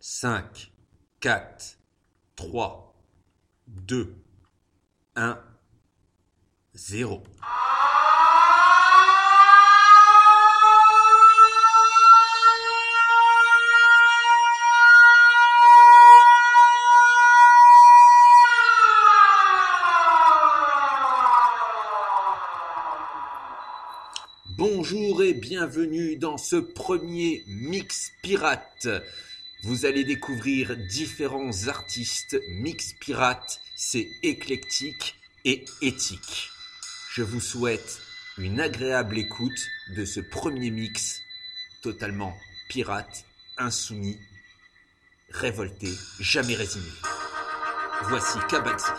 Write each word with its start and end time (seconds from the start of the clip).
5, 0.00 0.72
4, 1.20 1.78
3, 2.36 2.94
2, 3.66 4.14
1, 5.16 5.40
0. 6.74 7.22
Bonjour 24.58 25.22
et 25.22 25.34
bienvenue 25.34 26.16
dans 26.16 26.38
ce 26.38 26.56
premier 26.56 27.44
mix 27.46 28.12
pirate. 28.22 28.88
Vous 29.62 29.86
allez 29.86 30.04
découvrir 30.04 30.76
différents 30.76 31.66
artistes 31.68 32.36
mix 32.48 32.92
pirate, 33.00 33.60
c'est 33.74 34.08
éclectique 34.22 35.16
et 35.44 35.64
éthique. 35.80 36.50
Je 37.12 37.22
vous 37.22 37.40
souhaite 37.40 38.00
une 38.38 38.60
agréable 38.60 39.18
écoute 39.18 39.66
de 39.96 40.04
ce 40.04 40.20
premier 40.20 40.70
mix 40.70 41.22
totalement 41.82 42.36
pirate, 42.68 43.24
insoumis, 43.56 44.18
révolté, 45.30 45.90
jamais 46.20 46.54
résigné. 46.54 46.90
Voici 48.02 48.38
Kabatsi. 48.48 48.90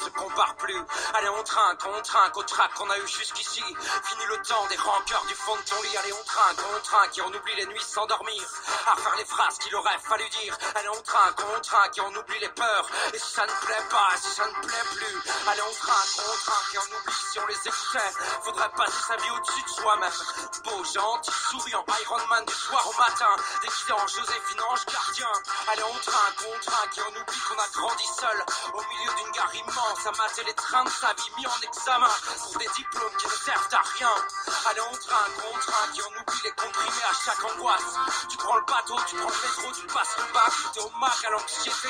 to 0.00 0.09
on. 0.40 0.86
Allez, 1.14 1.28
on 1.28 1.42
train, 1.42 1.74
contraint, 1.76 2.30
qu'au 2.30 2.42
trac 2.42 2.72
qu'on 2.74 2.88
a 2.88 2.98
eu 2.98 3.06
jusqu'ici. 3.06 3.62
Fini 4.04 4.24
le 4.28 4.36
temps 4.42 4.66
des 4.68 4.76
rancœurs 4.76 5.24
du 5.26 5.34
fond 5.34 5.56
de 5.56 5.62
ton 5.62 5.82
lit. 5.82 5.96
Allez, 5.98 6.12
on 6.12 6.24
train, 6.24 6.54
contraint, 6.54 7.08
qui 7.08 7.20
en 7.20 7.28
oublie 7.28 7.56
les 7.56 7.66
nuits 7.66 7.82
sans 7.82 8.06
dormir. 8.06 8.42
À 8.86 8.96
faire 8.96 9.16
les 9.16 9.24
phrases 9.24 9.58
qu'il 9.58 9.74
aurait 9.74 9.98
fallu 9.98 10.28
dire. 10.30 10.56
Allez, 10.74 10.88
on 10.88 11.02
train, 11.02 11.32
contraint, 11.32 11.88
qui 11.90 12.00
en 12.00 12.14
oublie 12.14 12.38
les 12.40 12.48
peurs. 12.48 12.86
Et 13.12 13.18
si 13.18 13.34
ça 13.34 13.46
ne 13.46 13.66
plaît 13.66 13.86
pas, 13.90 14.16
si 14.16 14.30
ça 14.30 14.46
ne 14.46 14.66
plaît 14.66 14.88
plus. 14.96 15.16
Allez, 15.48 15.62
on 15.62 15.86
train, 15.86 16.22
contraint, 16.24 16.62
qui 16.70 16.78
en 16.78 16.96
oublie 16.96 17.20
si 17.32 17.38
on 17.38 17.46
les 17.46 17.68
écoutait. 17.68 18.12
Faudrait 18.44 18.70
passer 18.76 19.02
sa 19.08 19.16
vie 19.16 19.30
au-dessus 19.30 19.62
de 19.62 19.68
soi-même. 19.68 20.12
Beau, 20.64 20.84
gentil, 20.84 21.32
souriant, 21.50 21.84
Iron 22.02 22.26
Man 22.28 22.44
du 22.46 22.54
soir 22.54 22.86
au 22.88 22.98
matin. 22.98 23.36
Déguisé 23.62 23.92
en 23.92 24.06
Joséphine 24.06 24.60
Ange 24.70 24.86
gardien. 24.86 25.32
Allez, 25.72 25.82
on 25.82 25.98
train, 25.98 26.32
contraint, 26.38 26.88
qui 26.92 27.00
en 27.02 27.08
oublie 27.08 27.40
qu'on 27.48 27.58
a 27.58 27.68
grandi 27.74 28.06
seul. 28.18 28.44
Au 28.74 28.80
milieu 28.80 29.12
d'une 29.16 29.32
gare 29.32 29.54
immense, 29.54 30.06
mater 30.30 30.44
les 30.44 30.54
trains 30.54 30.84
de 30.84 30.90
sa 30.90 31.12
vie 31.14 31.30
mis 31.38 31.46
en 31.46 31.60
examen. 31.62 32.08
Pour 32.42 32.58
des 32.58 32.68
diplômes 32.76 33.16
qui 33.18 33.26
ne 33.26 33.32
servent 33.32 33.68
à 33.72 33.82
rien. 33.98 34.14
Allez, 34.70 34.80
on 34.80 34.96
train, 34.96 35.26
contraint, 35.42 35.92
qui 35.92 36.02
en 36.02 36.06
oublie 36.06 36.40
les 36.44 36.52
comprimés 36.52 37.06
à 37.08 37.14
chaque 37.24 37.44
angoisse. 37.44 37.94
Tu 38.28 38.36
prends 38.36 38.56
le 38.56 38.62
bateau, 38.62 38.96
tu 39.06 39.16
prends 39.16 39.30
le 39.30 39.40
métro, 39.42 39.72
tu 39.74 39.86
passes 39.86 40.16
le 40.18 40.32
bac, 40.32 40.52
t'es 40.72 40.80
au 40.80 40.90
mac 40.98 41.24
à 41.26 41.30
l'anxiété. 41.30 41.88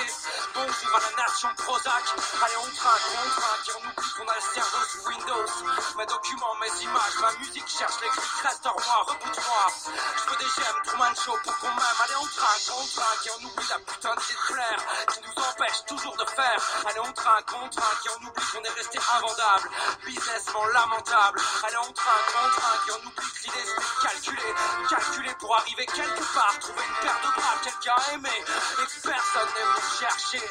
Bonjour 0.55 0.97
à 0.97 1.01
la 1.01 1.23
nation 1.23 1.49
Prozac. 1.57 2.05
Allez, 2.45 2.57
on 2.57 2.71
train, 2.77 2.99
contraint, 3.13 3.59
qui 3.65 3.71
en 3.73 3.83
oublie 3.91 4.13
qu'on 4.17 4.29
a 4.29 4.35
le 4.35 4.55
cerveau 4.55 4.85
sous 4.89 5.09
Windows. 5.09 5.51
Mes 5.99 6.07
documents, 6.07 6.55
mes 6.61 6.83
images, 6.83 7.19
ma 7.21 7.33
musique 7.39 7.69
cherche 7.69 8.01
les 8.01 8.09
clics, 8.09 8.43
restaure-moi, 8.43 9.05
reboot-moi. 9.07 9.65
Je 9.85 10.31
veux 10.31 10.37
des 10.39 10.51
gemmes, 10.57 10.83
Truman 10.85 11.15
Show 11.15 11.37
pour 11.45 11.59
qu'on 11.59 11.69
m'aime. 11.69 12.01
Allez, 12.05 12.17
on 12.17 12.27
train, 12.27 12.57
contraint, 12.73 13.17
qui 13.23 13.31
en 13.31 13.45
oublie 13.45 13.69
la 13.69 13.79
putain 13.81 14.15
de 14.15 14.53
plaire, 14.53 14.81
qui 15.13 15.21
nous 15.21 15.45
empêche 15.45 15.85
toujours 15.87 16.17
de 16.17 16.25
faire. 16.25 16.61
Allez, 16.87 17.00
on 17.00 17.12
train, 17.12 17.43
contraint, 17.43 17.97
qui 18.03 18.09
en 18.09 18.27
oublie 18.27 18.30
qu'on 18.35 18.63
est 18.63 18.77
resté 18.77 18.99
invendable. 19.17 19.71
Businessment 20.07 20.67
lamentable. 20.67 21.41
Allez, 21.67 21.77
on 21.77 21.93
train, 21.93 22.21
contraint, 22.33 22.79
qui 22.85 22.91
en 22.93 23.07
oublie 23.07 23.31
que 23.33 23.43
l'idée 23.45 23.67
c'était 23.67 24.09
calculer. 24.09 24.55
Calculer 24.89 25.35
pour 25.39 25.57
arriver 25.57 25.87
quelque 25.87 26.25
part, 26.35 26.59
trouver 26.61 26.83
une 26.87 27.07
paire 27.07 27.21
de 27.23 27.41
bras, 27.41 27.57
quelqu'un 27.63 27.95
à 27.97 28.15
aimer. 28.15 28.41
Et 28.41 28.87
que 28.87 29.09
personne 29.09 29.51
n'est 29.55 29.69
venu 29.69 29.91
chercher. 29.99 30.45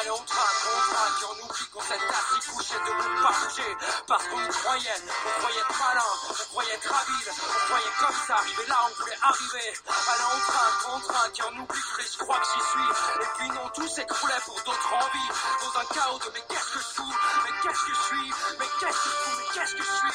Allez, 0.00 0.10
on 0.10 0.24
train, 0.24 0.52
contraint, 0.62 1.10
qui 1.18 1.24
en 1.24 1.44
oublie 1.44 1.68
qu'on 1.72 1.82
s'est 1.82 1.94
assis 1.94 2.50
couché 2.50 2.74
debout, 2.86 3.22
pas 3.22 3.34
bouger. 3.42 3.76
Parce 4.06 4.26
qu'on 4.28 4.44
y 4.44 4.48
croyait, 4.48 5.02
on 5.02 5.40
croyait 5.40 5.60
être 5.60 5.78
malin, 5.78 6.10
on 6.30 6.44
croyait 6.52 6.74
être 6.74 6.92
habile, 6.92 7.32
on 7.42 7.66
croyait 7.66 7.94
comme 8.00 8.16
ça 8.26 8.34
arriver 8.36 8.66
là, 8.68 8.78
on 8.86 9.02
voulait 9.02 9.18
arriver. 9.22 9.72
Allez, 9.88 10.26
on 10.32 10.40
train, 10.40 10.70
contraint, 10.84 11.30
qui 11.30 11.42
en 11.42 11.56
oublie 11.58 11.82
tous 11.90 11.98
les 11.98 12.12
je 12.12 12.18
crois 12.18 12.38
que 12.38 12.46
j'y 12.46 12.60
suis. 12.60 13.22
Et 13.22 13.28
puis 13.38 13.48
non, 13.50 13.68
tout 13.74 13.88
s'écroulait 13.88 14.40
pour 14.44 14.60
d'autres 14.62 14.92
envies. 14.92 15.30
Dans 15.62 15.80
un 15.80 15.84
chaos 15.86 16.18
de 16.18 16.30
mais 16.34 16.42
qu'est-ce 16.48 16.72
que 16.72 16.81
Mais 16.82 17.52
qu'est-ce 17.62 17.84
que 17.84 17.94
je 17.94 18.02
suis? 18.02 18.32
Mais 18.58 18.66
qu'est-ce 18.80 18.98
que 18.98 19.08
je 19.08 19.14
fous 19.14 19.36
Mais 19.38 19.46
qu'est-ce 19.54 19.74
que 19.76 19.82
je 19.82 19.88
suis? 19.88 20.12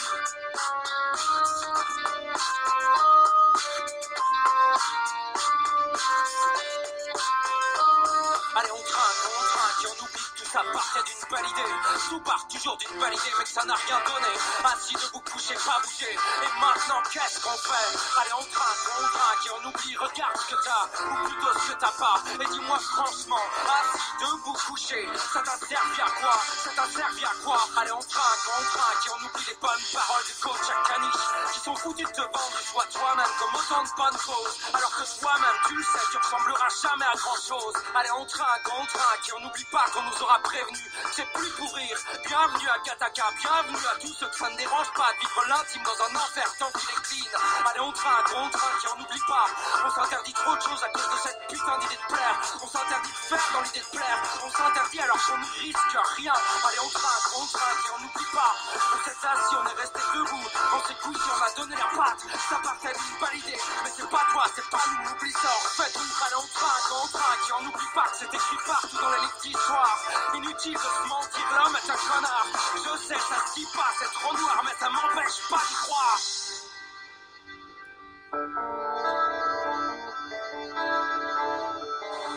Allez, 8.55 8.71
on 8.71 8.83
train, 8.83 9.11
on 9.27 9.43
train, 9.47 9.69
qui 9.79 9.87
en 9.87 10.03
oublie 10.03 10.26
tout 10.37 10.45
ça 10.45 10.61
partait 10.71 11.03
d'une 11.03 11.29
belle 11.29 11.49
idée. 11.49 11.73
Tout 12.09 12.19
part 12.21 12.47
toujours 12.47 12.77
d'une 12.77 12.99
belle 12.99 13.13
idée, 13.13 13.33
mais 13.37 13.43
que 13.43 13.49
ça 13.49 13.65
n'a 13.65 13.75
rien 13.75 13.99
donné. 14.05 14.33
Assis 14.63 14.93
debout, 14.93 15.23
couché, 15.31 15.55
pas 15.55 15.79
bouger. 15.83 16.13
Et 16.13 16.59
maintenant, 16.61 17.01
qu'est-ce 17.11 17.41
qu'on 17.41 17.57
fait? 17.57 18.21
Allez, 18.21 18.33
on 18.37 18.43
train, 18.45 18.73
on 18.99 19.07
train, 19.07 19.35
qui 19.41 19.49
en 19.49 19.69
oublie, 19.69 19.97
regarde 19.97 20.37
ce 20.37 20.55
que 20.55 20.63
t'as, 20.63 21.03
ou 21.03 21.27
plutôt 21.27 21.59
ce 21.59 21.71
que 21.71 21.79
t'as 21.79 21.91
pas. 21.91 22.21
Et 22.39 22.45
dis-moi 22.45 22.79
franchement, 22.79 23.41
assis 23.65 24.11
debout, 24.21 24.57
couché, 24.67 25.09
ça 25.33 25.41
t'a 25.41 25.57
servi 25.57 26.01
à 26.01 26.09
quoi? 26.21 26.39
Ça 26.63 26.69
t'a 26.75 26.87
servi 26.87 27.25
à 27.25 27.33
quoi? 27.43 27.59
Allez, 27.77 27.91
on 27.91 27.99
train, 27.99 28.33
on 28.57 28.77
train, 28.77 28.93
qui 29.01 29.09
en 29.09 29.25
oublie 29.25 29.45
les 29.47 29.55
bonnes 29.55 29.85
paroles 29.93 30.23
de 30.23 30.43
coach 30.43 30.69
à 30.69 30.89
caniche, 30.89 31.53
qui 31.53 31.59
sont 31.59 31.75
foutus 31.75 32.07
de 32.07 32.13
te 32.13 32.21
vendre, 32.21 32.57
sois 32.71 32.85
toi-même 32.93 33.33
comme 33.39 33.55
autant 33.55 33.83
de 33.83 33.89
bonnes 33.97 34.21
choses. 34.21 34.55
Alors 34.73 34.95
que 34.95 35.19
toi-même, 35.19 35.57
tu 35.67 35.75
le 35.75 35.83
sais, 35.83 36.05
tu 36.11 36.17
ressembleras 36.17 36.69
jamais 36.81 37.05
à 37.05 37.15
grand 37.17 37.35
chose. 37.35 37.73
Allez, 37.95 38.11
on 38.11 38.25
train, 38.25 38.45
on 38.79 38.85
train, 38.85 39.17
qui 39.23 39.31
en 39.33 39.43
oublie 39.43 39.65
pas 39.71 39.85
qu'on 39.93 40.03
nous 40.03 40.26
prévenu. 40.35 40.77
C'est 41.11 41.25
plus 41.31 41.49
pour 41.51 41.73
rire. 41.73 41.97
Bienvenue 42.27 42.67
à 42.67 42.77
Gataka, 42.83 43.23
bienvenue 43.39 43.85
à 43.87 43.95
tous 43.99 44.13
ceux 44.19 44.27
que 44.27 44.35
ça 44.35 44.49
ne 44.49 44.57
dérange 44.57 44.91
pas 44.93 45.07
de 45.13 45.19
vivre 45.19 45.43
l'intime 45.47 45.83
dans 45.83 45.99
un 46.03 46.15
enfer 46.19 46.47
tant 46.59 46.71
qu'il 46.71 46.89
est 46.89 47.01
clean. 47.07 47.39
Allez, 47.65 47.79
on 47.79 47.91
train, 47.91 48.19
on 48.35 48.49
train, 48.49 48.71
qui 48.81 48.87
en 48.87 48.99
oublie 48.99 49.23
pas. 49.27 49.47
On 49.85 49.89
s'interdit 49.89 50.33
trop 50.33 50.55
de 50.55 50.61
choses 50.61 50.83
à 50.83 50.89
cause 50.89 51.09
de 51.09 51.17
cette 51.23 51.39
putain 51.47 51.77
d'idée 51.79 51.95
de 51.95 52.13
plaire. 52.13 52.35
On 52.61 52.67
s'interdit 52.67 53.11
de 53.11 53.23
faire 53.31 53.47
dans 53.53 53.61
l'idée 53.61 53.79
de 53.79 53.97
plaire. 53.97 54.19
On 54.43 54.51
s'interdit 54.51 54.99
alors 54.99 55.23
qu'on 55.23 55.37
n'y 55.37 55.71
risque 55.71 55.97
rien. 56.17 56.33
Allez, 56.67 56.79
on 56.83 56.89
train, 56.89 57.17
on 57.39 57.45
train, 57.47 57.73
qui 57.79 57.89
en 57.91 58.03
oublie 58.03 58.31
pas. 58.33 58.53
On 58.75 58.99
s'est 59.07 59.27
assis, 59.27 59.55
on 59.55 59.65
est 59.65 59.79
resté 59.79 59.99
debout. 60.13 60.47
On 60.75 60.79
s'est 60.87 60.99
couché, 61.01 61.29
on 61.31 61.41
a 61.41 61.51
donné 61.55 61.75
la 61.75 61.89
patte. 61.95 62.21
Ça 62.49 62.59
partait 62.59 62.93
d'une 62.93 63.17
belle 63.23 63.39
idée. 63.39 63.59
Mais 63.83 63.91
c'est 63.95 64.09
pas 64.09 64.25
toi, 64.31 64.43
c'est 64.53 64.69
pas 64.69 64.83
nous, 64.91 65.11
oublie 65.11 65.31
ça. 65.31 65.53
Faites-nous, 65.79 66.25
allez, 66.27 66.35
on 66.35 66.47
train, 66.51 66.77
on 66.99 67.07
train, 67.07 67.35
qui 67.45 67.51
en 67.53 67.63
oublie 67.63 67.91
pas 67.95 68.07
c'est 68.13 68.33
écrit 68.33 68.57
partout 68.65 68.97
dans 68.99 69.11
les 69.11 69.19
livres 69.19 69.37
d'histoire. 69.43 69.99
Inutile 70.35 70.73
de 70.73 71.07
mentir, 71.07 71.45
l'homme 71.55 71.75
est 71.75 71.89
un 71.89 71.95
connard. 71.95 72.47
Je 72.75 72.97
sais, 72.97 73.19
ça 73.19 73.47
se 73.47 73.53
dit 73.55 73.67
pas, 73.73 73.89
c'est 73.99 74.11
trop 74.13 74.33
noir, 74.37 74.61
mais 74.63 74.75
ça 74.79 74.89
m'empêche 74.89 75.39
pas 75.49 75.61
d'y 75.67 75.75
croire. 75.75 76.19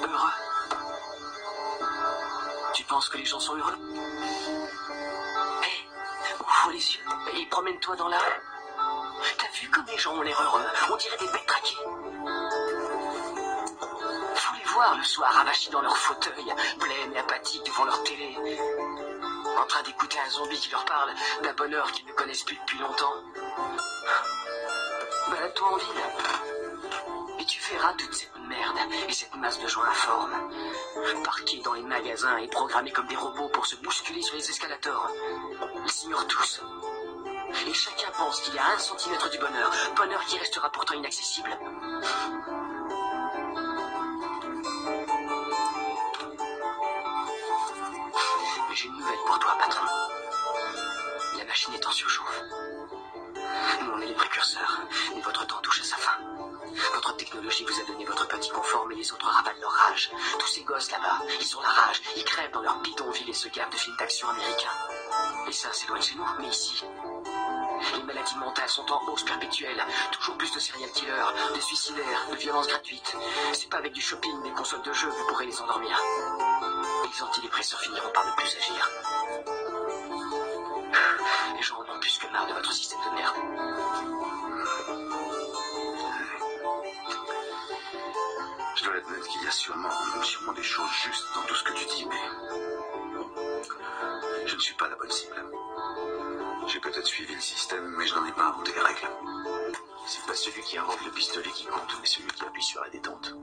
Heureux. 0.03 0.37
Tu 2.75 2.85
penses 2.85 3.09
que 3.09 3.19
les 3.19 3.25
gens 3.25 3.41
sont 3.41 3.57
heureux? 3.57 3.79
Hé, 5.63 5.89
ouvre 6.41 6.71
les 6.73 6.95
yeux 6.95 7.05
et 7.35 7.47
promène-toi 7.47 7.97
dans 7.97 8.09
la 8.09 8.19
rue. 8.19 8.43
T'as 9.39 9.51
vu 9.59 9.69
comme 9.71 9.87
les 9.87 9.99
gens 9.99 10.15
ont 10.15 10.23
l'air 10.23 10.41
heureux? 10.41 10.65
On 10.91 10.97
dirait 10.97 11.19
des 11.19 11.29
bêtes 11.29 11.47
traquées. 11.47 11.77
Voir 14.73 14.97
le 14.97 15.03
soir 15.03 15.37
avachis 15.39 15.71
dans 15.71 15.81
leur 15.81 15.97
fauteuil, 15.97 16.55
blêmes 16.79 17.13
et 17.15 17.19
apathiques 17.19 17.67
devant 17.67 17.85
leur 17.85 18.03
télé, 18.05 18.37
en 19.59 19.67
train 19.67 19.83
d'écouter 19.83 20.19
un 20.25 20.31
zombie 20.31 20.59
qui 20.59 20.71
leur 20.71 20.85
parle 20.85 21.11
d'un 21.43 21.53
bonheur 21.55 21.91
qu'ils 21.93 22.07
ne 22.07 22.13
connaissent 22.13 22.45
plus 22.45 22.57
depuis 22.57 22.79
longtemps. 22.79 23.15
Balade-toi 25.29 25.73
en 25.73 25.77
ville. 25.77 26.03
Et 27.41 27.45
tu 27.45 27.61
verras 27.73 27.93
toute 27.95 28.15
cette 28.15 28.37
merde 28.49 28.79
et 29.09 29.13
cette 29.13 29.35
masse 29.37 29.59
de 29.61 29.67
gens 29.67 29.83
informes, 29.83 30.51
parqués 31.25 31.61
dans 31.65 31.75
les 31.75 31.83
magasins 31.83 32.37
et 32.39 32.49
programmés 32.49 32.93
comme 32.93 33.07
des 33.07 33.17
robots 33.17 33.49
pour 33.49 33.67
se 33.67 33.77
bousculer 33.77 34.23
sur 34.23 34.37
les 34.37 34.51
escalators. 34.51 35.11
Ils 35.85 35.91
s'ignorent 35.91 36.27
tous. 36.27 36.61
Et 37.67 37.75
chacun 37.75 38.11
pense 38.17 38.41
qu'il 38.41 38.55
y 38.55 38.59
a 38.59 38.67
un 38.75 38.79
centimètre 38.79 39.29
du 39.31 39.39
bonheur, 39.39 39.73
bonheur 39.97 40.25
qui 40.27 40.39
restera 40.39 40.71
pourtant 40.71 40.95
inaccessible. 40.95 41.51
J'ai 48.81 48.89
une 48.89 48.97
nouvelle 48.97 49.19
pour 49.27 49.39
toi, 49.39 49.59
patron. 49.59 49.85
La 51.37 51.45
machine 51.45 51.75
est 51.75 51.87
en 51.87 51.91
surchauffe. 51.91 52.43
Nous, 53.83 53.91
on 53.93 54.01
est 54.01 54.07
les 54.07 54.15
précurseurs. 54.15 54.81
mais 55.15 55.21
votre 55.21 55.47
temps 55.47 55.61
touche 55.61 55.83
à 55.83 55.85
sa 55.85 55.97
fin. 55.97 56.19
Votre 56.95 57.15
technologie 57.17 57.65
vous 57.65 57.79
a 57.79 57.85
donné 57.85 58.07
votre 58.07 58.27
petit 58.29 58.49
confort, 58.49 58.87
mais 58.89 58.95
les 58.95 59.13
autres 59.13 59.27
ravalent 59.27 59.61
leur 59.61 59.71
rage. 59.71 60.11
Tous 60.39 60.47
ces 60.47 60.63
gosses 60.63 60.91
là-bas, 60.93 61.21
ils 61.41 61.57
ont 61.59 61.61
la 61.61 61.69
rage, 61.69 62.01
ils 62.17 62.25
crèvent 62.25 62.53
dans 62.53 62.63
leur 62.63 62.79
bidonville 62.79 63.29
et 63.29 63.35
se 63.35 63.49
gavent 63.49 63.71
de 63.71 63.77
films 63.77 63.97
d'action 63.99 64.31
américains. 64.31 64.77
Et 65.47 65.53
ça, 65.53 65.69
c'est 65.73 65.89
loin 65.89 65.99
de 65.99 66.03
chez 66.03 66.15
nous, 66.15 66.27
mais 66.39 66.49
ici. 66.49 66.83
Les 67.97 68.03
maladies 68.03 68.39
mentales 68.39 68.69
sont 68.69 68.91
en 68.91 69.05
hausse 69.09 69.25
perpétuelle. 69.25 69.85
Toujours 70.13 70.39
plus 70.39 70.53
de 70.53 70.59
serial 70.59 70.91
killers, 70.93 71.55
de 71.55 71.61
suicidaires, 71.61 72.29
de 72.31 72.37
violences 72.37 72.69
gratuites. 72.69 73.15
C'est 73.53 73.69
pas 73.69 73.79
avec 73.79 73.93
du 73.93 74.01
shopping, 74.01 74.43
des 74.43 74.53
consoles 74.53 74.83
de 74.83 74.93
jeux, 74.93 75.09
vous 75.09 75.27
pourrez 75.27 75.47
les 75.47 75.61
endormir. 75.61 76.01
Les 77.13 77.23
antidépresseurs 77.23 77.81
finiront 77.81 78.11
par 78.11 78.25
ne 78.25 78.33
plus 78.33 78.57
agir. 78.57 78.89
Les 81.57 81.63
gens 81.63 81.77
en 81.79 81.95
ont 81.95 81.99
plus 81.99 82.19
que 82.19 82.29
marre 82.29 82.47
de 82.47 82.53
votre 82.53 82.73
système 82.73 83.01
de 83.01 83.11
merde. 83.17 83.37
Je 88.77 88.85
dois 88.85 88.95
admettre 88.95 89.29
qu'il 89.29 89.43
y 89.43 89.47
a 89.47 89.51
sûrement, 89.51 89.91
sûrement 90.23 90.53
des 90.53 90.63
choses 90.63 90.91
justes 91.05 91.27
dans 91.35 91.43
tout 91.43 91.55
ce 91.57 91.65
que 91.65 91.73
tu 91.73 91.85
dis, 91.87 92.07
mais 92.07 92.23
je 94.47 94.55
ne 94.55 94.61
suis 94.61 94.75
pas 94.75 94.89
la 94.89 94.95
bonne 94.95 95.11
cible. 95.11 95.45
J'ai 96.69 96.79
peut-être 96.81 97.07
suivi 97.07 97.35
le 97.35 97.41
système, 97.41 97.95
mais 97.99 98.07
je 98.07 98.15
n'en 98.15 98.25
ai 98.25 98.33
pas 98.33 98.45
inventé 98.45 98.73
les 98.73 98.81
règles. 98.81 99.11
C'est 100.07 100.25
pas 100.27 100.35
celui 100.35 100.63
qui 100.63 100.79
invente 100.79 101.05
le 101.05 101.11
pistolet 101.11 101.51
qui 101.51 101.67
compte, 101.67 101.97
mais 102.01 102.07
celui 102.07 102.29
qui 102.29 102.45
appuie 102.45 102.63
sur 102.63 102.81
la 102.83 102.89
détente. 102.91 103.35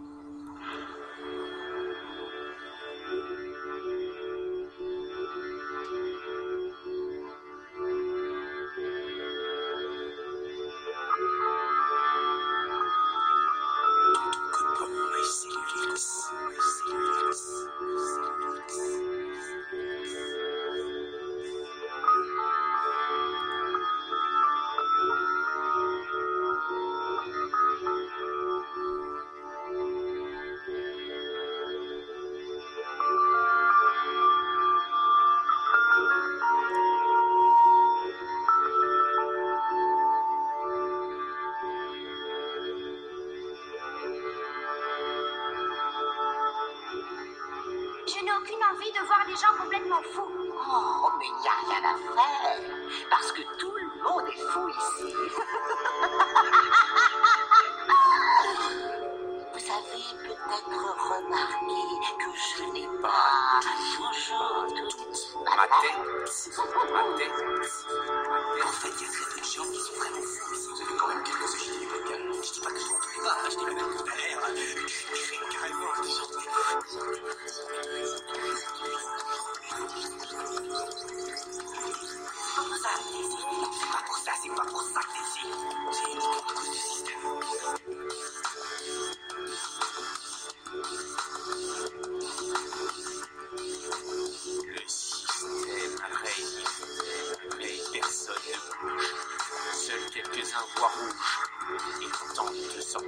Le 103.00 103.06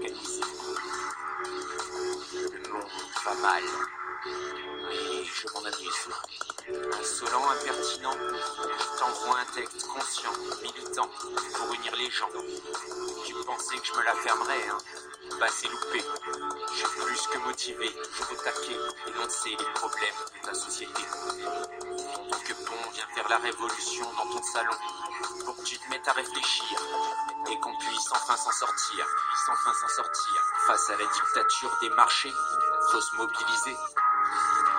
monde 2.72 2.86
va 3.26 3.34
mal, 3.42 3.64
mais 4.88 5.24
je 5.26 5.48
m'en 5.52 5.62
amuse. 5.66 6.10
Insolent, 7.00 7.50
impertinent, 7.50 8.16
t'envoie 9.00 9.40
un 9.40 9.46
texte 9.56 9.88
conscient, 9.88 10.32
militant, 10.62 11.10
pour 11.56 11.74
unir 11.74 11.96
les 11.98 12.12
gens. 12.12 12.30
Tu 13.26 13.34
pensais 13.48 13.78
que 13.78 13.88
je 13.88 13.94
me 13.94 14.04
la 14.04 14.14
fermerais, 14.14 14.68
hein 14.70 14.78
Bah 15.40 15.48
c'est 15.50 15.70
loupé. 15.70 16.04
Je 16.72 16.76
suis 16.76 17.00
plus 17.00 17.28
que 17.28 17.38
motivé, 17.40 17.90
je 18.14 18.24
veux 18.26 18.38
taquer, 18.44 18.78
énoncer 19.08 19.50
les 19.50 19.74
problèmes 19.74 20.20
de 20.36 20.46
ta 20.46 20.54
société. 20.54 21.02
Que 22.46 22.54
bon 22.54 22.92
vient 22.94 23.08
faire 23.16 23.28
la 23.28 23.38
révolution 23.40 24.06
dans 24.14 24.38
ton 24.38 24.44
salon, 24.44 24.78
pour 25.46 25.56
que 25.58 25.64
tu 25.64 25.78
te 25.78 25.90
mettes 25.90 26.08
à 26.08 26.14
réfléchir, 26.14 26.80
et 27.50 27.60
qu'on 27.60 27.76
puisse 27.78 28.12
enfin 28.12 28.38
s'en 28.38 28.52
sortir, 28.52 29.06
puisse 29.06 29.50
enfin 29.50 29.74
s'en 29.74 29.88
sortir. 29.96 30.44
Face 30.68 30.90
à 30.90 30.98
la 30.98 31.06
dictature 31.06 31.78
des 31.82 31.90
marchés, 31.92 32.34
faut 32.92 33.02
se 33.02 33.16
mobiliser. 33.16 33.76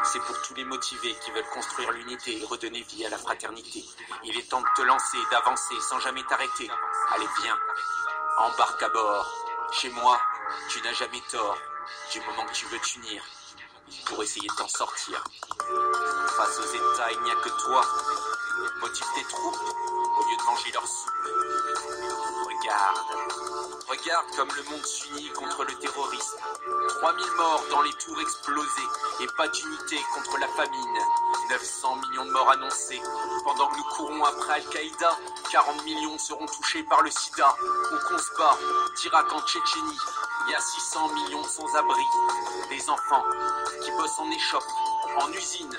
C'est 0.04 0.20
pour 0.20 0.40
tous 0.42 0.54
les 0.54 0.64
motivés 0.64 1.16
qui 1.24 1.30
veulent 1.32 1.48
construire 1.52 1.90
l'unité 1.92 2.40
et 2.40 2.44
redonner 2.44 2.82
vie 2.82 3.04
à 3.06 3.10
la 3.10 3.18
fraternité. 3.18 3.84
Il 4.24 4.36
est 4.36 4.48
temps 4.48 4.60
de 4.60 4.66
te 4.76 4.82
lancer, 4.82 5.18
d'avancer 5.30 5.78
sans 5.80 6.00
jamais 6.00 6.24
t'arrêter. 6.24 6.70
Allez, 7.10 7.28
viens, 7.42 7.58
embarque 8.38 8.82
à 8.82 8.88
bord. 8.88 9.26
Chez 9.72 9.90
moi, 9.90 10.20
tu 10.68 10.80
n'as 10.82 10.94
jamais 10.94 11.22
tort. 11.30 11.58
Du 12.12 12.20
moment 12.20 12.44
que 12.46 12.52
tu 12.52 12.66
veux 12.66 12.78
t'unir, 12.80 13.22
pour 14.06 14.22
essayer 14.22 14.48
de 14.48 14.54
t'en 14.54 14.68
sortir. 14.68 15.22
Face 16.36 16.58
aux 16.58 16.72
États, 16.74 17.12
il 17.12 17.20
n'y 17.22 17.30
a 17.30 17.34
que 17.36 17.48
toi. 17.64 17.82
Motive 18.80 19.06
tes 19.14 19.24
troupes 19.24 19.56
au 19.56 20.22
lieu 20.28 20.36
de 20.36 20.42
manger 20.44 20.72
leur 20.72 20.86
soupe. 20.86 21.10
Regarde, 22.44 22.98
regarde 23.88 24.26
comme 24.36 24.48
le 24.56 24.62
monde 24.70 24.84
s'unit 24.84 25.30
contre 25.30 25.64
le 25.64 25.74
terrorisme. 25.74 26.38
3000 27.00 27.26
morts 27.36 27.64
dans 27.70 27.82
les 27.82 27.92
tours 27.94 28.20
explosées 28.20 28.88
et 29.20 29.26
pas 29.36 29.48
d'unité 29.48 29.96
contre 30.14 30.38
la 30.38 30.48
famine. 30.48 30.98
900 31.50 31.96
millions 31.96 32.24
de 32.26 32.30
morts 32.30 32.50
annoncés. 32.50 33.00
Pendant 33.44 33.68
que 33.68 33.76
nous 33.76 33.84
courons 33.96 34.24
après 34.24 34.54
Al-Qaïda, 34.54 35.18
40 35.50 35.84
millions 35.84 36.18
seront 36.18 36.46
touchés 36.46 36.82
par 36.84 37.02
le 37.02 37.10
sida. 37.10 37.56
Se 38.20 38.36
bat, 38.36 38.58
d'Irak 38.96 39.32
en 39.32 39.40
Tchétchénie, 39.40 39.98
il 40.46 40.52
y 40.52 40.54
a 40.54 40.60
600 40.60 41.08
millions 41.14 41.44
sans-abri. 41.44 42.02
Des 42.68 42.90
enfants 42.90 43.24
qui 43.82 43.90
bossent 43.92 44.18
en 44.18 44.30
échoppe, 44.30 44.62
en 45.18 45.32
usine 45.32 45.78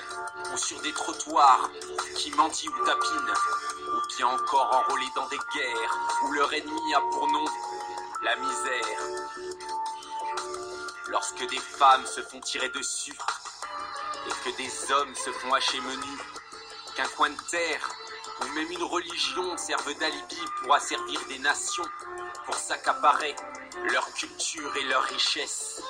ou 0.52 0.56
sur 0.56 0.80
des 0.80 0.92
trottoirs, 0.92 1.70
qui 2.16 2.30
mendient 2.32 2.68
ou 2.68 2.84
tapinent, 2.84 3.34
ou 3.88 4.16
bien 4.16 4.26
encore 4.26 4.74
enrôlés 4.74 5.10
dans 5.14 5.26
des 5.28 5.38
guerres 5.54 5.98
où 6.24 6.32
leur 6.32 6.52
ennemi 6.52 6.94
a 6.94 7.00
pour 7.00 7.26
nom 7.28 7.44
la 8.22 8.36
misère. 8.36 8.98
Lorsque 11.08 11.46
des 11.48 11.58
femmes 11.58 12.06
se 12.06 12.22
font 12.22 12.40
tirer 12.40 12.68
dessus 12.70 13.16
et 14.26 14.50
que 14.50 14.56
des 14.56 14.92
hommes 14.92 15.14
se 15.14 15.30
font 15.32 15.52
hacher 15.52 15.80
menu, 15.80 16.18
qu'un 16.94 17.08
coin 17.16 17.30
de 17.30 17.40
terre 17.50 17.88
ou 18.40 18.48
même 18.54 18.70
une 18.70 18.84
religion 18.84 19.56
servent 19.56 19.94
d'alibi 19.98 20.40
pour 20.62 20.74
asservir 20.74 21.20
des 21.28 21.38
nations, 21.38 21.88
pour 22.46 22.54
s'accaparer 22.54 23.34
leur 23.90 24.12
culture 24.14 24.76
et 24.76 24.84
leur 24.84 25.02
richesse. 25.04 25.82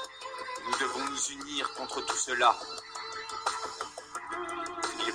Nous 0.65 0.79
devons 0.79 1.05
nous 1.11 1.31
unir 1.41 1.73
contre 1.75 2.01
tout 2.03 2.17
cela. 2.17 2.57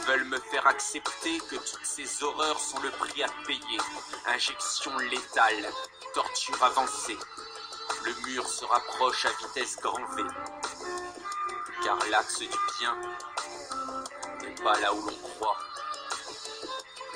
Veulent 0.08 0.24
me 0.24 0.40
faire 0.40 0.66
accepter 0.66 1.38
que 1.50 1.58
toutes 1.58 1.86
ces 1.86 2.24
horreurs 2.24 2.60
sont 2.60 2.80
le 2.80 2.90
prix 2.92 3.24
à 3.24 3.28
payer. 3.46 3.80
Injection 4.28 4.98
létale, 5.00 5.70
torture 6.14 6.64
avancée. 6.64 7.18
Le 8.06 8.14
mur 8.26 8.48
se 8.48 8.64
rapproche 8.64 9.26
à 9.26 9.30
vitesse 9.32 9.76
grand 9.82 10.02
V. 10.16 10.24
Car 11.84 12.00
l'axe 12.10 12.40
du 12.40 12.48
bien 12.80 12.98
n'est 14.42 14.64
pas 14.64 14.80
là 14.80 14.94
où 14.94 15.02
l'on 15.02 15.18
croit. 15.18 15.58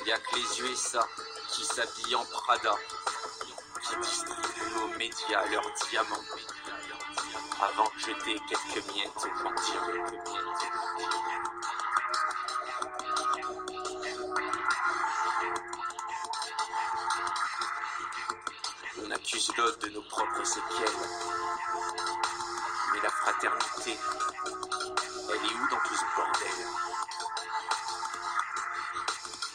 Il 0.00 0.04
n'y 0.04 0.12
a 0.12 0.18
que 0.18 0.36
les 0.36 0.60
USA 0.60 1.06
qui 1.48 1.64
s'habillent 1.64 2.16
en 2.16 2.26
Prada, 2.26 2.76
qui 3.80 3.96
distribuent 3.96 4.82
aux 4.84 4.98
médias 4.98 5.46
leurs 5.50 5.72
diamants, 5.88 6.24
avant 7.62 7.90
de 7.94 8.00
jeter 8.00 8.38
quelques 8.48 8.86
miettes 8.92 9.31
elle 23.90 25.44
est 25.44 25.54
où 25.54 25.68
dans 25.68 25.80
tout 25.80 25.96
ce 25.96 26.04
bordel? 26.16 26.66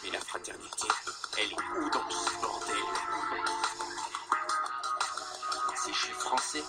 Mais 0.03 0.10
la 0.10 0.19
fraternité, 0.19 0.88
elle 1.38 1.51
est 1.51 1.55
où 1.77 1.89
dans 1.89 2.03
tout 2.03 2.29
ce 2.29 2.41
bordel? 2.41 2.75
Si 5.75 5.93
je 5.93 5.98
suis 5.98 6.13
français, 6.13 6.63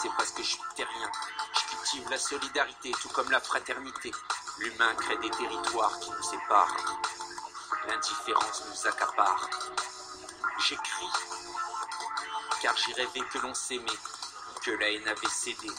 c'est 0.00 0.10
parce 0.16 0.30
que 0.30 0.42
je 0.42 0.48
suis 0.48 0.60
terrien. 0.74 1.12
Je 1.54 1.76
cultive 1.76 2.08
la 2.08 2.18
solidarité, 2.18 2.92
tout 3.02 3.10
comme 3.10 3.30
la 3.30 3.40
fraternité. 3.40 4.10
L'humain 4.58 4.94
crée 4.94 5.18
des 5.18 5.30
territoires 5.30 5.98
qui 6.00 6.10
nous 6.10 6.22
séparent. 6.22 6.76
L'indifférence 7.86 8.62
nous 8.70 8.86
accapare. 8.88 9.50
J'écris, 10.58 11.12
car 12.62 12.74
j'ai 12.76 12.92
rêvé 12.94 13.20
que 13.32 13.38
l'on 13.38 13.52
s'aimait, 13.52 13.98
que 14.64 14.70
la 14.70 14.90
haine 14.90 15.08
avait 15.08 15.28
cédé. 15.28 15.70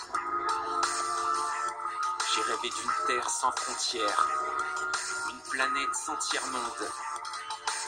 J'ai 2.33 2.41
rêvé 2.41 2.69
d'une 2.69 2.91
terre 3.07 3.29
sans 3.29 3.51
frontières, 3.51 4.27
une 5.29 5.39
planète 5.51 5.95
sans 5.95 6.17
tiers-monde. 6.17 6.91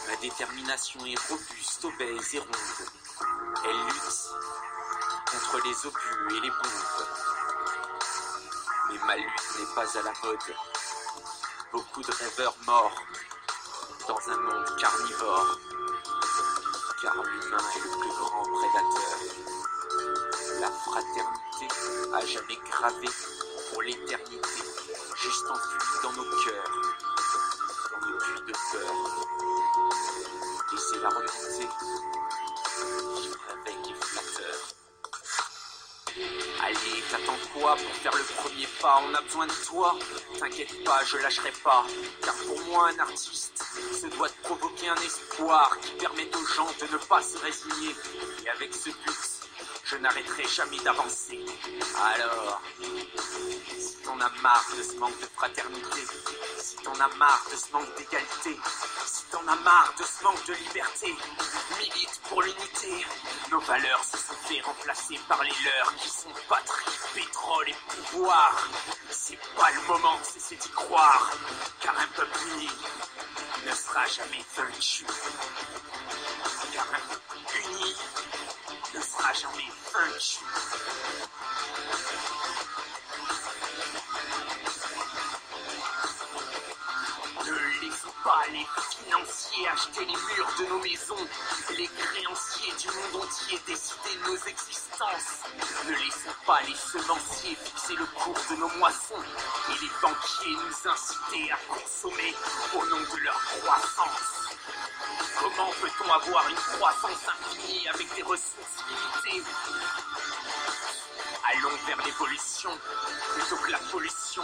Ma 0.08 0.16
détermination 0.18 1.06
est 1.06 1.20
robuste, 1.28 1.84
obèse 1.84 2.36
et 2.36 2.40
ronde. 2.40 2.90
Elle 3.66 3.78
lutte 3.88 4.30
contre 5.32 5.66
les 5.66 5.86
obus 5.86 6.38
et 6.38 6.40
les 6.42 6.50
bombes. 6.50 7.08
Mais 8.90 9.00
ma 9.06 9.18
lutte 9.18 9.60
n'est 9.60 9.76
pas 9.76 9.98
à 9.98 10.02
la 10.02 10.14
mode. 10.24 10.56
Beaucoup 11.74 12.04
de 12.04 12.12
rêveurs 12.12 12.56
morts 12.66 13.04
dans 14.08 14.30
un 14.30 14.38
monde 14.38 14.78
carnivore. 14.80 15.60
Car 17.02 17.16
l'humain 17.16 17.58
est 17.58 17.80
le 17.80 18.00
plus 18.00 18.10
grand 18.10 18.44
prédateur. 18.44 19.55
La 20.60 20.72
fraternité 20.72 21.68
a 22.14 22.26
jamais 22.26 22.60
gravé 22.70 23.08
pour 23.70 23.82
l'éternité, 23.82 24.64
juste 25.22 25.46
enfouie 25.50 26.00
dans 26.04 26.14
nos 26.14 26.24
cœurs, 26.44 26.72
dans 27.92 28.08
nos 28.08 28.18
puits 28.18 28.42
de 28.48 28.54
peur. 28.72 28.94
Et 30.74 30.78
c'est 30.78 31.00
la 31.02 31.10
remontée 31.10 31.70
qui 33.16 33.30
réveille 33.50 33.84
les 33.88 33.96
flatteurs. 33.96 34.64
Allez, 36.64 37.04
t'attends 37.12 37.42
quoi 37.54 37.76
pour 37.76 37.96
faire 37.96 38.16
le 38.16 38.24
premier 38.24 38.68
pas? 38.82 39.02
On 39.08 39.14
a 39.14 39.22
besoin 39.22 39.48
de 39.48 39.66
toi. 39.66 39.96
T'inquiète 40.40 40.84
pas, 40.84 41.04
je 41.06 41.18
lâcherai 41.18 41.52
pas. 41.64 41.86
Car 42.22 42.36
pour 42.48 42.60
moi, 42.66 42.90
un 42.90 43.00
artiste 43.00 43.64
se 44.02 44.08
doit 44.08 44.30
de 44.30 44.34
provoquer 44.44 44.88
un 44.90 44.96
espoir 44.96 45.78
qui 45.82 45.92
permette 45.92 46.36
aux 46.36 46.46
gens 46.46 46.72
de 46.80 46.88
ne 46.94 46.98
pas 46.98 47.22
se 47.22 47.38
résigner. 47.40 47.96
Et 48.46 48.50
avec 48.50 48.74
ce 48.74 48.90
but, 48.90 49.35
je 49.86 49.98
n'arrêterai 49.98 50.48
jamais 50.48 50.80
d'avancer. 50.80 51.46
Alors, 52.04 52.62
si 52.82 53.96
t'en 54.04 54.20
as 54.20 54.32
marre 54.42 54.66
de 54.78 54.84
ce 54.84 54.94
manque 54.98 55.20
de 55.22 55.28
fraternité, 55.36 56.02
si 56.58 56.76
t'en 56.78 56.94
as 56.94 57.16
marre 57.16 57.46
de 57.52 57.56
ce 57.56 57.72
manque 57.72 57.96
d'égalité, 57.96 58.60
si 59.06 59.24
t'en 59.32 59.48
as 59.48 59.56
marre 59.58 59.94
de 60.00 60.04
ce 60.04 60.24
manque 60.24 60.46
de 60.48 60.54
liberté, 60.54 61.16
milite 61.78 62.20
pour 62.28 62.42
l'unité. 62.42 63.06
Nos 63.52 63.60
valeurs 63.60 64.04
se 64.04 64.18
sont 64.18 64.34
fait 64.48 64.62
remplacer 64.62 65.20
par 65.28 65.44
les 65.44 65.54
leurs 65.64 65.96
qui 65.98 66.10
sont 66.10 66.34
patrie, 66.50 66.92
pétrole 67.14 67.70
et 67.70 67.76
pouvoir. 67.88 68.68
C'est 69.12 69.40
pas 69.56 69.70
le 69.72 69.82
moment 69.88 70.18
de 70.20 70.26
cesser 70.26 70.56
d'y 70.56 70.70
croire, 70.70 71.32
car 71.82 71.96
un 72.00 72.08
peuple 72.16 72.40
uni 72.56 72.70
ne 73.68 73.76
sera 73.76 74.06
jamais 74.08 74.44
vaincu. 74.56 75.06
Ne 87.44 87.82
laissons 87.82 88.14
pas 88.24 88.44
les 88.52 88.66
financiers 88.92 89.68
acheter 89.68 90.06
les 90.06 90.14
murs 90.14 90.54
de 90.60 90.66
nos 90.66 90.80
maisons, 90.80 91.28
les 91.72 91.88
créanciers 91.88 92.74
du 92.80 92.88
monde 92.88 93.24
entier 93.24 93.60
décider 93.66 94.16
de 94.16 94.30
nos 94.30 94.38
existences. 94.46 95.42
Ne 95.88 95.92
laissons 95.94 96.36
pas 96.46 96.62
les 96.68 96.76
semenciers 96.76 97.56
fixer 97.56 97.96
le 97.96 98.06
cours 98.06 98.40
de 98.52 98.56
nos 98.58 98.70
moissons 98.78 99.24
et 99.70 99.82
les 99.82 99.92
banquiers 100.04 100.54
nous 100.54 100.92
inciter 100.92 101.52
à 101.52 101.58
consommer 101.68 102.36
au 102.76 102.86
nom 102.86 103.02
de 103.02 103.24
leur 103.24 103.40
croissance. 103.42 104.45
Comment 105.40 105.72
peut-on 105.82 106.12
avoir 106.12 106.50
une 106.50 106.56
croissance 106.56 107.28
infinie 107.28 107.88
avec 107.90 108.14
des 108.16 108.24
ressources 108.24 108.84
limitées? 108.90 109.44
Allons 111.52 111.78
vers 111.88 112.06
l'évolution 112.06 112.72
plutôt 113.34 113.58
que 113.58 113.72
la 113.72 113.80
pollution. 113.92 114.44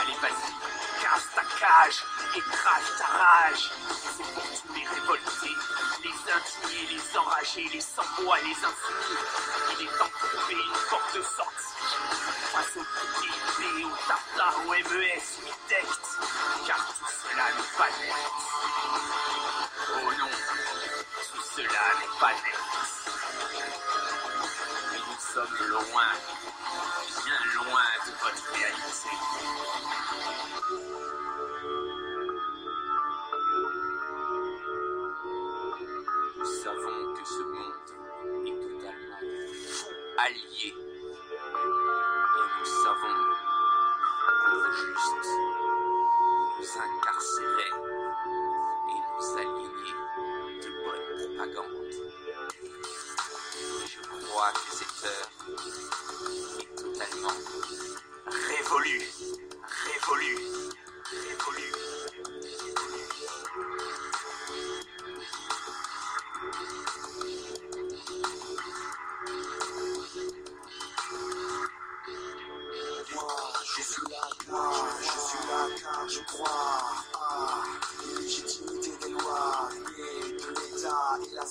Allez, 0.00 0.16
vas-y, 0.22 1.02
casse 1.02 1.28
ta 1.34 1.42
cage, 1.58 2.04
écrase 2.36 2.98
ta 2.98 3.06
rage. 3.06 3.70
C'est 4.16 4.34
pour 4.34 4.42
tous 4.42 4.74
les 4.74 4.86
révoltés, 4.86 5.56
les 6.04 6.16
indignés, 6.32 6.86
les 6.94 7.18
enragés, 7.18 7.68
les 7.72 7.80
sans-voix, 7.80 8.38
les 8.38 8.56
insoumis. 8.56 9.20
Il 9.72 9.86
est 9.86 9.98
temps 9.98 10.06
de 10.06 10.28
trouver 10.28 10.54
une 10.54 10.88
porte 10.88 11.14
de 11.14 11.22
sortie 11.22 11.75
face 12.06 12.76
au 12.76 12.84
PIB, 13.20 13.84
au 13.84 13.96
TAPTA, 14.06 14.48
au 14.64 14.70
MES, 14.70 15.26
au 15.38 15.46
IDECT, 15.46 16.04
car 16.66 16.80
tout 16.86 17.10
cela 17.22 17.46
n'est 17.56 17.72
pas 17.76 17.90
net. 17.98 18.16
Oh 19.94 20.10
non, 20.18 20.32
tout 21.32 21.44
cela 21.56 21.84
n'est 22.00 22.16
pas 22.20 22.32
net. 22.32 22.62
Mais 24.92 24.98
nous 24.98 25.20
sommes 25.34 25.58
loin, 25.68 26.12
bien 27.24 27.40
loin 27.54 27.88
de 28.06 28.12
votre 28.22 28.44
réalité. 28.52 29.14
Nous 40.66 40.85
Et 41.66 42.46
nous 42.58 42.64
savons 42.64 43.16
qu'on 44.44 44.56
veut 44.56 44.72
juste 44.72 45.30
nous 46.58 46.70
incarcérer 46.80 47.70
et 48.88 48.98
nous 49.10 49.28
aligner 49.38 49.94
de 50.62 50.70
bonne 50.84 51.06
propagande. 51.36 51.76
Je 53.86 54.00
crois 54.26 54.52
que 54.52 54.66
cette 54.76 55.04
heure 55.06 55.30
est 56.60 56.70
totalement 56.76 57.38
révolue, 58.26 59.04
révolue, 59.86 60.38
révolue. 61.12 61.74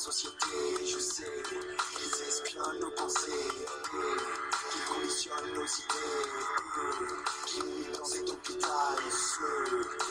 Société. 0.05 0.85
Je 0.85 0.99
sais 0.99 1.41
qu'ils 1.41 2.27
espionnent 2.27 2.79
nos 2.79 2.91
pensées 2.91 3.31
qui 4.71 4.79
conditionnent 4.87 5.53
nos 5.55 5.65
idées. 5.65 6.25
Qui 7.47 7.97
dans 7.97 8.05
cet 8.05 8.29
hôpital, 8.29 8.97
ceux 9.09 10.04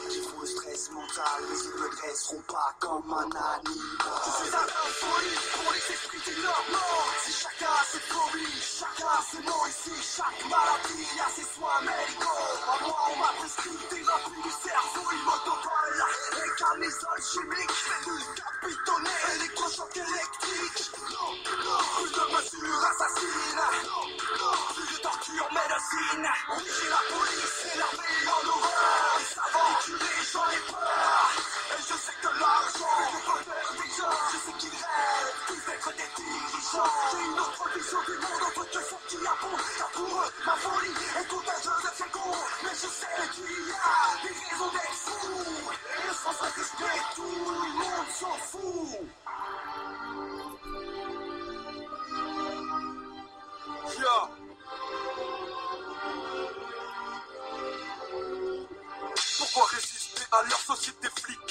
qui 0.84 0.90
font 0.90 1.00
le 1.00 1.08
stress 1.08 1.16
mental, 1.16 1.40
mais 1.48 1.58
ils 1.58 1.80
ne 1.80 1.88
dresseront 1.88 2.42
pas 2.42 2.74
comme 2.80 3.12
un 3.12 3.22
animal. 3.22 3.60
Je 3.64 4.30
suis 4.44 4.54
un 4.54 4.66
folie 5.00 5.38
pour 5.54 5.72
les 5.72 5.94
esprits 5.94 6.22
des 6.26 6.42
normaux. 6.42 7.04
Si 7.24 7.32
chacun 7.32 7.72
a 7.72 7.84
ses 7.84 8.00
phobies, 8.00 8.62
chacun 8.62 9.06
a 9.06 9.22
ses 9.22 9.38
ici, 9.70 9.94
chaque 10.16 10.42
maladie 10.50 11.20
a 11.20 11.30
ses 11.30 11.48
soins 11.54 11.80
médicaux. 11.80 12.44
À 12.68 12.84
moi, 12.84 13.00
on 13.12 13.16
m'a 13.18 13.32
prescrit 13.38 13.78
des 13.90 14.02
rapides 14.02 14.42
du 14.42 14.50
cerveau, 14.50 15.10
une 15.12 15.24
motopole, 15.24 16.00
et 16.36 16.52
camisole 16.58 17.22
chimique, 17.22 17.72
cellules 17.72 18.28
capitonnées, 18.34 19.22
électrochoc 19.36 19.96
électrique. 19.96 20.90
Plus 21.94 22.12
de 22.12 22.24
mesures 22.34 22.84
assassines, 22.84 23.64
plus 24.74 24.88
de 24.92 25.02
torture 25.02 25.48
médecine. 25.52 26.28
On 26.50 26.58
dit 26.58 26.88
la 26.90 27.02
police, 27.14 27.54
c'est 27.62 27.78
l'armée 27.78 28.28
en 28.28 28.48
horreur. 28.48 29.20
Ils 29.20 29.26
savent 29.34 29.54
tuer, 29.84 30.16
j'en 30.32 30.48
ai 30.50 30.60
peur. 30.70 30.73
Et 30.74 31.82
je 31.82 31.94
sais 31.94 32.16
que 32.22 32.30
l'argent 32.40 32.96
ne 33.12 33.20
peut 33.26 33.42
faire 33.44 33.70
des 33.72 33.90
gens. 33.96 34.16
Je 34.32 34.38
sais 34.44 34.56
qu'ils 34.58 34.78
rêvent 34.78 35.40
tous 35.46 35.62
d'être 35.66 35.90
des 35.96 36.10
dirigeants. 36.16 36.92
J'ai 37.10 37.24
une 37.24 37.38
autre 37.38 37.64
vision 37.74 38.00
du 38.06 38.16
monde 38.18 38.42
entre 38.48 38.64
que 38.70 38.80
ceux 38.82 39.02
qui 39.08 39.16
abondent. 39.16 39.60
Car 39.78 39.90
pour 39.90 40.12
eux, 40.20 40.30
ma 40.46 40.56
folie 40.56 40.96
est 41.20 41.28
tout 41.28 41.42
un 41.46 41.60
jeu 41.62 41.76
de 41.82 41.90
secondes. 42.02 42.44
Mais 42.62 42.74
je 42.74 42.88
sais 42.88 43.14
qu'il 43.34 43.68
y 43.68 43.72
a 43.72 44.22
des 44.22 44.34
raisons 44.34 44.70
d'être 44.72 44.98
fou. 45.04 45.70
Et 45.94 46.14
sans 46.14 46.32
se 46.32 46.44
respect, 46.44 47.00
tout 47.14 47.22
le 47.22 47.68
monde 47.78 48.08
s'en 48.18 48.36
fout. 48.48 49.23
à 60.40 60.48
leur 60.48 60.58
société 60.58 61.08
flic. 61.16 61.43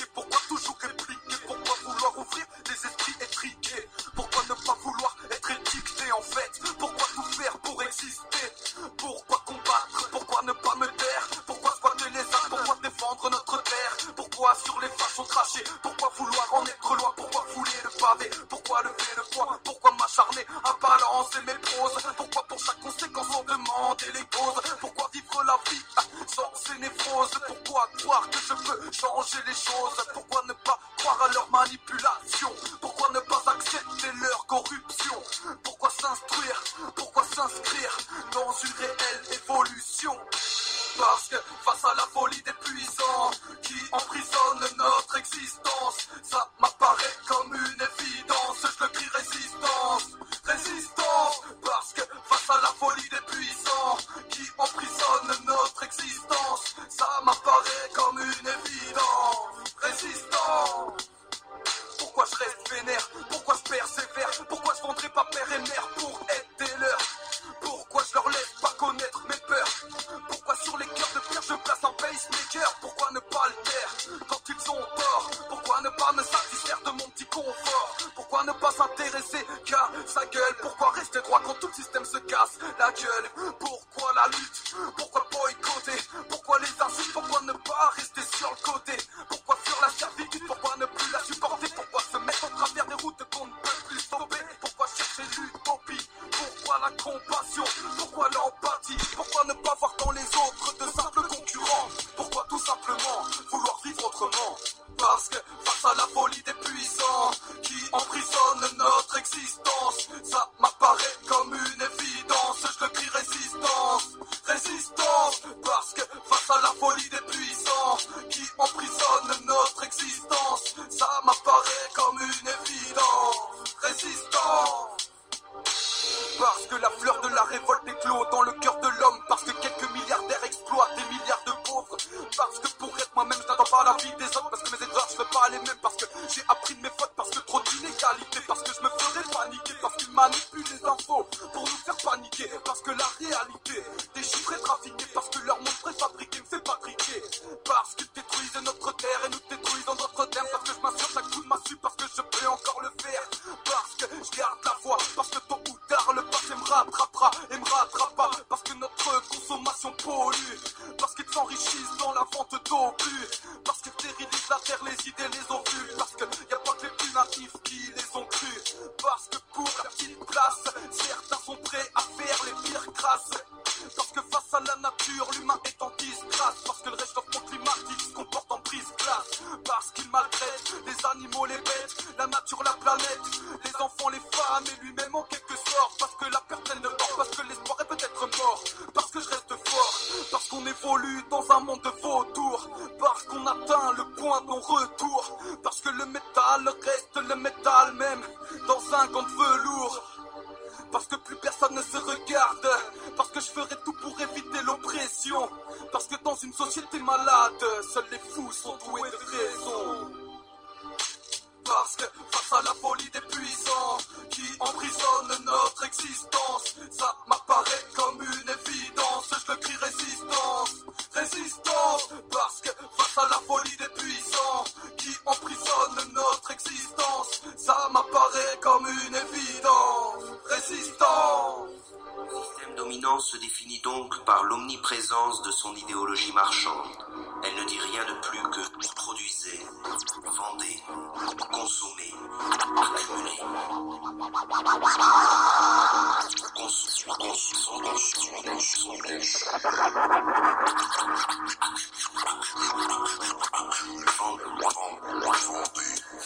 consommer, 241.74 242.14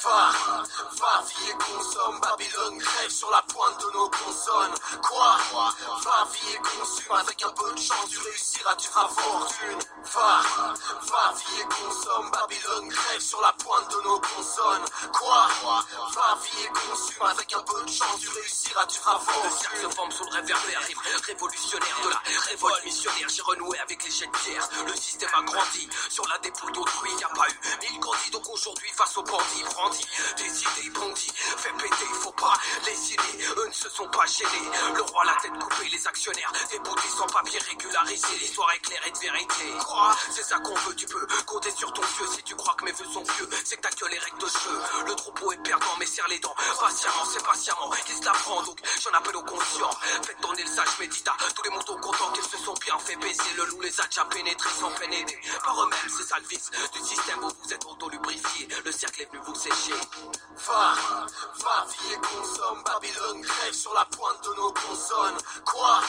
Va, 0.04 0.32
va, 1.00 1.24
vie 1.26 1.50
et 1.50 1.54
consomme, 1.54 2.20
Babylone 2.22 2.78
grève 2.78 3.10
sur 3.10 3.30
la 3.32 3.42
pointe 3.42 3.80
de 3.80 3.98
nos 3.98 4.10
consonnes. 4.10 4.76
Quoi 5.02 5.38
Va, 6.04 6.28
vie 6.32 6.54
et 6.54 6.58
consomme 6.58 7.18
avec 7.18 7.44
un 7.44 7.50
peu 7.50 7.72
de 7.72 7.78
chance, 7.78 8.10
tu 8.10 8.20
réussiras, 8.20 8.76
tu 8.76 8.88
feras 8.88 9.08
fortune. 9.08 9.80
Va, 10.14 10.42
va, 11.02 11.34
vie 11.36 11.62
et 11.62 11.66
consomme, 11.66 12.32
Babylone 12.32 12.90
grève 12.90 13.22
sur 13.22 13.42
la 13.42 13.54
pointe 13.54 13.90
de 13.92 14.02
nos 14.04 14.20
consonnes. 14.20 14.47
Avec 17.22 17.54
un 17.54 17.62
peu 17.64 17.84
de 17.84 17.90
chance, 17.92 18.20
tu 18.20 18.30
réussiras, 18.30 18.86
tu 18.86 19.00
avances. 19.06 19.44
Le 19.44 19.50
cirque 19.50 19.78
se 19.78 19.96
forme 19.96 20.12
sous 20.12 20.24
le 20.24 20.32
réverbère, 20.32 20.82
rime 20.88 20.98
révolutionnaire 21.26 22.00
de 22.04 22.10
la 22.10 22.22
révolte 22.50 22.86
missionnaire. 22.86 23.28
J'ai 23.30 23.42
renoué 23.42 23.78
avec 23.80 24.04
les 24.04 24.12
jets 24.12 24.28
de 24.28 24.32
pierre. 24.32 24.70
Le 24.88 24.96
système 24.96 25.30
a 25.36 25.42
grandi 25.44 25.90
sur 26.10 26.28
la 26.28 26.38
dépouille 26.40 26.72
d'autrui. 26.74 27.10
Y 27.20 27.24
a 27.24 27.30
pas 27.30 27.48
eu 27.50 27.90
mille 27.90 28.00
grandis, 28.00 28.32
donc 28.32 28.48
aujourd'hui, 28.50 28.90
face 28.96 29.18
aux 29.18 29.24
bandits, 29.24 29.64
brandis. 29.66 30.08
Des 30.38 30.62
idées, 30.62 30.90
bandits, 30.92 31.32
fais 31.36 31.72
péter, 31.74 32.06
faut 32.22 32.32
les 32.86 33.14
idées 33.14 33.38
eux 33.58 33.68
ne 33.68 33.74
se 33.74 33.90
sont 33.90 34.08
pas 34.10 34.26
gênés. 34.26 34.70
Le 34.96 35.02
roi 35.02 35.26
la 35.26 35.36
tête 35.42 35.52
coupée, 35.60 35.90
les 35.90 36.08
actionnaires, 36.08 36.52
des 36.72 36.80
boutiques 36.80 37.12
sans 37.18 37.28
papier 37.28 37.60
régularisés. 37.60 38.38
L'histoire 38.40 38.72
est 38.74 38.80
claire 38.80 39.02
et 39.08 39.12
de 39.12 39.18
vérité. 39.18 39.64
Crois, 39.80 40.16
c'est 40.32 40.44
ça 40.44 40.60
qu'on 40.60 40.76
veut, 40.76 40.96
tu 40.96 41.06
peux 41.06 41.26
compter 41.46 41.72
sur 41.72 41.92
ton 41.94 42.02
Dieu. 42.02 42.28
Si 42.36 42.44
tu 42.44 42.56
crois 42.56 42.74
que 42.76 42.86
mes 42.86 42.92
vœux 42.92 43.06
sont 43.14 43.24
vieux, 43.24 43.50
c'est 43.64 43.78
que 43.78 43.82
ta 43.82 43.90
gueule 43.90 44.14
est 44.14 44.20
recte 44.20 44.42
de 44.42 44.48
jeu. 44.48 44.82
Le 45.08 45.16
troupeau 45.16 45.52
est 45.52 45.64
perdant, 45.64 45.96
mais 46.00 46.06
serre 46.06 46.28
les 46.30 46.40
dents. 46.40 46.56
Patiemment, 46.80 47.26
c'est 47.32 47.44
patiemment, 47.44 47.90
qui 48.06 48.14
se 48.14 48.26
la 48.26 48.32
prend. 48.32 48.62
Donc 48.64 48.80
j'en 49.02 49.18
appelle 49.18 49.36
au 49.36 49.44
conscient. 49.44 49.90
Faites 50.24 50.42
tourner 50.42 50.64
le 50.64 50.70
sage 50.70 51.00
médita. 51.00 51.36
Tous 51.56 51.64
les 51.64 51.70
moutons 51.70 51.98
contents 51.98 52.32
qu'ils 52.34 52.44
se 52.44 52.58
sont 52.58 52.74
bien 52.86 52.98
fait 53.00 53.16
baiser. 53.18 53.54
Le 53.58 53.66
loup 53.66 53.82
les 53.82 54.00
a 54.00 54.06
déjà 54.06 54.26
pénétrés 54.26 54.70
sans 54.80 54.92
peine. 54.92 55.08
Par 55.64 55.82
eux-mêmes, 55.84 56.12
c'est 56.18 56.24
ça 56.24 56.38
le 56.40 56.48
vice 56.48 56.70
du 56.94 57.00
système 57.00 57.44
où 57.44 57.50
vous 57.64 57.74
êtes 57.74 57.86
auto-lubrifié. 57.86 58.68
Le 58.86 58.92
cercle 58.92 59.22
est 59.22 59.32
venu 59.32 59.42
vous 59.46 59.56
sécher. 59.56 59.94
Va, 60.68 60.96
va, 61.60 61.88
vie 61.88 62.14
et 62.14 62.18
consomme. 62.58 62.84
Babylone 62.84 63.42
crève 63.42 63.74
sur 63.74 63.94
la 63.94 64.06
pointe 64.06 64.44
de 64.44 64.54
nos 64.56 64.72
consonnes. 64.72 65.38
Quoi? 65.66 66.02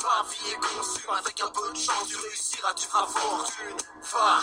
Va, 0.00 0.22
vie 0.30 0.50
et 0.50 0.56
consume. 0.56 1.10
Avec 1.10 1.40
un 1.40 1.48
peu 1.48 1.70
de 1.70 1.76
chance, 1.76 2.08
tu 2.08 2.16
réussiras, 2.16 2.74
tu 2.74 2.86
feras 2.86 3.06
fortune. 3.06 3.76
Va, 4.12 4.40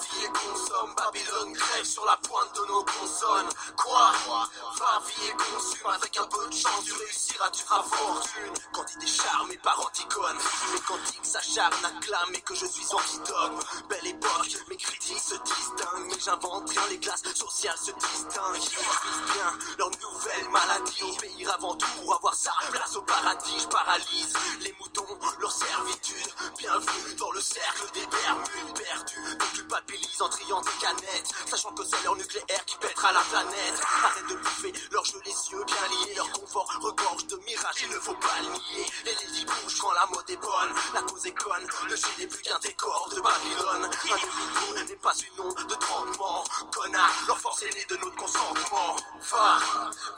vie 0.00 0.24
et 0.24 0.28
consomme. 0.28 0.94
Babylone 0.96 1.52
crève 1.54 1.84
sur 1.84 2.04
la 2.04 2.16
pointe 2.16 2.54
de 2.56 2.66
nos 2.66 2.84
consonnes. 2.84 3.48
Quoi? 3.76 4.12
Va, 4.78 5.02
vie 5.06 5.28
et 5.28 5.32
consume. 5.32 5.90
Avec 5.90 6.16
un 6.18 6.26
peu 6.26 6.46
de 6.46 6.54
chance, 6.54 6.84
tu 6.84 6.92
réussiras, 6.92 7.50
tu 7.50 7.62
feras 7.62 7.82
fortune. 7.82 8.54
Quand 8.72 8.84
il 8.94 8.98
décharme 8.98 9.48
mes 9.48 9.58
par 9.58 9.80
anticone. 9.80 10.38
Mes 10.72 10.80
cantiques 10.80 11.26
s'acharnent, 11.26 11.84
acclament 11.84 12.40
que 12.44 12.54
je 12.54 12.66
suis 12.66 12.86
anti-dogme. 12.92 13.60
Belle 13.88 14.06
époque, 14.06 14.56
mes 14.68 14.76
critiques 14.76 15.20
se 15.20 15.34
distinguent. 15.34 16.08
Mais 16.10 16.20
j'invente 16.20 16.68
rien, 16.70 16.82
les 16.90 16.98
classes 16.98 17.22
sociales 17.34 17.78
se 17.78 17.92
distinguent. 17.92 18.56
Ils 18.56 19.32
bien 19.32 19.58
leur 19.78 19.90
nouvelle 19.90 20.47
maladie. 20.48 21.02
Obéir 21.02 21.54
avant 21.54 21.74
tout, 21.76 22.12
avoir 22.12 22.34
sa 22.34 22.52
place 22.70 22.96
au 22.96 23.02
paradis. 23.02 23.58
Je 23.60 23.68
paralyse 23.68 24.32
les 24.60 24.74
moutons, 24.80 25.18
leur 25.40 25.52
servitude. 25.52 26.28
Bienvenue 26.58 27.14
dans 27.18 27.30
le 27.32 27.40
cercle 27.40 27.90
des 27.94 28.06
Bermudes 28.06 28.74
perdus. 28.74 29.38
Ne 29.38 29.56
culpabilise 29.56 30.22
en 30.22 30.28
triant 30.28 30.60
des 30.60 30.76
canettes. 30.80 31.30
Sachant 31.46 31.72
que 31.74 31.84
c'est 31.84 32.02
leur 32.04 32.16
nucléaire 32.16 32.64
qui 32.66 32.76
pètera 32.78 33.12
la 33.12 33.20
planète. 33.20 33.80
Arrête 34.04 34.28
de 34.28 34.36
bouffer 34.36 34.72
leur 34.90 35.04
jeu, 35.04 35.20
les 35.24 35.32
yeux 35.32 35.64
bien 35.64 35.88
liés. 35.90 36.14
Leur 36.16 36.30
confort 36.32 36.70
regorge 36.80 37.26
de 37.26 37.36
mirages, 37.46 37.82
il 37.82 37.90
ne 37.90 38.00
faut 38.00 38.14
pas 38.14 38.40
le 38.42 38.48
nier. 38.48 38.86
Les 39.04 39.14
lits 39.32 39.44
bougent 39.44 39.78
quand 39.78 39.92
la 39.92 40.06
mode 40.06 40.28
est 40.28 40.36
bonne. 40.36 40.72
La 40.94 41.02
cause 41.02 41.26
est 41.26 41.32
conne, 41.32 41.66
le 41.88 41.96
G 41.96 42.04
n'est 42.18 42.26
plus 42.26 42.42
qu'un 42.42 42.58
décor 42.58 43.08
de 43.14 43.20
Babylone. 43.20 43.90
Un 44.76 44.84
n'est 44.84 44.96
pas 44.96 45.14
une 45.14 45.44
onde 45.44 45.66
de 45.66 45.74
tremblement. 45.74 46.44
Connard, 46.72 47.10
leur 47.26 47.38
force 47.38 47.62
est 47.62 47.74
née 47.74 47.86
de 47.88 47.96
notre 47.96 48.16
consentement. 48.16 48.96
Va, 49.30 49.58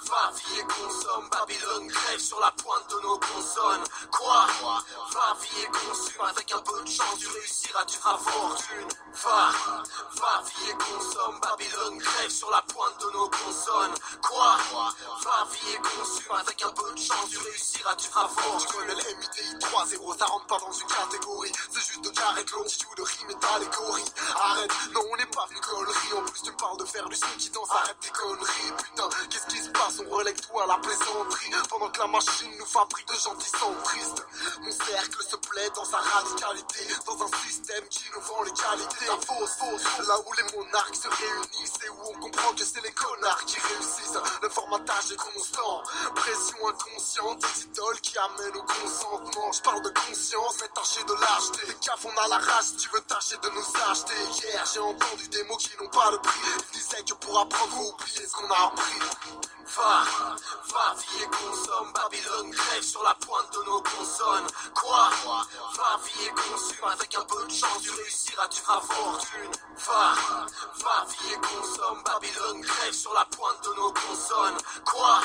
va, 0.02 0.19
vie 0.32 0.58
et 0.58 0.64
consomme. 0.64 1.28
Babylone 1.30 1.88
crève 1.88 2.20
sur 2.20 2.40
la 2.40 2.50
pointe 2.52 2.90
de 2.90 3.00
nos 3.00 3.18
consonnes. 3.18 3.84
Quoi? 4.10 4.46
Va, 5.12 5.36
vie 5.40 5.62
et 5.62 5.66
consume. 5.66 6.22
Avec 6.22 6.52
un 6.52 6.60
peu 6.60 6.82
de 6.82 6.88
chance, 6.88 7.18
tu 7.18 7.28
réussiras, 7.28 7.84
tu 7.86 7.96
feras 7.98 8.18
fortune. 8.18 8.88
Va, 9.24 9.50
va, 10.20 10.42
vie 10.44 10.70
et 10.70 10.74
consomme. 10.74 11.40
Babylone 11.40 11.98
crève 11.98 12.30
sur 12.30 12.50
la 12.50 12.62
pointe 12.62 13.00
de 13.00 13.10
nos 13.12 13.28
consonnes. 13.28 13.94
Quoi? 14.22 14.56
Va, 15.24 15.48
vie 15.50 15.72
et 15.74 15.78
consume. 15.78 16.32
Avec 16.32 16.62
un 16.62 16.72
peu 16.72 16.92
de 16.92 16.98
chance, 16.98 17.30
tu 17.30 17.38
réussiras, 17.38 17.94
tu 17.96 18.08
feras 18.08 18.28
fortune. 18.28 18.88
Les 18.88 19.14
MIDI 19.14 19.56
3-0, 19.58 20.18
ça 20.18 20.26
rentre 20.26 20.46
pas 20.46 20.58
dans 20.58 20.72
une 20.72 20.86
catégorie. 20.86 21.52
C'est 21.70 21.80
juste 21.80 22.04
de 22.04 22.10
carrette, 22.10 22.50
l'amplitude 22.52 22.88
de 22.96 23.02
rime 23.02 23.30
est 23.30 23.44
allégorie. 23.54 24.04
Arrête, 24.36 24.72
non, 24.92 25.02
on 25.10 25.16
n'est 25.16 25.26
pas 25.26 25.46
venu 25.48 25.60
connerie. 25.60 26.12
En 26.16 26.22
plus, 26.22 26.42
tu 26.42 26.50
me 26.50 26.56
parles 26.56 26.78
de 26.78 26.84
faire 26.84 27.08
du 27.08 27.16
son 27.16 27.26
qui 27.38 27.50
danse, 27.50 27.70
arrête 27.70 27.96
tes 28.00 28.10
conneries. 28.10 28.72
Putain, 28.78 29.08
qu'est-ce 29.30 29.46
qui 29.46 29.62
se 29.62 29.70
passe? 29.70 29.99
Relègue 30.08 30.40
toi 30.40 30.64
à 30.64 30.66
la 30.66 30.78
plaisanterie. 30.78 31.50
Pendant 31.68 31.88
que 31.90 32.00
la 32.00 32.06
machine 32.06 32.50
nous 32.58 32.66
fabrique 32.66 33.08
de 33.08 33.18
gentils 33.18 33.50
centristes. 33.50 34.26
Mon 34.62 34.72
cercle 34.72 35.22
se 35.22 35.36
plaît 35.36 35.70
dans 35.74 35.84
sa 35.84 35.98
radicalité. 35.98 36.86
Dans 37.06 37.22
un 37.22 37.30
système 37.46 37.84
qui 37.88 38.04
nous 38.14 38.20
vend 38.20 38.42
les 38.42 38.52
qualités. 38.52 39.06
La 39.06 39.16
fausse, 39.18 39.54
fausse, 39.58 40.06
là 40.06 40.16
où 40.26 40.32
les 40.32 40.56
monarques 40.56 40.96
se 40.96 41.08
réunissent. 41.08 41.78
Et 41.84 41.88
où 41.90 41.98
on 42.10 42.20
comprend 42.20 42.52
que 42.54 42.64
c'est 42.64 42.82
les 42.82 42.92
connards 42.92 43.44
qui 43.46 43.58
réussissent. 43.60 44.18
Le 44.42 44.48
formatage 44.48 45.12
est 45.12 45.16
constant. 45.16 45.82
Pression 46.14 46.68
inconsciente, 46.68 47.40
des 47.40 47.64
idoles 47.64 48.00
qui 48.00 48.16
amènent 48.18 48.56
au 48.56 48.62
consentement. 48.62 49.52
Je 49.52 49.60
parle 49.62 49.82
de 49.82 49.90
conscience, 49.90 50.56
mais 50.60 50.68
tâcher 50.74 51.04
de 51.04 51.14
lâcheté. 51.14 51.66
Les 51.66 51.74
on 52.04 52.24
a 52.24 52.28
la 52.28 52.38
rage, 52.38 52.76
tu 52.78 52.88
veux 52.90 53.00
tâcher 53.02 53.36
de 53.42 53.50
nous 53.50 53.90
acheter. 53.90 54.14
Hier, 54.42 54.64
j'ai 54.72 54.80
entendu 54.80 55.28
des 55.28 55.42
mots 55.44 55.56
qui 55.56 55.70
n'ont 55.80 55.88
pas 55.88 56.10
de 56.12 56.16
prix. 56.18 56.40
Ils 56.72 56.78
disaient 56.78 57.02
que 57.02 57.14
pour 57.14 57.38
apprendre, 57.38 57.72
faut 57.72 57.92
oublier 57.92 58.26
ce 58.26 58.32
qu'on 58.32 58.50
a 58.50 58.66
appris. 58.66 59.00
Va, 59.90 60.94
vie 60.94 61.22
et 61.22 61.26
consomme. 61.26 61.92
Babylone 61.92 62.50
crève 62.52 62.82
sur 62.82 63.02
la 63.02 63.14
pointe 63.14 63.52
de 63.52 63.64
nos 63.66 63.82
consonnes. 63.82 64.46
Quoi 64.74 65.10
Va, 65.74 66.00
vie 66.04 66.26
et 66.26 66.30
consume. 66.30 66.88
Avec 66.92 67.14
un 67.16 67.24
peu 67.24 67.44
de 67.44 67.50
chance, 67.50 67.82
tu 67.82 67.90
réussiras, 67.90 68.48
tu 68.48 68.60
feras 68.60 68.80
fortune. 68.80 69.50
Va, 69.86 70.14
vie 71.08 71.32
et 71.32 71.40
consomme. 71.40 72.02
Babylone 72.04 72.62
crève 72.62 72.92
sur 72.92 73.12
la 73.14 73.24
pointe 73.24 73.64
de 73.64 73.74
nos 73.76 73.92
consonnes. 73.92 74.58
Quoi 74.84 75.20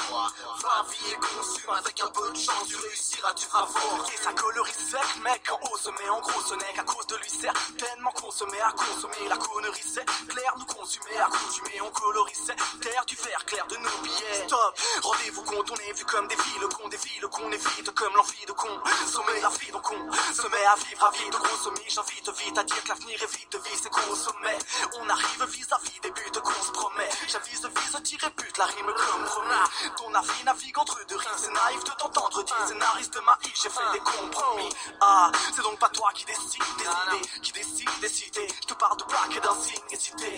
Va, 0.61 0.85
vie 0.89 1.11
et 1.11 1.15
consume. 1.15 1.69
Avec 1.77 2.01
un 2.01 2.07
peu 2.07 2.29
de 2.31 2.37
chance, 2.37 2.67
tu 2.67 2.75
réussiras, 2.75 3.33
tu 3.33 3.45
feras 3.45 3.67
fortune. 3.67 4.13
Et 4.13 4.23
ça 4.23 4.33
colorie 4.33 4.73
sec, 4.73 5.23
mec, 5.23 5.41
en 5.51 5.59
haut 5.67 5.77
se 5.77 5.89
met 5.89 6.09
en 6.09 6.19
gros, 6.21 6.41
ce 6.41 6.53
n'est 6.55 6.85
cause 6.85 7.07
de 7.07 7.15
lui 7.17 7.29
certainement 7.29 8.11
consommé 8.11 8.59
à 8.61 8.71
consommer. 8.71 9.27
La 9.29 9.37
connerie, 9.37 9.81
c'est 9.83 10.05
clair, 10.27 10.53
nous 10.57 10.65
consumer, 10.65 11.17
accoutumer, 11.17 11.81
on 11.81 11.91
colorisait. 11.91 12.55
Terre 12.81 13.05
du 13.05 13.15
verre 13.15 13.45
clair 13.45 13.65
de 13.67 13.77
nos 13.77 13.97
billets. 14.03 14.47
Stop, 14.55 14.79
rendez-vous 15.03 15.41
compte, 15.43 15.69
on 15.69 15.75
est 15.75 15.91
vu 15.91 16.05
comme 16.05 16.27
des 16.27 16.37
filles, 16.37 16.61
qu'on 16.69 16.87
des 16.87 16.97
filles, 16.97 17.21
qu'on 17.29 17.51
évite 17.51 17.91
comme 17.91 18.15
l'envie 18.15 18.45
de 18.47 18.53
consommer 18.53 19.41
la 19.41 19.49
vie, 19.49 19.71
donc 19.71 19.91
on 19.91 20.13
se 20.33 20.47
met 20.47 20.65
à 20.65 20.75
vivre 20.75 21.03
à 21.03 21.11
vie 21.11 21.29
de 21.29 21.35
consommer. 21.35 21.83
J'invite 21.89 22.29
vite 22.29 22.57
à 22.57 22.63
dire 22.63 22.83
que 22.83 22.87
l'avenir 22.87 23.21
est 23.21 23.35
vite 23.35 23.51
de 23.51 23.57
vie, 23.57 23.75
c'est 23.75 23.89
consommer. 23.89 24.57
On 25.01 25.09
arrive 25.09 25.43
vis-à-vis 25.49 25.99
des 26.01 26.11
buts 26.11 26.39
qu'on 26.41 26.63
se 26.63 26.71
promet. 26.71 27.09
J'avise, 27.27 27.65
vise, 27.65 28.01
tirer 28.03 28.31
but, 28.37 28.57
la 28.57 28.65
rime 28.65 28.93
comme 28.95 29.25
promis. 29.25 29.91
Ton 29.97 30.13
avis 30.13 30.43
navigue 30.45 30.79
entre 30.79 31.05
deux 31.05 31.17
rimes, 31.17 31.37
c'est 31.37 31.51
naïf 31.51 31.83
de 31.83 31.91
t'entendre 31.91 32.43
dire 32.43 32.55
scénariste 32.65 33.13
de 33.13 33.19
ma 33.19 33.37
j'ai 33.43 33.69
fait 33.69 33.91
des 33.91 33.99
compromis. 33.99 34.69
Ah, 35.01 35.31
c'est 35.53 35.63
donc 35.63 35.77
pas 35.79 35.89
toi 35.89 36.11
qui 36.13 36.23
décide 36.23 36.63
des 36.77 37.17
idées, 37.17 37.27
qui 37.41 37.51
décide 37.51 37.89
des 37.99 38.09
cités. 38.09 38.47
Je 38.61 38.67
te 38.67 38.73
parle 38.75 38.97
de 38.97 39.03
plaques 39.03 39.35
et 39.35 39.93
et 39.93 39.97
cités. 39.97 40.37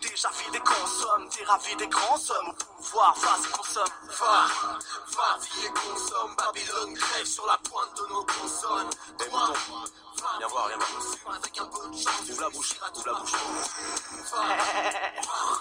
Déjà 0.00 0.30
vie 0.30 0.50
des 0.50 0.60
consommes, 0.60 1.28
t'es 1.28 1.44
ravi 1.44 1.76
des 1.76 1.88
grands 1.88 2.30
hommes 2.30 2.48
au 2.48 2.82
pouvoir, 2.82 3.16
face 3.18 3.49
consomme. 3.50 3.92
Va, 4.18 4.46
va, 5.16 5.38
vie 5.40 5.66
et 5.66 5.70
consomme. 5.70 6.34
Babylone 6.36 6.94
crève 6.94 7.26
sur 7.26 7.46
la 7.46 7.58
pointe 7.58 7.96
de 7.96 8.06
nos 8.12 8.24
consonnes. 8.24 8.90
Quoi 9.30 9.52
Viens 10.38 10.48
voir, 10.48 10.68
viens 10.68 10.78
voir. 10.78 11.36
Avec 11.36 11.58
un 11.58 11.64
peu 11.66 11.88
de 11.88 11.96
chance, 11.96 12.30
Ouvre 12.30 12.40
la 12.40 12.50
bouche, 12.50 12.74
ouvre 12.94 13.06
la 13.06 13.12
bouche. 13.14 13.32
Va, 14.32 14.38
va, 14.38 14.46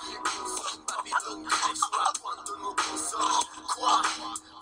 vie 0.03 0.13
et 0.13 0.17
consomme. 0.17 0.83
Babylone 0.87 1.45
crève 1.49 1.75
sur 1.75 1.91
la 1.97 2.11
pointe 2.19 2.47
de 2.47 2.55
nos 2.57 2.73
consonnes. 2.73 3.45
Quoi 3.67 4.01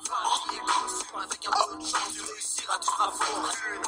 Va, 0.07 0.19
vie 0.49 0.55
et 0.55 0.59
consomme. 0.59 1.21
Avec 1.23 1.47
un 1.47 1.51
peu 1.51 1.75
de 1.75 1.81
chance, 1.81 2.13
tu 2.13 2.21
réussiras, 2.21 2.79
tu 2.79 2.89
feras 2.91 3.11
fortune. 3.11 3.87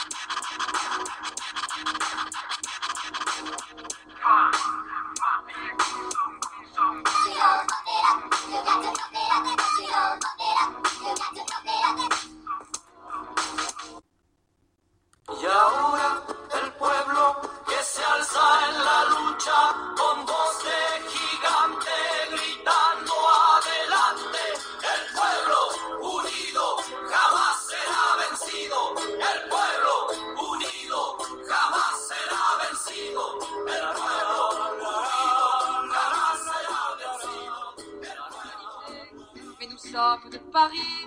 Paris, 40.61 41.00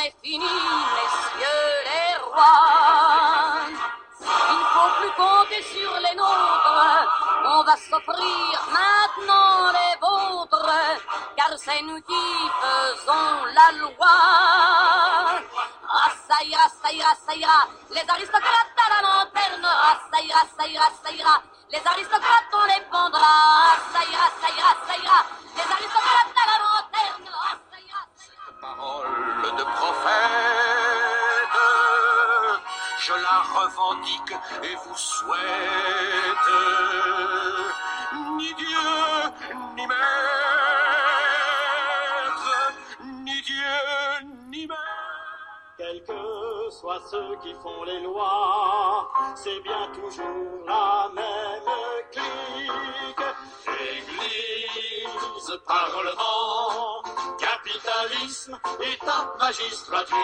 fine 0.00 0.40
Quels 45.80 46.02
que 46.02 46.70
soient 46.70 47.00
ceux 47.10 47.36
qui 47.42 47.54
font 47.54 47.84
les 47.84 48.00
lois, 48.00 49.10
c'est 49.34 49.60
bien 49.60 49.88
toujours 49.94 50.66
la 50.66 51.10
même 51.14 51.72
clique. 52.12 53.26
Église, 53.96 55.58
parlement, 55.66 57.02
capitalisme, 57.38 58.60
état, 58.92 59.34
magistrature, 59.40 60.18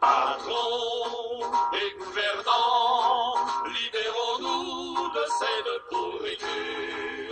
patron 0.00 1.46
et 1.72 1.96
gouvernant, 1.96 3.34
libérons-nous 3.68 5.08
de 5.08 5.24
cette 5.38 5.88
pourriture. 5.88 7.25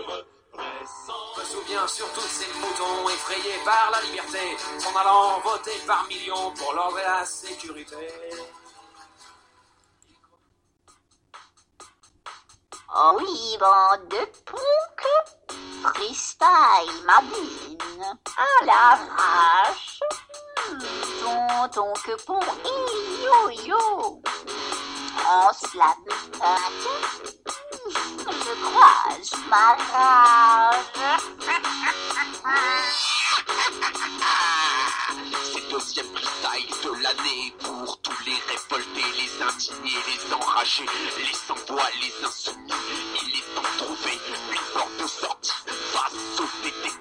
Je 0.57 1.41
Me 1.41 1.45
souviens 1.45 1.87
surtout 1.89 2.21
de 2.21 2.27
ces 2.27 2.53
moutons 2.59 3.09
effrayés 3.09 3.59
par 3.65 3.91
la 3.91 4.01
liberté, 4.03 4.57
s'en 4.79 4.95
allant 4.97 5.41
voter 5.41 5.79
par 5.87 6.07
millions 6.07 6.53
pour 6.53 6.73
l'ordre 6.75 6.99
et 6.99 7.03
la 7.03 7.25
sécurité. 7.25 7.97
Oh 12.97 13.19
oui, 13.19 13.57
bande 13.59 14.09
de 14.09 14.25
punk, 14.45 15.03
freestyle 15.83 17.05
mabine, 17.05 18.19
à 18.37 18.65
la 18.65 18.99
vache, 19.17 20.01
tonton 21.21 21.93
que 22.05 22.25
pont, 22.25 22.41
yo 23.25 23.51
yo, 23.67 24.23
en 25.27 25.53
slap 25.53 25.97
euh, 26.09 27.44
je 28.27 28.55
crois, 28.65 29.05
je 29.23 29.37
m'arrange. 29.51 30.77
C'est 35.53 35.69
deuxième 35.71 36.07
bataille 36.07 36.69
de 36.83 37.03
l'année 37.03 37.55
pour 37.59 37.99
tous 37.99 38.25
les 38.25 38.39
révoltés, 38.49 39.11
les 39.19 39.43
indignés, 39.43 40.01
les 40.09 40.33
enragés, 40.33 40.87
les 41.19 41.35
sans-voix, 41.35 41.89
les 42.01 42.27
insoumis. 42.27 42.73
Il 43.23 43.39
est 43.39 43.55
temps 43.55 43.63
de 43.63 43.79
trouver 43.85 44.19
une 44.29 44.59
porte 44.73 44.97
de 45.03 45.07
sortie 45.07 45.53
face 45.93 46.41
aux 46.41 46.65
détenus. 46.65 46.94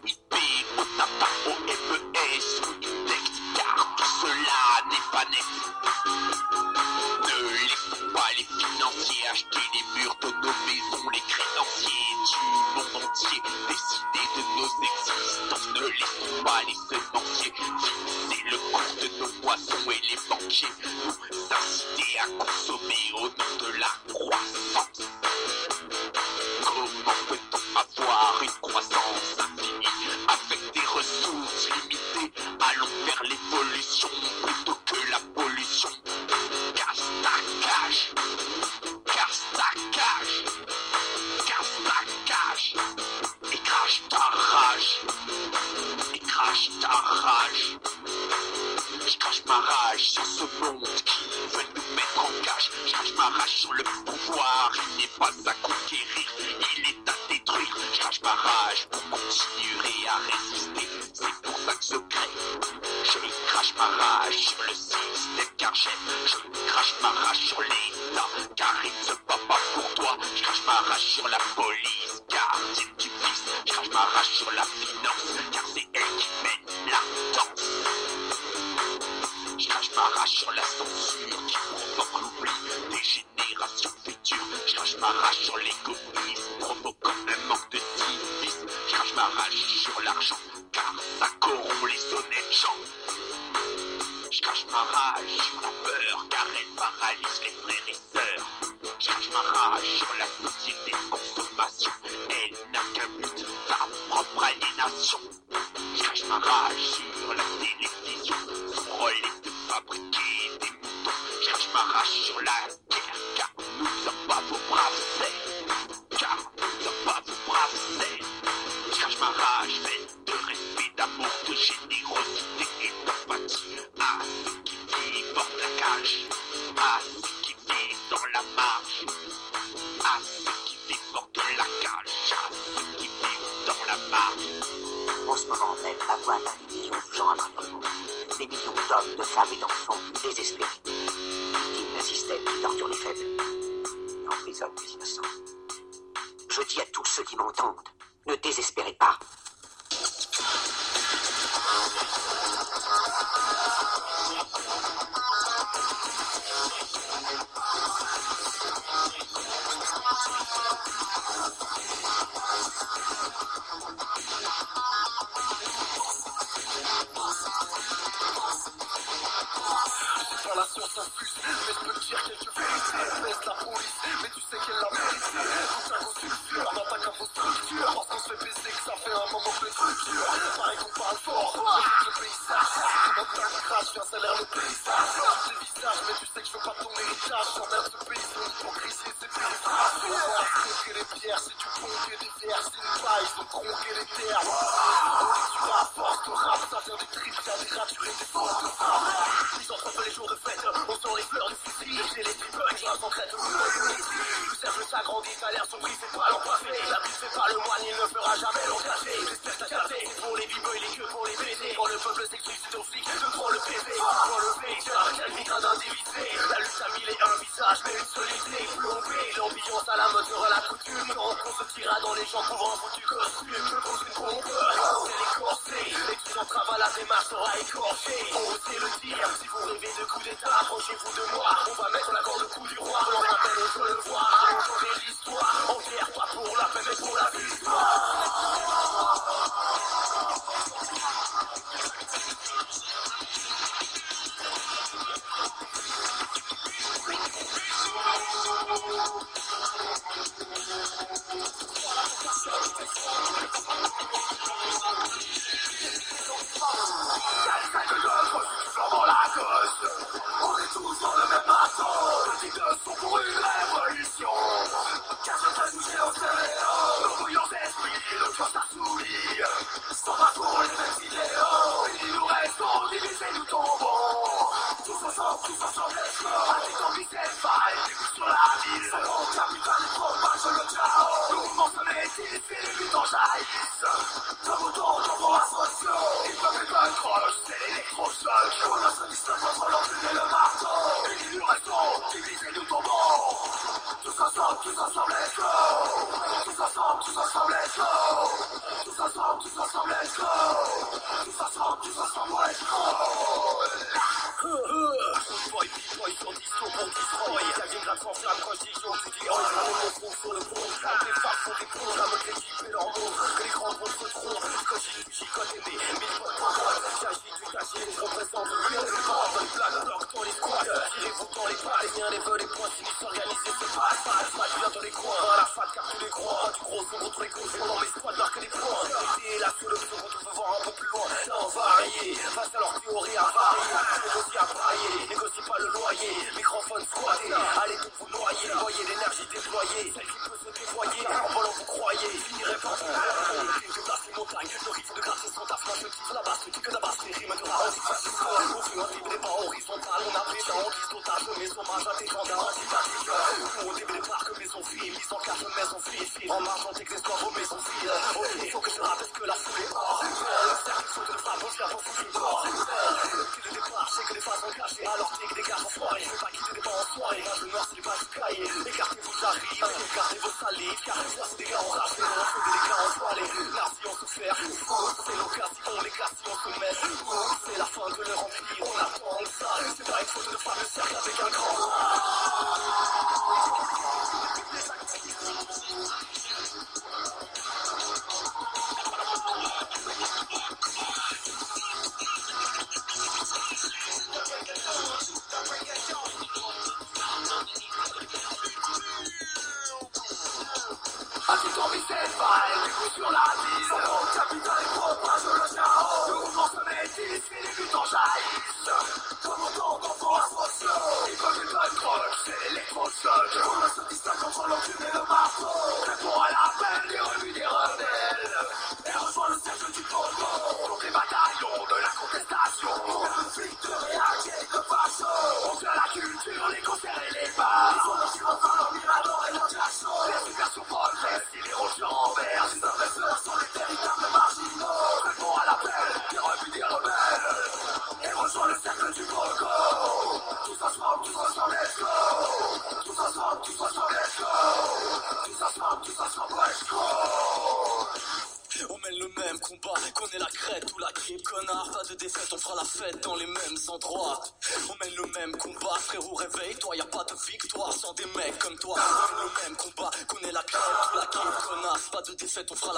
Jesus. 268.72 268.88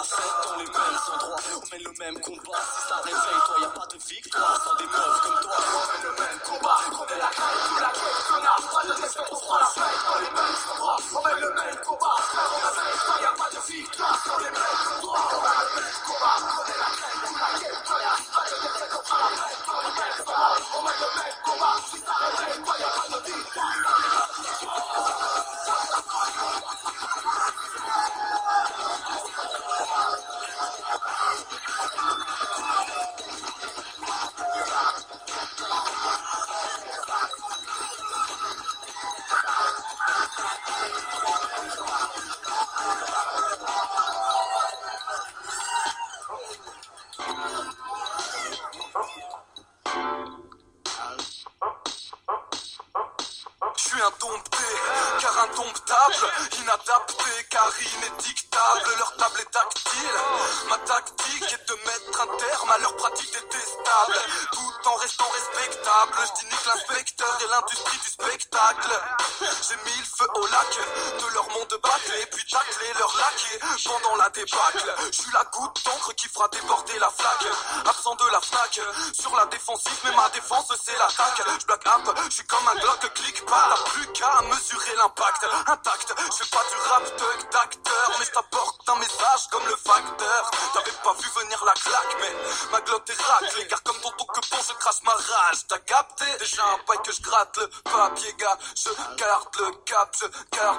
fête, 0.05 0.53
on 0.53 0.59
les 0.59 0.65
mêmes 0.65 0.99
endroits, 1.13 1.37
on 1.55 1.75
mène 1.75 1.83
le 1.83 1.93
même 1.99 2.21
combat. 2.21 2.74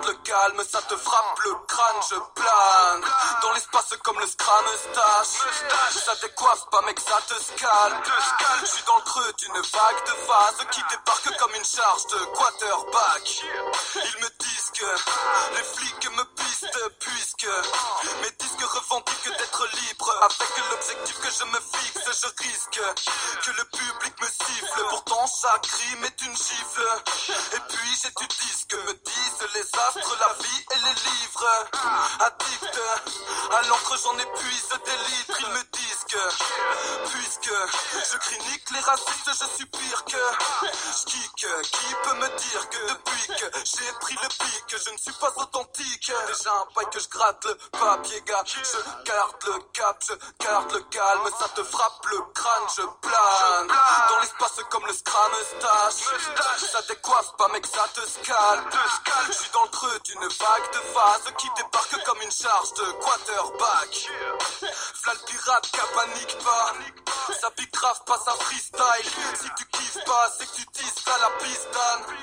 Le 0.07 0.15
calme, 0.23 0.63
ça 0.71 0.81
te 0.83 0.97
frappe 0.97 1.39
le 1.45 1.55
crâne, 1.67 2.03
je 2.11 2.17
plane. 2.41 3.05
Dans 3.43 3.53
l'espace 3.53 3.95
comme 4.05 4.19
le 4.21 4.27
scram 4.27 4.65
stache. 4.77 6.05
Ça 6.05 6.15
décoiffe 6.23 6.67
pas, 6.71 6.83
mec, 6.83 6.99
ça 7.01 7.19
te 7.27 7.35
scale. 7.43 8.03
Je 8.61 8.67
suis 8.67 8.85
dans 8.85 8.97
le 8.97 9.03
creux 9.03 9.33
d'une 9.39 9.53
vague 9.53 10.05
de 10.07 10.13
phase 10.27 10.67
qui 10.71 10.81
débarque 10.91 11.37
comme 11.39 11.55
une 11.55 11.65
charge 11.65 12.07
de 12.07 12.25
quarterback. 12.37 13.43
Ils 13.95 14.23
me 14.23 14.29
disent 14.39 14.71
que 14.75 15.57
les 15.57 15.65
flics 15.65 16.11
me 16.17 16.25
pistent 16.37 16.91
puisque 17.01 17.49
mes 18.23 18.31
disques 18.39 18.63
revendiquent 18.63 19.37
d'être 19.37 19.67
libre. 19.75 20.11
Avec 20.23 20.71
l'objectif 20.71 21.21
que 21.21 21.31
je 21.31 21.45
me 21.45 21.61
fixe, 21.61 22.23
je 22.23 22.45
risque 22.49 22.81
que 23.43 23.51
le 23.51 23.65
public 23.65 24.15
me 24.21 24.27
siffle. 24.27 24.85
Pourtant, 24.91 25.27
chaque 25.27 25.67
rime 25.67 26.05
est 26.05 26.23
une 26.23 26.37
gifle. 26.37 27.03
Et 27.55 27.61
puis 27.69 27.99
j'étudie 28.03 28.55
ce 28.61 28.67
que 28.67 28.77
me 28.77 28.93
disent 28.95 29.49
les 29.55 29.67
astres, 29.97 30.17
la 30.21 30.33
vie 30.43 30.65
et 30.73 30.79
les 30.79 30.95
livres. 30.95 31.47
Addict 32.21 32.81
à 33.53 33.63
l'encre, 33.69 33.97
j'en 34.03 34.19
épuise 34.19 34.69
des 34.85 34.97
litres. 34.97 35.39
Ils 35.41 35.49
me 35.49 35.63
disent 35.73 36.05
que, 36.09 37.11
puisque 37.11 37.55
je 38.11 38.17
clinique 38.19 38.71
les 38.71 38.81
racistes, 38.81 39.31
je 39.41 39.57
suis 39.57 39.67
pire 39.67 40.05
que 40.05 40.17
je 40.67 41.05
kick. 41.07 41.47
Qui 41.63 41.95
peut 42.03 42.15
me 42.15 42.29
dire 42.39 42.69
que 42.71 42.89
depuis 42.89 43.27
que 43.29 43.59
j'ai 43.65 43.93
pris 44.01 44.15
le 44.23 44.29
pic, 44.29 44.65
je 44.85 44.91
ne 44.91 44.99
suis 44.99 45.13
pas 45.13 45.33
authentique. 45.37 46.13
Déjà 46.27 46.53
un 46.53 46.67
paille 46.75 46.91
que 46.91 47.01
je 47.01 47.09
gratte 47.09 47.45
le 47.45 47.55
papier, 47.79 48.23
gars. 48.27 48.43
Je 48.47 48.79
garde 49.05 49.37
le 49.47 49.59
cap, 49.73 50.03
je 50.09 50.45
garde 50.45 50.73
le 50.73 50.81
calme. 50.81 51.31
Ça 51.39 51.49
te 51.49 51.63
frappe 51.63 52.07
le 52.11 52.21
crâne, 52.35 52.69
je 52.77 52.83
plane. 53.01 53.69
Dans 54.09 54.19
l'espace 54.21 54.61
comme 54.71 54.87
le 54.87 54.95
scram 54.95 55.33
stache. 55.59 56.71
Ça 56.71 56.83
décoiffe 56.89 57.37
pas, 57.37 57.49
mec, 57.49 57.67
ça 57.67 57.87
te 57.95 58.01
scale. 58.01 58.65
Je 59.29 59.33
suis 59.33 59.51
dans 59.51 59.63
le 59.63 59.71
d'une 60.05 60.29
vague 60.29 60.73
de 60.73 60.81
phase 60.93 61.33
qui 61.39 61.49
débarque 61.57 62.05
comme 62.05 62.23
une 62.23 62.31
charge 62.31 62.73
de 62.75 62.85
quarterback. 62.93 64.11
Fla 64.95 65.13
le 65.15 65.19
pirate, 65.27 65.71
qu'à 65.71 65.87
panique 65.95 66.39
pas. 66.45 66.73
Ça 67.41 67.51
pique 67.51 67.73
grave, 67.73 68.01
pas 68.07 68.19
sa 68.25 68.33
freestyle. 68.33 69.11
Si 69.35 69.49
tu 69.57 69.67
kiffes 69.67 70.05
pas, 70.05 70.33
c'est 70.39 70.47
que 70.47 70.57
tu 70.57 70.67
tisses 70.67 71.05
à 71.07 71.19
la 71.19 71.31
pistane. 71.39 72.17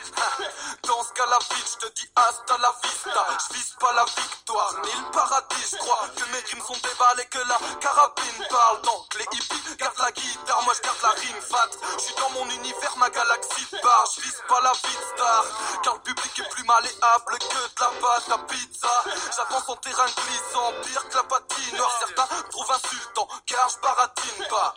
Dans 0.83 1.03
ce 1.03 1.13
cas, 1.13 1.25
la 1.25 1.39
vie, 1.39 1.63
je 1.65 1.87
te 1.87 1.93
dis 1.93 2.09
hasta 2.15 2.57
la 2.57 2.73
vista. 2.83 3.25
Je 3.53 3.79
pas 3.79 3.93
la 3.93 4.05
victoire, 4.05 4.73
ni 4.83 4.91
le 4.91 5.11
paradis. 5.11 5.67
Je 5.71 5.77
crois 5.77 6.07
que 6.15 6.23
mes 6.31 6.39
rimes 6.39 6.65
sont 6.65 6.79
déballées, 6.83 7.25
que 7.25 7.39
la 7.39 7.57
carabine 7.79 8.47
parle. 8.49 8.81
Donc 8.81 9.13
les 9.15 9.25
hippies 9.31 9.75
gardent 9.77 9.99
la 9.99 10.11
guitare, 10.11 10.61
moi 10.63 10.73
je 10.75 10.81
garde 10.81 11.01
la 11.01 11.09
rime 11.09 11.41
fat. 11.41 11.69
Je 11.97 12.03
suis 12.03 12.15
dans 12.15 12.29
mon 12.31 12.49
univers, 12.49 12.97
ma 12.97 13.09
galaxie 13.09 13.67
part. 13.81 14.09
Je 14.15 14.47
pas 14.47 14.61
la 14.61 14.73
vie 14.73 14.95
de 14.95 15.17
star, 15.17 15.45
car 15.83 15.93
le 15.95 15.99
public 16.01 16.39
est 16.39 16.49
plus 16.49 16.63
malléable 16.63 17.37
que 17.53 17.59
de 17.59 17.79
la 17.79 17.91
pâte 18.01 18.29
à 18.31 18.37
pizza. 18.47 18.89
J'avance 19.35 19.69
en 19.69 19.75
terrain 19.77 20.05
glissant, 20.05 20.73
pire 20.83 21.09
que 21.09 21.15
la 21.15 21.23
patinoire. 21.23 21.91
Certains 21.99 22.41
trouvent 22.49 22.71
insultant, 22.71 23.27
car 23.45 23.69
je 23.69 23.79
baratine 23.81 24.45
pas. 24.49 24.73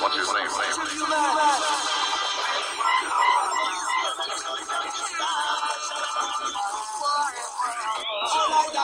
What's 0.00 0.16
his 0.16 0.32
name? 0.32 1.89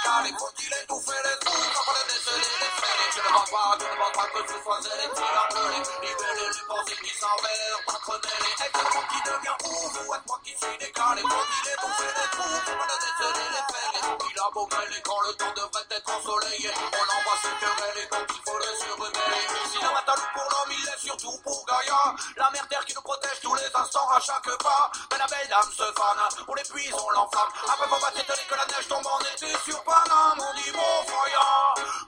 qui 0.00 0.08
décalé, 0.08 0.32
faut-il 0.38 0.72
étouffer 0.72 1.20
les 1.24 1.38
trous, 1.44 1.60
est 1.60 2.08
décelé, 2.08 2.48
les 2.60 2.72
fêlés, 2.80 3.10
je 3.12 3.20
ne 3.20 3.30
pense 3.34 3.50
pas, 3.50 3.78
je 3.80 3.84
ne 3.84 3.96
pense 4.00 4.12
pas 4.16 4.28
que 4.32 4.40
ce 4.48 4.56
soit 4.62 4.80
elle 4.80 5.04
et 5.04 5.14
tire 5.14 5.36
appelé, 5.44 5.78
libérer 6.00 6.48
les 6.48 6.64
pensées 6.68 7.00
qui 7.04 7.12
s'envers, 7.18 7.76
entremêlées, 7.86 8.56
seulement 8.60 9.04
qui 9.10 9.20
devient 9.28 9.58
ouf, 9.64 9.92
ou 10.00 10.14
être 10.14 10.26
moi 10.26 10.40
qui 10.44 10.54
suis 10.56 10.78
décalé, 10.78 11.22
faut-il 11.22 11.68
étouffer 11.68 12.10
les 12.16 12.28
trous, 12.32 12.60
est 12.60 13.00
décelé, 13.04 13.44
les 13.50 13.64
fêlés, 13.68 14.04
il 14.30 14.38
a 14.40 14.50
beau 14.54 14.68
mêler 14.72 15.02
quand 15.04 15.20
le 15.20 15.32
temps 15.34 15.54
devrait 15.56 15.90
être 15.90 16.10
ensoleillé, 16.16 16.70
on 16.72 17.06
envoie 17.20 17.38
se 17.44 17.50
quereller 17.60 18.06
quand 18.08 18.24
il 18.24 18.40
faudrait 18.40 18.76
se 18.80 18.90
rebeller, 18.96 19.44
sinon 19.72 19.92
un 19.96 20.02
talou 20.08 20.28
pour 20.32 20.48
l'homme, 20.48 20.72
il 20.72 20.86
est 20.88 21.00
surtout 21.04 21.36
pour 21.44 21.60
Gaïa, 21.66 22.14
la 22.36 22.50
mère 22.50 22.66
terre 22.68 22.84
qui 22.84 22.94
nous 22.94 23.02
protège 23.02 23.40
tous 23.42 23.54
les 23.54 23.68
instants 23.74 24.08
à 24.10 24.20
chaque 24.20 24.48
pas, 24.64 24.90
mais 25.12 25.18
la 25.18 25.26
belle 25.26 25.48
dame 25.48 25.70
se 25.72 25.84
fane, 25.92 26.19
on 26.48 26.54
l'épuise, 26.54 26.92
on 26.92 27.10
l'enflamme, 27.10 27.52
après 27.68 27.88
faut 27.88 28.00
pas 28.00 28.12
s'étonner 28.14 28.46
que 28.48 28.54
la 28.54 28.66
neige 28.66 28.88
tombe 28.88 29.06
en 29.06 29.20
été 29.20 29.46
sur 29.64 29.82
Paname, 29.84 30.38
on 30.38 30.54
dit 30.54 30.72
mon 30.72 31.02
foyer, 31.06 31.36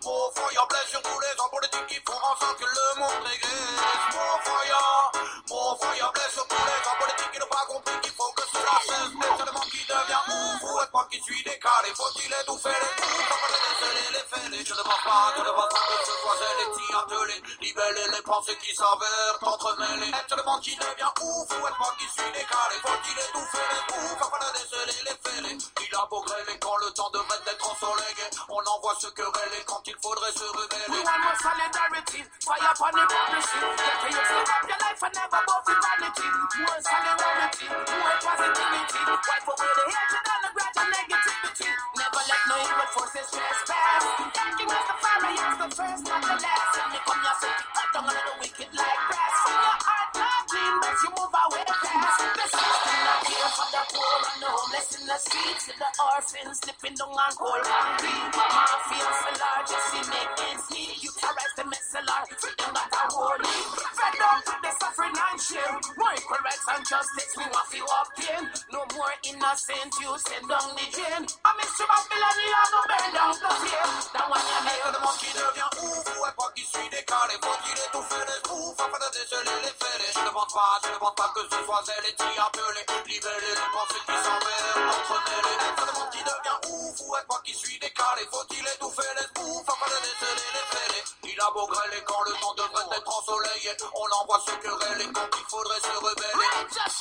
mon 0.05 0.31
foyer 0.35 0.65
blesse 0.69 0.89
sur 0.91 1.03
tous 1.03 1.21
les 1.21 1.33
hommes 1.39 1.51
politiques 1.51 1.87
qui 1.89 2.01
font 2.07 2.19
en 2.19 2.37
sorte 2.37 2.59
que 2.59 2.65
le 2.65 3.01
monde 3.01 3.23
régresse, 3.25 3.53
mon 3.53 3.62
qui 11.13 11.21
suis 11.21 11.43
décalé, 11.45 11.93
faut-il 11.95 12.33
étouffer 12.33 12.73
les 12.73 12.95
coups, 12.97 13.21
on 13.37 13.49
est 13.53 13.63
décelé, 13.69 14.05
les 14.17 14.25
fêlés, 14.33 14.65
je 14.65 14.73
ne 14.73 14.81
pense 14.83 15.05
pas, 15.05 15.33
je 15.37 15.43
ne 15.45 15.53
pense 15.53 15.69
pas 15.69 15.85
que 15.93 16.07
ce 16.09 16.15
soit 16.25 16.39
elle 16.41 16.61
et 16.65 16.71
t'y 16.73 16.87
atteler, 16.97 17.39
libeller 17.61 18.09
les 18.17 18.23
pensées 18.23 18.57
qui 18.65 18.75
s'avèrent 18.75 19.37
entremêlées, 19.43 20.09
est 20.09 20.29
seulement 20.29 20.59
qui 20.61 20.75
devient 20.77 21.13
ouf, 21.21 21.49
ou 21.53 21.67
est 21.69 21.77
moi 21.79 21.93
qui 22.01 22.09
suis 22.09 22.33
décalé, 22.33 22.77
faut-il 22.81 23.17
étouffer 23.29 23.67
les 23.77 23.85
coups, 23.93 24.25
on 24.25 24.41
a 24.41 24.51
décelé 24.57 24.97
les 25.05 25.17
fêlés, 25.21 25.59
il 25.61 25.95
a 25.95 26.07
beau 26.09 26.21
grêler 26.25 26.57
quand 26.59 26.77
le 26.81 26.91
temps 26.97 27.11
devrait 27.13 27.45
être 27.45 27.67
ensoleillé, 27.71 28.27
on 28.49 28.63
envoie 28.73 28.97
se 28.97 29.09
quereller 29.13 29.63
quand 29.67 29.83
il 29.85 29.97
faudrait 30.01 30.33
se 30.33 30.49
We 30.49 30.65
rebeller. 30.65 31.05
want 31.05 31.21
more 31.21 31.37
solidarity, 31.45 32.25
fire 32.41 32.73
upon 32.73 32.93
hypocrisy. 32.97 33.59
Get 33.61 33.97
to 34.01 34.09
you 34.09 34.23
live 34.33 34.49
up 34.49 34.65
your 34.65 34.81
life 34.81 35.03
and 35.05 35.13
never 35.13 35.43
both 35.45 35.69
vanity. 35.69 36.29
More 36.57 36.81
solidarity, 36.81 37.67
more 37.69 38.17
positivity. 38.25 39.01
Wipe 39.13 39.49
away 39.53 39.73
the 39.77 39.85
hatred 39.93 40.27
and 40.33 40.43
the 40.43 40.51
and 40.73 40.89
negativity. 41.09 41.71
Never 41.99 42.23
let 42.29 42.43
no 42.49 42.57
evil 42.63 42.89
forces 42.95 43.29
trespass. 43.31 44.03
Thanking 44.35 44.71
us 44.71 44.85
the 44.87 44.97
fire, 45.03 45.33
is 45.35 45.59
the 45.59 45.69
first 45.75 46.05
and 46.07 46.23
the 46.23 46.35
last. 46.39 46.71
When 46.77 46.87
me 46.93 46.99
come 47.07 47.21
here, 47.23 47.37
so 47.43 47.49
cut 47.75 47.89
down 47.95 48.07
on 48.07 48.15
the 48.15 48.35
wicked 48.41 48.71
like 48.75 49.01
grass. 49.11 49.35
From 49.43 49.59
your 49.59 49.79
heart 49.83 50.11
not 50.15 50.43
clean, 50.51 50.75
but 50.83 50.97
you 51.03 51.11
move 51.17 51.35
away 51.35 51.65
fast. 51.67 52.19
Not 52.23 52.87
here 52.87 52.92
for 53.53 53.69
the 53.69 53.83
poor 53.93 54.17
and 54.33 54.41
the 54.41 54.49
homeless 54.49 54.89
in 54.97 55.05
the 55.05 55.19
streets. 55.21 55.65
The 55.69 55.89
orphans 56.01 56.57
slipping 56.65 56.97
down 56.97 57.13
on 57.13 57.33
cold 57.37 57.65
concrete. 57.65 58.33
Mafia 58.33 59.09
for 59.21 59.35
large, 59.37 59.71
you 59.73 59.81
see 59.93 60.05
make 60.09 60.33
ends 60.49 60.67
meet. 60.73 60.97
You 61.05 61.11
terrorize 61.21 61.55
the 61.57 61.65
for 62.41 62.53
them 62.57 62.73
that 62.73 62.93
are 62.97 63.11
holy. 63.13 63.57
Fed 63.93 64.21
up 64.25 64.41
with 64.49 64.61
the 64.65 64.73
suffering 64.81 65.17
and 65.17 65.39
shame. 65.41 65.77
More 66.01 66.15
equal 66.17 66.41
rights 66.43 66.67
and 66.73 66.85
justice, 66.89 67.33
me 67.37 67.47
want 67.53 67.69
to 67.73 67.81
walk 67.85 68.13
in. 68.19 68.43
No 68.73 68.81
more 68.97 69.15
innocent, 69.29 69.93
you 70.01 70.11
send 70.17 70.47
down 70.49 70.69
the 70.73 70.87
drain. 70.93 71.23
I 71.45 71.51
miss 71.61 71.77
you, 71.77 71.87
Babylon, 71.89 72.37
you 72.41 72.53
are 72.57 72.71
no 72.73 72.81
burn 72.89 73.09
down 73.13 73.35
the 73.37 73.51
flame. 73.53 73.93
That 74.17 74.27
one 74.33 74.47
you 74.49 74.61
make. 74.65 74.81
Monde 75.03 75.19
qui 75.19 75.33
devient 75.35 75.73
ouf, 75.83 76.07
ouais, 76.23 76.35
pas 76.39 76.51
qui 76.55 76.63
suis 76.63 76.89
décalé, 76.89 77.35
faut 77.43 77.59
qu'il 77.65 77.75
étouffe 77.75 78.15
les 78.23 78.51
ouf, 78.55 78.79
afin 78.79 78.99
de 79.03 79.09
déceler 79.19 79.57
les 79.67 79.75
faits. 79.75 80.15
Je 80.15 80.21
ne 80.21 80.31
pense 80.31 80.53
pas, 80.53 80.79
je 80.85 80.91
ne 80.93 80.99
pense 80.99 81.15
pas 81.17 81.33
que 81.35 81.41
ce 81.51 81.63
libeller 83.43 83.55
les 83.55 83.71
pensées 83.73 84.03
qui 84.07 84.17
s'envers, 84.23 84.75
entremêler. 84.87 85.57
Le 85.83 85.93
monde 85.99 86.11
qui 86.11 86.23
devient 86.23 86.59
ouf, 86.71 87.01
ouais, 87.09 87.25
pas 87.29 87.41
qui 87.45 87.55
suis 87.55 87.79
décalé, 87.79 88.23
faut-il 88.31 88.67
étouffer 88.67 89.11
les 89.19 89.43
ouf, 89.43 89.69
afin 89.69 89.89
de 89.91 89.99
déceler 90.03 90.51
les 90.55 90.67
faits. 90.71 91.05
Il 91.25 91.41
a 91.41 91.51
beau 91.51 91.67
grêler 91.67 92.03
quand 92.07 92.23
le 92.27 92.33
temps 92.41 92.55
devrait 92.55 92.97
être 92.97 93.19
ensoleillé, 93.19 93.73
on 93.95 94.07
l'envoie 94.07 94.41
se 94.47 94.53
quereller 94.63 95.09
quand 95.13 95.29
il 95.39 95.45
faudrait 95.51 95.81
se 95.81 95.95
rebeller. 95.99 96.51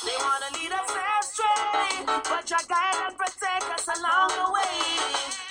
They 0.04 0.16
wanna 0.18 0.50
lead 0.58 0.72
us 0.72 0.90
astray, 1.20 2.04
but 2.06 2.44
Jah 2.46 2.64
guide 2.68 2.98
and 3.06 3.16
protect 3.16 3.66
us 3.70 3.86
along 3.96 4.30
the 4.34 4.50
way. 4.50 4.74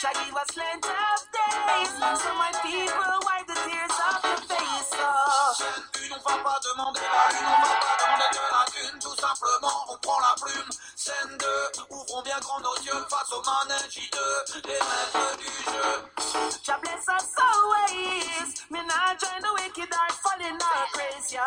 Jah 0.01 0.13
give 0.13 0.35
us 0.35 0.49
plenty 0.51 0.91
of 0.91 1.21
days, 1.31 1.91
so 2.19 2.29
my 2.35 2.51
people 2.63 3.15
wipe 3.23 3.47
the 3.47 3.55
tears 3.63 3.97
off 4.07 4.21
their 4.21 4.41
face. 4.49 4.80
Oh. 5.51 5.55
Chaîne 5.57 6.05
une, 6.05 6.13
on 6.13 6.29
va 6.29 6.37
pas 6.43 6.59
demander 6.63 7.01
la 7.01 7.27
lune, 7.33 7.43
on 7.43 7.61
va 7.61 7.75
pas 7.75 7.97
demander 7.99 8.29
de 8.31 8.43
la 8.55 8.63
thune, 8.71 8.99
tout 8.99 9.15
simplement 9.19 9.85
on 9.89 9.97
prend 9.97 10.19
la 10.21 10.33
plume. 10.39 10.69
Scène 10.95 11.37
2, 11.37 11.47
ouvrons 11.89 12.21
bien 12.21 12.39
grand 12.39 12.59
nos 12.61 12.77
yeux 12.77 13.05
face 13.09 13.31
au 13.33 13.41
manège 13.43 13.91
J2, 13.91 14.17
les 14.63 14.79
maîtres 14.79 15.37
du 15.37 15.51
jeu. 15.67 15.91
Jah 16.63 16.79
bless 16.81 17.03
us 17.03 17.27
always. 17.35 18.47
Me 18.69 18.79
not 18.79 19.19
join 19.19 19.41
the 19.43 19.51
wicked 19.59 19.91
or 19.91 20.11
fall 20.23 20.39
in 20.39 20.55
our 20.55 20.87
grace, 20.93 21.33
yo. 21.33 21.43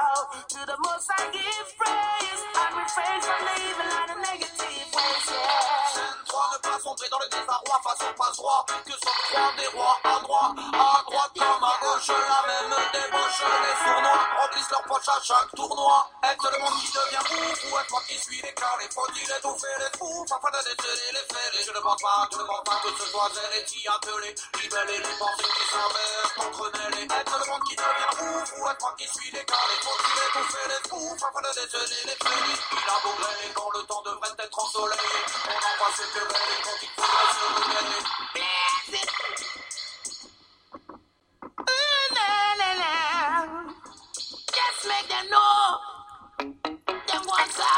To 0.52 0.61
the 0.66 0.76
most 0.84 1.09
I 1.16 1.24
give 1.32 1.68
praise 1.80 2.42
and 2.61 2.76
refrain 2.76 3.20
from 3.24 3.40
the 3.40 3.55
evil 3.57 3.88
and 3.88 4.09
the 4.12 4.18
negative 4.20 4.88
ways, 4.92 5.26
yeah. 5.32 5.96
Scène 5.96 6.20
3, 6.28 6.50
ne 6.52 6.59
pas 6.61 6.78
sombrer 6.82 7.09
dans 7.09 7.20
le 7.20 7.28
désarroi 7.32 7.80
face 7.82 8.02
au 8.05 8.12
passe-roi, 8.20 8.66
que 8.84 8.93
des 9.05 9.66
rois 9.68 9.98
à 10.05 10.20
droite, 10.20 10.57
à 10.72 11.02
droite 11.05 11.32
comme 11.34 11.64
à 11.64 11.74
gauche, 11.82 12.09
la 12.09 12.40
même 12.48 12.74
débauche, 12.92 13.40
les 13.44 13.76
sournois 13.84 14.22
remplissent 14.40 14.70
leurs 14.70 14.84
poches 14.84 15.09
à 15.09 15.20
chaque 15.22 15.50
tournoi. 15.57 16.09
Est-ce 16.24 16.48
le 16.50 16.59
monde 16.62 16.78
qui 16.80 16.88
devient 16.92 17.26
ouf 17.34 17.59
ou 17.64 17.78
est-ce 17.78 17.90
moi 17.90 18.02
qui 18.09 18.18
suis 18.18 18.40
déclaré 18.40 18.84
Faut-il 18.94 19.30
étouffer 19.30 19.74
les 19.78 19.98
fous 19.98 20.24
afin 20.30 20.50
de 20.50 20.61
déceler 20.64 21.11
les 21.12 21.26
faits 21.28 21.66
Je 21.66 21.72
ne 21.72 21.80
pense 21.80 22.02
pas, 22.02 22.28
je 22.32 22.38
ne 22.38 22.44
pense 22.44 22.64
pas 22.64 22.80
que 22.82 22.90
ce 22.96 23.07
soit 23.11 23.30
elle 23.34 23.61
et 23.61 23.64
t'y 23.64 23.86
appeler, 23.88 24.34
libeller 24.61 24.98
les 24.98 25.16
pensées 25.18 25.52
qui 25.52 25.66
s'inversent, 25.68 26.38
entremêler. 26.38 27.05
Est-ce 27.05 27.34
le 27.38 27.46
monde 27.50 27.64
qui 27.68 27.76
devient 27.76 28.12
ouf 28.20 28.48
ou 28.57 28.68
est-ce 28.68 28.80
moi 28.80 28.94
qui 28.96 29.09
suis 29.09 29.30
déclaré 29.30 29.74
Faut-il 29.82 30.16
étouffer 30.28 30.66
les 30.68 30.82
fous 30.88 31.16
afin 31.20 31.42
de 31.42 31.52
déceler 31.55 32.02
les 32.09 32.18
faits 32.20 32.44
Il 32.72 32.88
a 32.88 32.98
beau 33.02 33.14
quand 33.55 33.70
le 33.78 33.82
temps 33.84 34.02
devrait 34.02 34.34
être 34.38 34.59
ensoleillé, 34.59 35.20
on 35.46 35.59
envoie 35.59 35.92
se 35.96 36.05
quereller 36.12 36.59
quand 36.64 36.78
il 36.82 36.88
faudrait 36.96 37.32
se 37.32 37.44
rebeller. 37.55 38.14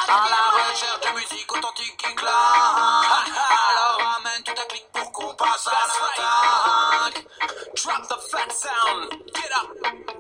À 0.09 0.29
la 0.31 0.43
recherche 0.71 1.01
de 1.01 1.11
musique 1.19 1.53
authentique. 1.53 2.05
Alors 2.19 3.99
ramène 3.99 4.43
tout 4.45 4.53
un 4.61 4.67
clic 4.67 4.85
pour 4.93 5.13
qu'on 5.13 5.35
passe 5.35 5.67
à. 5.69 5.71
Drop 7.75 8.03
the 8.09 8.17
fat 8.31 8.51
sound. 8.53 9.11
Get 9.35 9.53
up. 9.53 9.69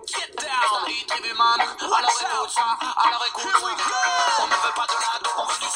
Get 0.06 0.30
down. 0.36 0.86
Écoute. 3.26 3.52
On 4.38 4.46
ne 4.46 4.54
veut 4.54 4.74
pas 4.74 4.86
de 4.86 4.92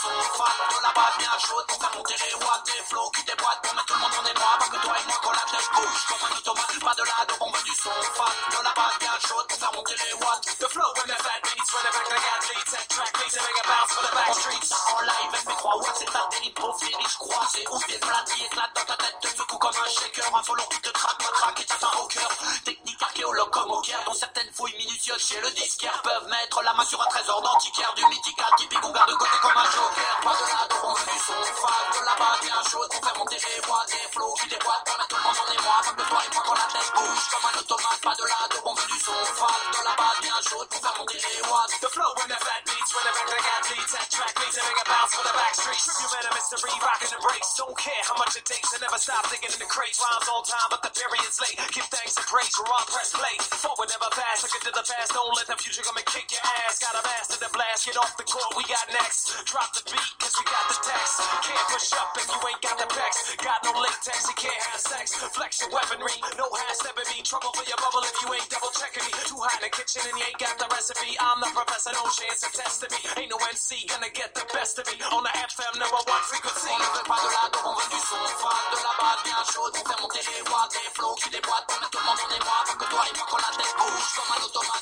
fat, 0.01 0.57
de 0.71 0.79
la 0.83 0.93
base 0.93 1.17
bien 1.19 1.37
chaude 1.39 1.67
pour 1.67 1.79
faire 1.81 1.95
monter 1.97 2.15
les 2.17 2.35
watts, 2.35 2.65
des 2.65 2.83
flows 2.89 3.11
qui 3.11 3.23
déboîtent 3.25 3.61
pour 3.63 3.75
mettre 3.75 3.87
tout 3.87 3.95
le 3.95 4.01
monde 4.01 4.17
en 4.17 4.25
émoi. 4.25 4.51
Parce 4.59 4.71
que 4.71 4.81
toi 4.81 4.95
et 4.97 5.07
moi, 5.07 5.19
quand 5.23 5.33
la 5.33 5.47
tête 5.51 5.71
bouge 5.75 6.03
comme 6.09 6.25
un 6.25 6.37
automate, 6.37 6.81
pas 6.81 6.95
de 6.95 7.05
la 7.05 7.17
on 7.41 7.51
veut 7.51 7.63
du 7.65 7.75
son 7.75 7.91
fat, 8.17 8.33
de 8.51 8.61
la 8.65 8.73
base 8.73 8.97
bien 9.01 9.17
chaude 9.21 9.47
pour 9.49 9.59
faire 9.59 9.73
monter 9.75 9.95
les 9.97 10.15
watts. 10.25 10.45
The 10.61 10.69
flow 10.69 10.91
when 10.97 11.09
the 11.09 11.19
fat 11.21 11.41
beats 11.45 11.71
run 11.73 11.85
it 11.85 11.93
back 11.93 12.09
like 12.11 12.27
athletes. 12.33 12.71
That 12.73 12.87
track 12.89 13.13
beats 13.21 13.37
and 13.37 13.45
make 13.45 13.61
a 13.61 13.65
bounce 13.69 13.93
for 13.93 14.03
the 14.05 14.13
back 14.17 14.33
streets. 14.35 14.73
en 14.73 15.01
live, 15.05 15.33
MP3 15.45 15.65
watts, 15.85 15.97
c'est 15.99 16.13
ta 16.13 16.25
délit 16.33 16.51
de 16.51 16.55
profil, 16.55 16.97
je 17.01 17.19
crois. 17.19 17.45
C'est 17.53 17.67
ouf, 17.69 17.87
des 17.87 17.99
plats 17.99 18.25
qui 18.25 18.45
éclatent 18.45 18.77
dans 18.77 18.89
ta 18.89 18.97
tête, 18.97 19.17
te 19.21 19.29
secoue 19.29 19.59
comme 19.59 19.77
un 19.77 19.89
shaker. 19.89 20.25
Un 20.35 20.43
follow 20.43 20.65
qui 20.71 20.81
te 20.81 20.91
traque, 20.91 21.21
matraque 21.23 21.61
et 21.61 21.65
ta 21.65 21.77
fin 21.77 21.93
au 22.01 22.07
cœur. 22.07 22.31
Technique 22.65 23.03
archéologue 23.03 23.51
comme 23.51 23.71
au 23.71 23.81
Caire, 23.81 24.03
dont 24.07 24.15
certaines 24.15 24.51
fouilles 24.53 24.77
minutieuses 24.77 25.27
chez 25.27 25.41
le 25.41 25.51
disquaire 25.51 26.01
peuvent 26.03 26.29
mettre 26.29 26.63
la 26.63 26.73
main 26.75 26.85
sur 26.85 27.01
un 27.03 27.07
trésor 27.07 27.43
d'antiquaire. 27.43 27.93
Du 27.95 28.07
mythique 28.07 28.41
atypique, 28.41 28.85
on 28.85 28.93
garde 28.93 29.11
de 29.11 29.17
côté 29.17 29.37
comme 29.43 29.57
un 29.57 29.65
joker. 29.65 29.90
Pas 30.23 30.37
de 30.37 30.47
la 30.47 30.71
veut 30.71 31.13
du 31.13 31.19
son 31.19 31.41
fat, 31.61 31.83
de 31.93 32.05
la 32.05 32.15
base 32.15 32.41
bien 32.43 32.61
chaude 32.71 32.89
pour 32.91 33.03
faire 33.05 33.17
monter 33.19 33.39
les 33.41 33.61
voix, 33.67 33.85
des 33.87 34.07
flows 34.13 34.35
qui 34.41 34.49
déboîtent 34.49 34.87
mettre 34.87 35.09
tout 35.09 35.17
le 35.17 35.23
monde 35.23 35.39
en 35.41 35.49
émoi. 35.53 35.77
Parce 35.81 35.97
que 35.97 36.03
toi 36.09 36.21
et 36.21 36.35
moi, 36.35 36.43
quand 36.45 36.59
la 36.61 36.69
tête 36.71 36.91
bouge 36.95 37.25
comme 37.31 37.47
un 37.47 37.55
automate, 37.59 38.01
pas 38.03 38.17
de 38.17 38.27
la 38.27 38.41
dope, 38.51 38.67
on 38.67 38.75
veut 38.75 38.91
du 38.91 38.99
son 39.01 39.17
fat, 39.39 39.61
de 39.71 39.81
la 39.85 39.95
base 39.97 40.21
bien 40.21 40.39
chaude 40.45 40.69
pour 40.69 40.81
faire 40.81 40.97
monter 40.99 41.19
les 41.21 41.43
watts. 41.49 41.73
The 41.81 41.89
flow 41.89 42.11
when 42.21 42.29
the 42.29 42.41
fat 42.41 42.63
beats 42.67 42.91
run 42.93 43.07
it 43.09 43.15
back 43.17 43.29
like 43.31 43.49
athletes. 43.57 43.93
That 43.95 44.09
track 44.11 44.35
beats 44.37 44.57
and 44.61 44.67
make 44.69 44.81
a 44.81 44.87
bounce 44.87 45.13
for 45.15 45.25
the 45.25 45.35
back 45.35 45.55
streets. 45.57 45.87
You 45.89 46.07
better 46.11 46.33
mystery 46.37 46.75
rocking 46.85 47.11
the 47.11 47.21
brakes. 47.25 47.51
Don't 47.57 47.79
care 47.79 48.03
how 48.05 48.17
much 48.21 48.35
it 48.37 48.45
takes. 48.45 48.69
I 48.75 48.79
never 48.85 49.01
stop 49.01 49.25
digging 49.33 49.53
in 49.55 49.61
the 49.61 49.71
crates. 49.71 49.99
Rhymes 50.01 50.29
on 50.29 50.43
time, 50.45 50.69
but 50.69 50.85
the 50.85 50.93
period's 50.93 51.39
late. 51.41 51.57
Give 51.73 51.89
thanks 51.89 52.19
and 52.21 52.27
praise. 52.29 52.53
We're 52.61 52.69
on 52.69 52.85
press 52.91 53.17
play. 53.17 53.37
Forward 53.57 53.89
never 53.89 54.11
fast. 54.13 54.45
Look 54.45 54.55
into 54.59 54.73
the 54.75 54.85
past. 54.85 55.17
Don't 55.17 55.33
let 55.39 55.49
the 55.49 55.57
future 55.57 55.81
come 55.81 55.97
and 55.97 56.09
kick 56.09 56.29
your 56.29 56.45
ass. 56.67 56.77
Got 56.83 56.99
a 56.99 57.03
master 57.03 57.41
the 57.41 57.51
blast. 57.57 57.89
Get 57.89 57.97
off 57.97 58.13
the 58.21 58.27
court. 58.29 58.53
We 58.59 58.65
got 58.69 58.85
next. 58.93 59.33
Drop 59.49 59.73
the 59.73 59.80
beat, 59.89 60.13
cause 60.21 60.35
we 60.37 60.45
got 60.45 60.65
the 60.69 60.77
text. 60.85 61.17
Can't 61.47 61.67
push 61.73 61.93
up 61.97 62.13
if 62.19 62.29
you 62.29 62.41
ain't 62.45 62.61
got 62.61 62.77
the 62.77 62.89
pecs. 62.91 63.19
Got 63.41 63.65
no 63.65 63.73
latex. 63.73 64.29
You 64.29 64.37
can't 64.37 64.63
have 64.73 64.81
sex. 64.81 65.17
Flex 65.33 65.61
your 65.65 65.71
weaponry. 65.73 66.17
No 66.37 66.47
half 66.53 66.77
stepping 66.77 67.09
me. 67.09 67.25
Trouble 67.25 67.53
for 67.57 67.65
your 67.65 67.81
bubble 67.81 68.05
if 68.05 68.13
you 68.21 68.29
ain't 68.35 68.49
double 68.51 68.73
checking 68.77 69.05
me. 69.07 69.13
Too 69.25 69.41
hot 69.41 69.57
in 69.61 69.69
the 69.69 69.73
kitchen 69.73 70.03
and 70.05 70.17
you 70.19 70.25
ain't 70.27 70.41
got 70.41 70.59
the 70.61 70.69
recipe. 70.69 71.17
I'm 71.17 71.41
the 71.41 71.49
professor. 71.57 71.93
No 71.97 72.05
chance 72.13 72.45
of 72.45 72.53
testing 72.53 72.93
me. 72.93 73.01
Ain't 73.21 73.31
no 73.33 73.39
NC 73.41 73.89
gonna 73.89 74.13
get 74.13 74.37
the 74.37 74.45
best 74.53 74.77
of 74.77 74.85
me. 74.91 75.01
On 75.13 75.25
the 75.25 75.33
FM 75.33 75.73
number 75.81 76.03
one 76.05 76.25
frequency. 76.29 76.71
Ne 76.71 76.87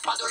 pas 0.03 0.17
de 0.17 0.25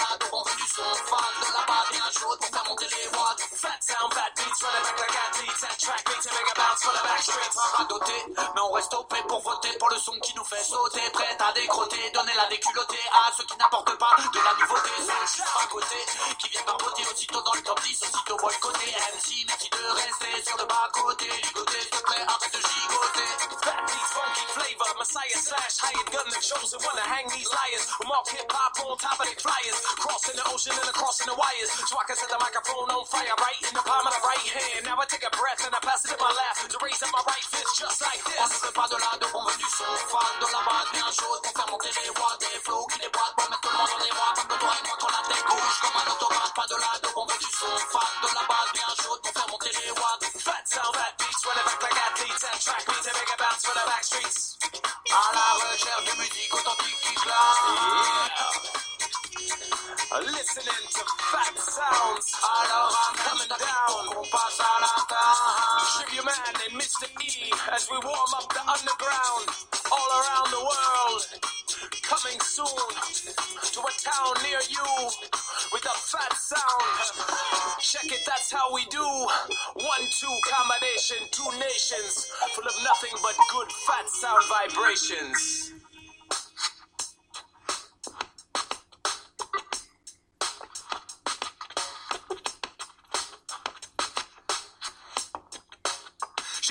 le 2.83 3.17
monde 3.17 3.41
fat, 3.57 3.81
sound, 3.81 4.13
fat 4.13 4.29
running 4.63 4.83
back 4.83 4.97
like 4.97 5.17
athletes. 5.17 5.61
That 5.61 5.77
track 5.77 6.01
beats 6.05 6.25
and 6.25 6.33
make 6.33 6.49
a 6.49 6.55
bounce 6.57 6.81
for 6.81 6.93
the 6.93 7.03
back 7.03 7.21
streets. 7.21 7.57
Pas 7.57 7.85
doté, 7.85 8.17
mais 8.37 8.61
on 8.61 8.71
reste 8.71 8.93
opé 8.93 9.17
pour 9.27 9.41
voter 9.41 9.73
pour 9.77 9.89
le 9.89 9.99
son 9.99 10.13
qui 10.21 10.33
nous 10.35 10.45
fait 10.45 10.63
sauter, 10.63 11.01
prêt 11.13 11.37
à 11.39 11.51
décroter, 11.53 12.01
donner 12.13 12.33
la 12.35 12.47
déculottée 12.47 13.05
à 13.13 13.31
ceux 13.35 13.45
qui 13.45 13.57
n'apportent 13.57 13.97
pas 13.97 14.15
de 14.17 14.39
la 14.39 14.53
nouveauté. 14.57 14.89
C'est 14.97 15.41
le 15.41 15.63
à 15.63 15.67
côté 15.67 15.97
qui 16.39 16.49
vient 16.49 16.63
barboter 16.65 17.03
aussitôt 17.11 17.41
dans 17.41 17.53
le 17.53 17.61
top 17.61 17.79
10, 17.81 18.01
aussitôt 18.01 18.37
boycotté. 18.37 18.87
MC, 18.87 19.45
merci 19.45 19.69
de 19.69 19.83
rester 19.93 20.33
sur 20.45 20.57
le 20.57 20.65
bas 20.65 20.89
côté, 20.93 21.27
ligoté, 21.43 21.79
s'il 21.81 21.89
te 21.89 22.01
plaît, 22.01 22.25
arrête 22.25 22.53
de 22.53 22.61
gigoter. 22.61 23.29
Fat 23.61 23.81
beats, 23.85 24.11
funky 24.13 24.45
flavor. 24.53 24.89
Messiah 24.97 25.37
slash 25.37 25.77
hired 25.81 26.09
gun, 26.09 26.25
the 26.33 26.39
chosen 26.41 26.79
one 26.81 26.97
to 26.97 27.05
hang 27.05 27.27
these 27.29 27.49
liars. 27.51 27.85
We 27.99 28.05
mark 28.07 28.25
hip 28.29 28.49
hop 28.49 28.73
on 28.81 28.97
top 28.97 29.19
of 29.19 29.27
their 29.27 29.37
flyers. 29.37 29.77
Crossing 30.01 30.37
the 30.37 30.45
ocean 30.49 30.73
and 30.73 30.89
across 30.89 31.21
the 31.21 31.35
wires. 31.35 31.71
So 31.85 31.97
I 31.99 32.03
can 32.07 32.15
set 32.17 32.29
the 32.29 32.39
microphone 32.39 32.89
on 32.89 33.05
fire 33.05 33.35
right 33.37 33.61
in 33.61 33.73
the 33.75 33.83
palm 33.83 34.07
of 34.07 34.13
the 34.15 34.21
right 34.25 34.46
Now 34.47 34.95
I 34.95 35.05
take 35.11 35.27
a 35.27 35.33
breath 35.35 35.59
and 35.67 35.75
I 35.75 35.79
pass 35.83 36.07
it 36.07 36.15
in 36.15 36.19
my 36.23 36.31
left 36.31 36.71
to 36.71 36.77
raise 36.79 37.03
up 37.03 37.11
my 37.11 37.19
right 37.19 37.47
fist 37.51 37.67
just 37.75 37.99
like 37.99 38.23
On 38.23 38.47
ne 38.47 38.47
this. 38.47 38.63
veut 38.63 38.71
pas 38.71 38.87
de 38.87 38.95
la 38.95 39.11
on 39.19 39.43
veut 39.43 39.59
du 39.59 39.67
son 39.75 39.91
fat, 40.07 40.31
de 40.39 40.47
la 40.47 40.61
base 40.63 40.87
bien 40.95 41.09
chaude 41.11 41.41
pour 41.43 41.51
faire 41.51 41.67
monter 41.67 41.91
les 41.91 42.07
watts, 42.15 42.39
des 42.39 42.59
flows 42.63 42.87
qui 42.87 42.99
déboîtent 43.03 43.35
tout 43.35 43.43
le 43.43 43.77
monde 43.77 43.91
en 43.91 44.01
émoi. 44.07 44.27
Parce 44.39 44.47
que 44.47 44.55
toi 44.55 44.71
et 44.71 44.87
la 44.87 45.21
tête 45.27 45.45
bouge 45.51 45.77
comme 45.83 45.99
un 45.99 46.07
automate, 46.15 46.53
pas 46.55 46.63
de 46.63 46.77
la 46.79 46.91
on 47.17 47.25
veut 47.27 47.39
du 47.43 47.51
son 47.51 47.75
fat, 47.91 48.07
de 48.23 48.29
la 48.31 48.43
base 48.47 48.71
bien 48.71 48.91
chaude 49.03 49.19
pour 49.19 49.33
faire 49.35 49.49
monter 49.51 49.71
les 49.75 49.91
sound, 49.91 50.95
fat 50.95 51.11
beats, 51.19 51.43
running 51.43 51.67
back 51.67 51.83
like 51.83 51.99
athletes. 52.07 52.43
That 52.47 52.55
track 52.63 52.83
beats 52.87 53.03
and 53.03 53.15
make 53.19 53.31
a 53.31 53.37
bounce 53.41 53.63
for 53.67 53.75
the 53.75 53.83
back 53.83 54.03
streets. 54.07 54.55
À 55.11 55.27
la 55.35 55.47
recherche 55.59 56.07
de 56.07 56.13
musique 56.23 56.53
authentique 56.55 56.99
qui. 57.03 57.19
Listening 60.07 60.87
to 60.95 61.03
fat 61.19 61.51
sounds. 61.59 62.31
Alors 62.39 62.95
coming 63.17 63.49
down. 63.49 64.17
on 64.17 64.23
passe 64.31 64.59
à 64.61 64.79
l'attaque. 64.79 66.07
Tribute 66.07 66.23
Man 66.23 66.55
and 66.63 66.79
Mr. 66.79 67.07
E 67.21 67.51
as 67.75 67.89
we 67.91 67.97
warm 67.97 68.31
up 68.39 68.47
the 68.47 68.63
underground 68.71 69.51
all 69.91 70.09
around 70.15 70.47
the 70.51 70.63
world. 70.63 71.21
Coming 72.03 72.39
soon 72.39 72.87
to 73.75 73.79
a 73.83 73.91
town 73.99 74.33
near 74.43 74.61
you 74.69 74.87
with 75.73 75.83
a 75.83 75.97
fat 75.99 76.33
sound. 76.39 77.77
Check 77.81 78.05
it, 78.05 78.23
that's 78.25 78.49
how 78.49 78.73
we 78.73 78.85
do. 78.85 79.03
One, 79.03 80.03
two 80.19 80.35
combination, 80.47 81.17
two 81.31 81.51
nations 81.59 82.31
full 82.55 82.65
of 82.65 82.75
nothing 82.81 83.11
but 83.21 83.35
good 83.51 83.69
fat 83.85 84.07
sound 84.07 84.41
vibrations. 84.47 85.73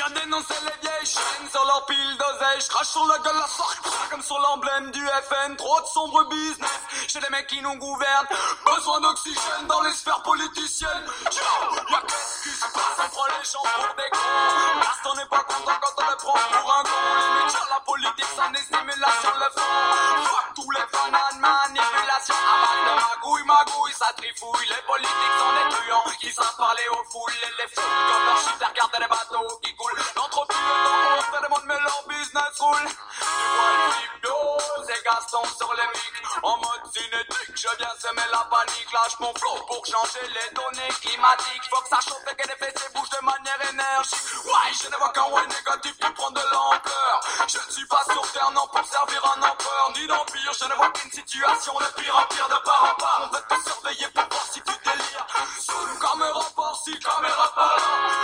Viens 0.07 0.23
dénoncer 0.23 0.55
les 0.63 0.89
vieilles 0.89 1.07
chaînes 1.07 1.51
sur 1.51 1.65
leur 1.65 1.85
pile 1.87 2.17
d'oseille. 2.17 2.61
Je 2.61 2.69
crache 2.69 2.89
sur 2.89 3.05
la 3.07 3.19
gueule 3.19 3.37
la 3.37 3.49
sorte 3.49 3.79
comme 4.11 4.23
sur 4.23 4.39
l'emblème 4.39 4.91
du 4.93 5.05
FN. 5.07 5.57
Trop 5.57 5.81
de 5.81 5.87
sombres 5.87 6.25
business 6.29 6.81
chez 7.09 7.21
les 7.21 7.29
mecs 7.31 7.47
qui 7.47 7.61
nous 7.61 7.75
gouvernent. 7.75 8.27
Besoin 8.65 9.01
d'oxygène 9.01 9.67
dans 9.69 9.81
les 9.83 9.93
sphères 9.93 10.23
politiciennes. 10.23 11.07
Yo, 11.33 11.43
y'a 11.91 12.01
qu'est-ce 12.07 12.43
qui 12.43 12.51
se 12.51 12.65
passe 12.73 12.99
On 13.05 13.09
prend 13.09 13.27
les 13.27 13.45
gens 13.45 13.67
pour 13.75 13.95
des 13.97 14.11
cons. 14.13 14.81
Parce 14.81 15.01
qu'on 15.03 15.17
n'est 15.17 15.27
pas 15.27 15.43
content 15.43 15.79
quand 15.81 16.05
on 16.05 16.11
les 16.11 16.17
prend 16.17 16.39
pour 16.55 16.75
un 16.75 16.83
con. 16.85 16.91
Les 17.19 17.43
médias, 17.43 17.67
la 17.71 17.81
politique, 17.81 18.33
ça 18.37 18.49
n'est 18.51 18.63
simulation, 18.63 19.33
le 19.35 19.51
fond. 19.59 20.25
Fuck 20.27 20.55
tous 20.55 20.71
les 20.71 20.87
bananes, 20.93 21.41
manipulation. 21.41 22.35
À 22.35 22.55
base 22.63 22.83
de 22.87 22.95
magouille, 22.95 23.45
magouille, 23.45 23.93
ça 23.99 24.13
trifouille. 24.17 24.69
Les 24.69 24.83
politiques 24.87 25.37
sont 25.39 25.53
des 25.57 25.69
truands 25.75 26.11
qui 26.21 26.31
savent 26.33 26.57
parler 26.57 26.87
aux 26.93 27.05
foules. 27.11 27.33
Les 27.59 27.69
fous, 27.75 27.83
comme 27.83 28.25
leur 28.27 28.39
chiffre, 28.39 28.69
regardent 28.69 29.01
les 29.01 29.09
bateaux 29.09 29.61
qui 29.63 29.75
coulent. 29.75 29.96
L'entreprise, 30.17 30.59
le 30.59 30.85
temps, 30.85 31.19
on 31.19 31.23
fait 31.23 31.43
des 31.43 31.49
mondes, 31.49 31.67
mais 31.67 31.81
leur 31.81 32.03
business 32.09 32.59
roule. 32.59 32.89
Tu 33.21 33.25
vois 33.25 33.73
le 33.73 33.93
flip 33.93 34.17
c'est 34.87 35.05
Gaston 35.05 35.43
sur 35.59 35.73
les 35.75 35.87
mics. 35.99 36.23
En 36.43 36.57
mode 36.59 36.87
cinétique, 36.93 37.57
je 37.57 37.69
viens 37.79 37.95
semer 37.99 38.29
la 38.31 38.47
panique. 38.51 38.93
Lâche 38.93 39.19
mon 39.21 39.33
flow 39.35 39.57
pour 39.67 39.85
changer 39.85 40.27
les 40.29 40.55
données 40.55 40.93
climatiques. 41.01 41.67
Faut 41.71 41.83
que 41.83 41.89
ça 41.89 42.01
chauffe 42.01 42.23
et 42.31 42.35
que 42.37 42.49
les 42.49 42.57
fessées 42.57 42.89
bougent 42.95 43.11
de 43.11 43.25
manière 43.25 43.61
énergique. 43.71 44.21
Ouais, 44.45 44.73
je 44.81 44.89
ne 44.89 44.97
vois 44.97 45.11
qu'un 45.11 45.25
ouais 45.25 45.47
négatif 45.47 45.97
qui 45.99 46.11
prend 46.13 46.31
de 46.31 46.41
l'ampleur. 46.53 47.21
Je 47.49 47.59
ne 47.59 47.73
suis 47.73 47.87
pas 47.87 48.05
sur 48.05 48.23
terre, 48.33 48.51
non, 48.53 48.67
pour 48.69 48.85
servir 48.85 49.23
un 49.37 49.43
empereur, 49.43 49.93
ni 49.97 50.07
d'empire. 50.07 50.53
Je 50.59 50.65
ne 50.67 50.75
vois 50.75 50.91
qu'une 50.91 51.11
situation 51.11 51.73
de 51.75 52.03
pire 52.03 52.17
en 52.17 52.25
pire, 52.35 52.49
de 52.49 52.65
part 52.65 52.85
en 52.93 52.95
part. 53.01 53.21
On 53.25 53.35
veut 53.35 53.43
te 53.49 53.69
surveiller 53.69 54.09
pour 54.15 54.25
voir 54.31 54.47
si 54.53 54.63
tu 54.63 54.73
délires. 54.85 55.27
Zoom, 55.61 55.99
caméra 55.99 56.45
par-ci, 56.55 56.99
caméra 56.99 57.53
par-là. 57.55 58.16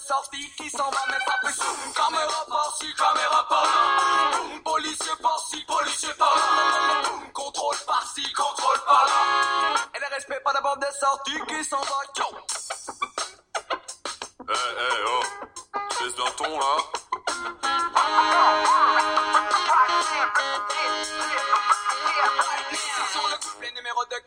Sortie 0.00 0.50
qui 0.56 0.70
s'en 0.70 0.90
va, 0.90 0.98
ça 1.26 1.34
fait 1.42 1.52
zoom. 1.54 1.92
Caméra 1.94 2.46
par-ci, 2.48 2.94
caméra 2.94 3.46
par-là. 3.48 4.30
Policier 4.64 5.16
par-ci, 5.22 5.64
policier 5.64 6.14
par-là. 6.18 7.02
Contrôle 7.32 7.76
par-ci, 7.86 8.22
contrôle 8.32 8.80
par-là. 8.86 9.74
Et 9.94 9.98
le 9.98 10.14
respect, 10.14 10.40
pas 10.44 10.52
d'abord 10.52 10.76
de 10.78 10.86
sortie 10.98 11.40
qui 11.48 11.64
s'en 11.64 11.80
va, 11.80 12.02
yo. 12.16 12.24
Eh, 14.48 14.52
eh, 14.52 15.04
oh. 15.06 15.22
Cesse 15.98 16.14
d'un 16.16 16.30
ton, 16.32 16.58
là. 16.58 16.76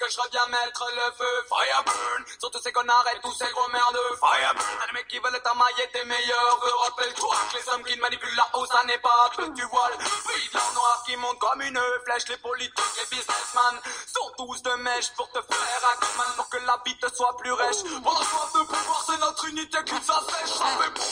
Je 0.10 0.22
reviens 0.22 0.46
mettre 0.48 0.86
le 0.96 1.12
feu. 1.18 1.36
Fireburn 1.50 2.24
Sur 2.40 2.52
tous 2.52 2.62
ces 2.62 2.72
connards 2.72 3.06
et 3.16 3.20
tous 3.22 3.34
ces 3.34 3.50
gros 3.52 3.68
merdeux. 3.70 4.16
Fireburn 4.20 4.66
T'as 4.80 4.88
des 4.88 4.94
mecs 4.94 5.08
qui 5.08 5.20
veulent 5.20 5.42
t'amailler 5.42 5.88
tes 5.94 6.06
meilleurs 6.06 6.60
Rappelle-toi 6.86 7.36
que 7.52 7.58
les 7.58 7.70
hommes 7.70 7.84
qui 7.84 7.98
manipulent 8.00 8.36
là-haut 8.36 8.66
ça 8.66 8.84
n'est 8.86 8.98
pas 9.00 9.30
que 9.36 9.44
tu 9.56 9.64
vois 9.66 9.90
le 9.92 9.98
pays 9.98 10.50
de 10.50 10.56
la 10.58 10.72
noire 10.74 11.04
qui 11.06 11.16
monte 11.18 11.40
comme 11.40 11.62
une 11.62 11.80
flèche 12.06 12.28
Les 12.30 12.38
politiques, 12.38 12.96
les 12.98 13.06
businessmen 13.18 13.74
sont 14.08 14.32
tous 14.38 14.62
de 14.62 14.72
mèche 14.84 15.12
Pour 15.16 15.30
te 15.32 15.40
faire 15.42 15.82
Aquaman 15.94 16.36
pour 16.36 16.50
que 16.50 16.58
la 16.66 16.80
vie 16.86 16.98
te 16.98 17.08
soit 17.16 17.36
plus 17.38 17.52
rêche. 17.54 17.84
Pendant 18.04 18.24
soif 18.24 18.54
de 18.54 18.60
pouvoir 18.66 19.04
c'est 19.08 19.18
notre 19.20 19.46
unité 19.46 19.78
qui 19.86 19.96
s'assèche 19.96 20.54
Ça 20.54 20.66
fait 20.80 20.92
boum 20.92 21.06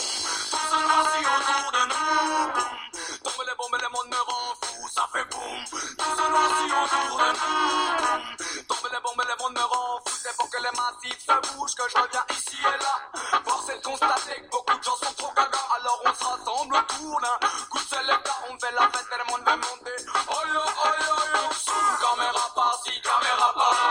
Tout 0.50 0.66
se 0.70 0.78
noircit 0.82 1.24
autour 1.24 1.72
de 1.72 1.82
nous. 1.88 2.52
Boum 2.52 2.84
Tombe 3.24 3.44
les 3.46 3.54
bombes 3.56 3.76
et 3.78 3.82
le 3.82 3.88
monde 3.88 4.08
me 4.08 4.20
rend 4.20 4.54
fou 4.62 4.88
Ça 4.94 5.08
fait 5.12 5.24
boum 5.24 5.64
Tout 5.70 6.16
se 6.16 6.30
noircit 6.30 6.72
autour 6.82 7.18
de 7.18 7.28
nous. 7.32 8.64
Boum 8.68 8.83
les 8.94 9.00
bombes 9.00 9.22
et 9.22 9.26
le 9.26 9.36
monde 9.42 9.54
me 9.54 9.64
rend 9.64 9.98
fou 10.06 10.14
C'est 10.22 10.36
pour 10.36 10.48
que 10.48 10.58
les 10.58 10.70
massifs 10.78 11.18
se 11.26 11.34
bougent 11.50 11.74
Que 11.74 11.82
je 11.90 11.96
reviens 11.98 12.24
ici 12.30 12.58
et 12.62 12.78
là. 12.78 12.94
Force 13.44 13.68
est 13.70 13.78
de 13.78 13.82
constater 13.82 14.40
que 14.40 14.50
beaucoup 14.50 14.78
de 14.78 14.84
gens 14.84 14.96
sont 14.96 15.14
trop 15.18 15.32
gaga. 15.34 15.62
Alors 15.76 16.00
on 16.06 16.14
se 16.14 16.24
rassemble 16.24 16.76
autour 16.76 17.20
d'un 17.20 17.38
coup 17.70 17.78
de 17.78 17.98
l'état 18.06 18.38
On 18.50 18.58
fait 18.58 18.74
la 18.74 18.86
fête 18.94 19.10
et 19.10 19.18
le 19.18 19.26
monde 19.30 19.42
veut 19.42 19.60
monter. 19.66 19.98
Aïe 19.98 20.54
aïe 20.54 20.74
aïe 20.86 21.06
aïe 21.10 21.54
Zoom, 21.64 21.90
caméra 22.00 22.46
par-ci, 22.54 22.92
caméra 23.02 23.48
par-là. 23.54 23.90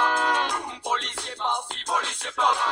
Policier 0.83 1.35
par-ci, 1.35 1.83
policier 1.83 2.31
par-là. 2.31 2.63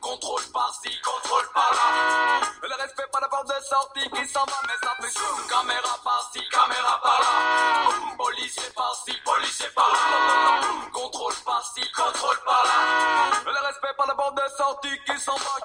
Contrôle 0.00 0.46
par-ci, 0.52 0.90
contrôle 1.04 1.48
par-là. 1.52 2.40
Le 2.62 2.74
respect 2.82 3.08
pas 3.12 3.20
d'abord 3.20 3.44
de 3.44 3.64
sortie 3.68 4.08
qui 4.08 4.24
s'en 4.28 4.44
va 4.44 4.58
Mais 4.64 4.78
ça 4.80 4.94
fait 5.00 5.12
zoom, 5.18 5.46
caméra 5.48 5.98
par-ci, 6.02 6.40
caméra 6.48 7.00
par-là. 7.02 8.16
Policier 8.16 8.70
par-ci, 8.74 9.12
policier 9.24 9.68
par-là. 9.74 10.60
Contrôle 10.92 11.34
par-ci, 11.44 11.80
contrôle 11.92 12.38
par-là 12.44 13.30
Le 13.44 13.66
respect 13.66 13.94
pas 13.96 14.06
d'abord 14.06 14.32
de 14.32 14.42
sortie 14.56 14.98
qui 15.06 15.18
s'en 15.18 15.36
va 15.36 15.62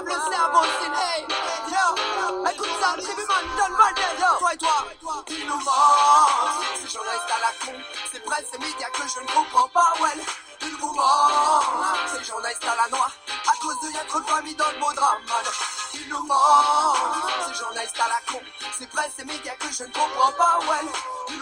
C'est 0.00 0.06
ceux 0.06 0.08
qui 0.08 0.08
te 0.08 0.08
lavent 0.08 0.08
le 0.08 0.18
cerveau, 0.30 0.64
c'est 0.80 0.92
hey, 0.96 1.26
yo, 1.68 1.84
écoute 2.50 2.74
ça, 2.80 2.88
j'ai 2.96 3.14
vu 3.14 3.26
man, 3.26 3.44
donne 3.56 3.76
mal 3.76 3.94
yo, 4.18 4.38
toi 4.38 4.52
et 4.52 4.56
toi, 4.56 4.86
ils 5.28 5.46
nous 5.46 5.56
mentent. 5.56 6.66
Ces 6.80 6.88
journalistes 6.88 7.30
à 7.30 7.40
la 7.40 7.52
con, 7.60 7.78
c'est 8.10 8.24
presse 8.24 8.50
et 8.54 8.58
médias 8.58 8.90
que 8.90 9.02
je 9.08 9.20
ne 9.20 9.26
comprends 9.26 9.68
pas, 9.68 9.92
well, 10.00 10.20
ils 10.62 10.76
vous 10.76 10.92
mentent. 10.94 12.08
Ces 12.16 12.24
journalistes 12.24 12.64
à 12.64 12.76
la 12.76 12.88
noix, 12.96 13.10
à 13.46 13.52
cause 13.60 13.80
de 13.82 13.88
y'a 13.94 14.04
trop 14.04 14.20
de 14.20 14.26
familles 14.26 14.56
dans 14.56 14.70
le 14.70 14.78
mot 14.78 14.92
drame. 14.94 15.22
Ils 15.94 16.08
nous 16.08 16.22
mentent, 16.22 16.96
ces 17.48 17.54
journalistes 17.58 18.00
à 18.00 18.08
la 18.08 18.20
con, 18.32 18.40
c'est 18.78 18.88
presse 18.88 19.18
et 19.18 19.24
médias 19.24 19.56
que 19.56 19.70
je 19.70 19.84
ne 19.84 19.92
comprends 19.92 20.32
pas, 20.32 20.60
well, 20.68 20.88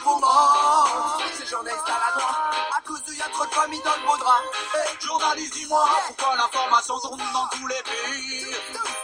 mentent. 0.05 1.23
Ces 1.39 1.47
journalistes 1.47 1.89
à 1.89 2.81
cause 2.83 3.03
de 3.05 3.13
y'a 3.15 3.29
trop 3.33 3.47
de 3.47 3.51
familles 3.51 3.83
dans 3.85 3.97
le 3.97 4.07
mot 4.07 4.17
drame. 4.17 4.45
Hey, 4.75 4.97
Journaliste, 5.01 5.55
dis-moi 5.55 5.89
pourquoi 6.07 6.37
l'information 6.37 6.99
tourne 7.01 7.23
dans 7.33 7.49
tous 7.57 7.67
les 7.67 7.83
pays? 7.83 8.47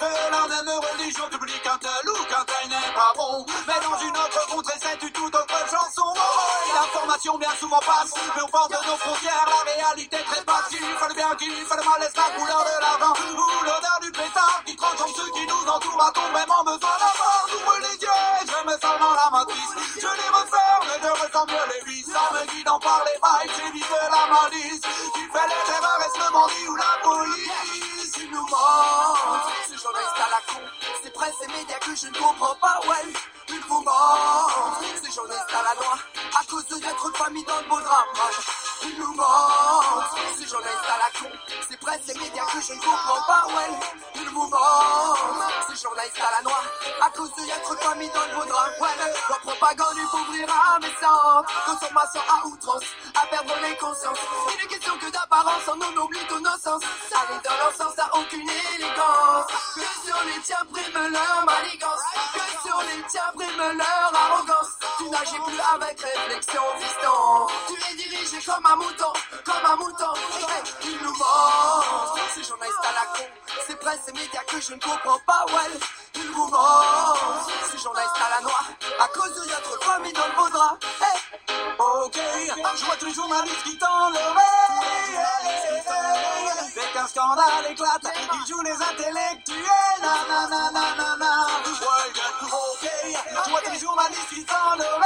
De 0.01 0.07
la 0.31 0.47
même 0.49 0.79
religion, 0.79 1.25
tu 1.31 1.37
oublies 1.37 1.61
qu'un 1.63 1.79
tel 1.79 2.11
ou 2.11 2.25
qu'un 2.25 2.45
tel 2.45 2.69
n'est 2.69 2.95
pas 2.95 3.13
bon. 3.17 3.47
Mais 3.67 3.81
dans 3.83 3.99
une 3.99 4.17
autre 4.17 4.47
contrée, 4.51 4.79
c'est 4.81 5.03
une 5.03 5.13
toute 5.13 5.35
autre 5.35 5.59
chanson. 5.71 6.15
L'information 6.75 7.39
bien 7.39 7.55
souvent 7.59 7.81
passe, 7.81 8.15
mais 8.37 8.43
au 8.43 8.49
bord 8.49 8.69
de 8.69 8.77
nos 8.87 8.97
frontières. 8.97 9.49
La 9.49 9.73
réalité 9.73 10.19
très 10.25 10.45
passive, 10.45 10.97
faut 10.99 11.09
le 11.09 11.15
bien 11.15 11.35
qu'il 11.37 11.65
faut 11.65 11.77
le 11.77 11.85
mal, 11.85 12.03
est 12.03 12.17
la 12.17 12.29
couleur 12.37 12.65
de 12.65 12.81
l'argent 12.81 13.15
Ou 13.21 13.65
l'odeur 13.65 13.99
du 14.03 14.11
pétard 14.13 14.63
qui 14.67 14.77
transforme 14.77 15.13
ceux 15.17 15.31
qui 15.33 15.47
nous 15.47 15.71
entourent 15.71 16.03
A-t-on 16.03 16.33
vraiment 16.33 16.65
besoin 16.65 16.97
d'avoir 16.99 17.45
yeux, 18.01 18.09
et 18.43 18.47
je 18.47 18.67
mets 18.67 18.81
seulement 18.81 19.15
la 19.15 19.31
matrice 19.31 19.75
Je 19.97 20.07
les 20.07 20.31
resserre, 20.33 20.74
je 21.03 21.09
ressens 21.09 21.47
mieux 21.47 21.67
les 21.73 21.93
vis 21.93 22.05
Ça 22.05 22.31
me 22.33 22.47
guide 22.53 22.69
en 22.69 22.79
par 22.79 23.05
les 23.05 23.21
mailles, 23.21 23.57
j'évite 23.57 23.91
la 23.91 24.27
malice 24.33 24.81
Tu 25.15 25.31
fais 25.33 25.47
les 25.49 25.73
erreurs, 25.73 26.01
est-ce 26.07 26.19
le 26.19 26.33
bandit 26.33 26.69
ou 26.69 26.77
la 26.77 26.99
police 27.03 27.85
ils 28.17 28.31
nous 28.31 28.43
mentent. 28.43 29.53
Ces 29.69 29.77
journalistes 29.77 30.15
à 30.17 30.31
la 30.31 30.53
con, 30.53 30.61
c'est 31.03 31.13
presse 31.13 31.35
et 31.43 31.47
médias 31.49 31.79
que 31.79 31.95
je 31.95 32.07
ne 32.07 32.15
comprends 32.15 32.55
pas, 32.57 32.81
ouais. 32.89 33.34
Ils 33.49 33.61
vous 33.69 33.81
mentent. 33.83 34.85
Ces 35.03 35.13
journalistes 35.13 35.55
à 35.55 35.63
la 35.63 35.75
noix, 35.75 35.99
à 36.41 36.45
cause 36.51 36.67
de 36.67 36.97
trop 36.97 37.11
de 37.11 37.17
familles 37.17 37.45
dans 37.45 37.59
le 37.59 37.69
beau 37.69 37.81
drame. 37.81 38.07
Ils 38.83 38.99
nous 38.99 39.15
mentent. 39.15 40.05
Ces 40.37 40.47
journalistes 40.47 40.89
à 40.89 40.99
la 40.99 41.19
con, 41.19 41.35
c'est 41.69 41.81
presse 41.81 42.09
et 42.09 42.19
médias 42.19 42.47
que 42.47 42.61
je 42.61 42.73
ne 42.73 42.81
comprends 42.81 43.23
pas, 43.27 43.47
ouais. 43.49 43.79
Ils 44.17 44.29
vous 44.31 44.49
mentent. 44.49 45.19
Ces 45.69 45.83
journalistes 45.83 46.21
à 46.21 46.31
la 46.37 46.43
noix, 46.43 46.63
à 47.01 47.11
cause 47.11 47.31
de 47.31 47.63
trop 47.63 47.75
de 47.75 47.81
familles 47.81 48.11
dans 48.15 48.27
le 48.27 48.35
beau 48.35 48.45
drame, 48.45 48.73
ouais. 48.81 49.13
Leur 49.29 49.41
propagande, 49.41 49.97
il 49.97 50.45
à 50.45 50.79
mes 50.81 50.95
sens. 51.01 51.45
Consommation 51.67 52.21
à 52.29 52.47
outrance, 52.47 52.85
à 53.15 53.27
perdre 53.27 53.55
les 53.63 53.77
consciences. 53.77 54.19
Il 54.53 54.59
n'est 54.59 54.67
question 54.67 54.97
que 54.99 55.11
d'apparence, 55.11 55.63
on 55.69 55.81
en 55.81 56.03
oublie 56.03 56.25
tous 56.29 56.41
nos 56.41 56.59
sens. 56.59 56.83
Aller 57.13 57.41
dans 57.45 57.57
leur 57.57 57.73
sens 57.75 57.97
n'a 57.97 58.09
aucune 58.15 58.49
élégance. 58.49 59.47
Que 59.75 60.07
sur 60.07 60.25
les 60.25 60.41
tiens 60.43 60.65
prime 60.73 61.13
leur 61.13 61.45
manigance. 61.45 62.01
Que 62.35 62.69
sur 62.69 62.81
les 62.83 63.03
tiens 63.09 63.33
prime 63.35 63.79
leur 63.79 64.13
arrogance. 64.15 64.71
Tu 64.99 65.05
n'agis 65.11 65.39
plus 65.47 65.61
avec 65.75 66.01
réflexion, 66.01 66.63
fiston. 66.79 67.47
Tu 67.69 67.75
es 67.75 67.97
dirigé 67.97 68.39
comme 68.45 68.67
un 68.67 68.77
mouton, 68.77 69.13
comme 69.45 69.67
un 69.73 69.77
mouton. 69.77 70.15
Hey, 70.49 70.63
ils 70.85 70.99
nous 71.03 71.13
mentent. 71.13 72.21
Ces 72.35 72.45
journalistes 72.45 72.79
à 72.83 72.93
la 72.93 73.19
con, 73.19 73.27
ces 73.67 73.77
presse 73.77 74.09
et 74.09 74.13
médias 74.13 74.45
que 74.49 74.61
je 74.61 74.75
ne 74.75 74.81
comprends 74.81 75.19
pas, 75.27 75.47
well. 75.53 75.81
Ils 76.17 76.31
vous 76.31 76.49
mentent. 76.49 77.51
Ces 77.71 77.79
journalistes 77.79 78.17
à 78.17 78.31
la 78.37 78.41
noix, 78.43 78.65
à 79.01 79.09
cause 79.09 79.35
de 79.35 79.45
de 79.45 79.85
familles 79.85 80.13
dans 80.13 80.27
le 80.27 80.37
beau 80.37 80.49
drap. 80.49 80.79
Hey. 81.01 81.21
Ok, 81.79 82.19
je 82.77 82.85
vois 82.85 82.97
tous 82.97 83.07
les 83.07 83.15
journalistes 83.15 83.63
qui 83.65 83.79
tendent 83.79 84.15
l'oreille. 84.15 85.15
qu'un 86.93 87.07
scandale 87.09 87.67
éclate, 87.71 88.07
ils 88.33 88.47
jouent 88.47 88.63
les 88.63 88.73
intellectuels. 88.73 89.65
Nanananana. 90.03 91.47
Ouais, 91.67 92.13
ok, 92.43 92.91
vois 93.51 93.61
des 93.71 93.79
journalistes 93.79 94.29
qui 94.31 94.47
s'enlevent. 94.47 95.05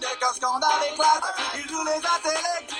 Dès 0.00 0.16
qu'un 0.20 0.32
scandale 0.34 0.70
éclate, 0.92 1.34
ils 1.56 1.68
jouent 1.68 1.84
les 1.84 1.96
intellectuels. 1.96 2.78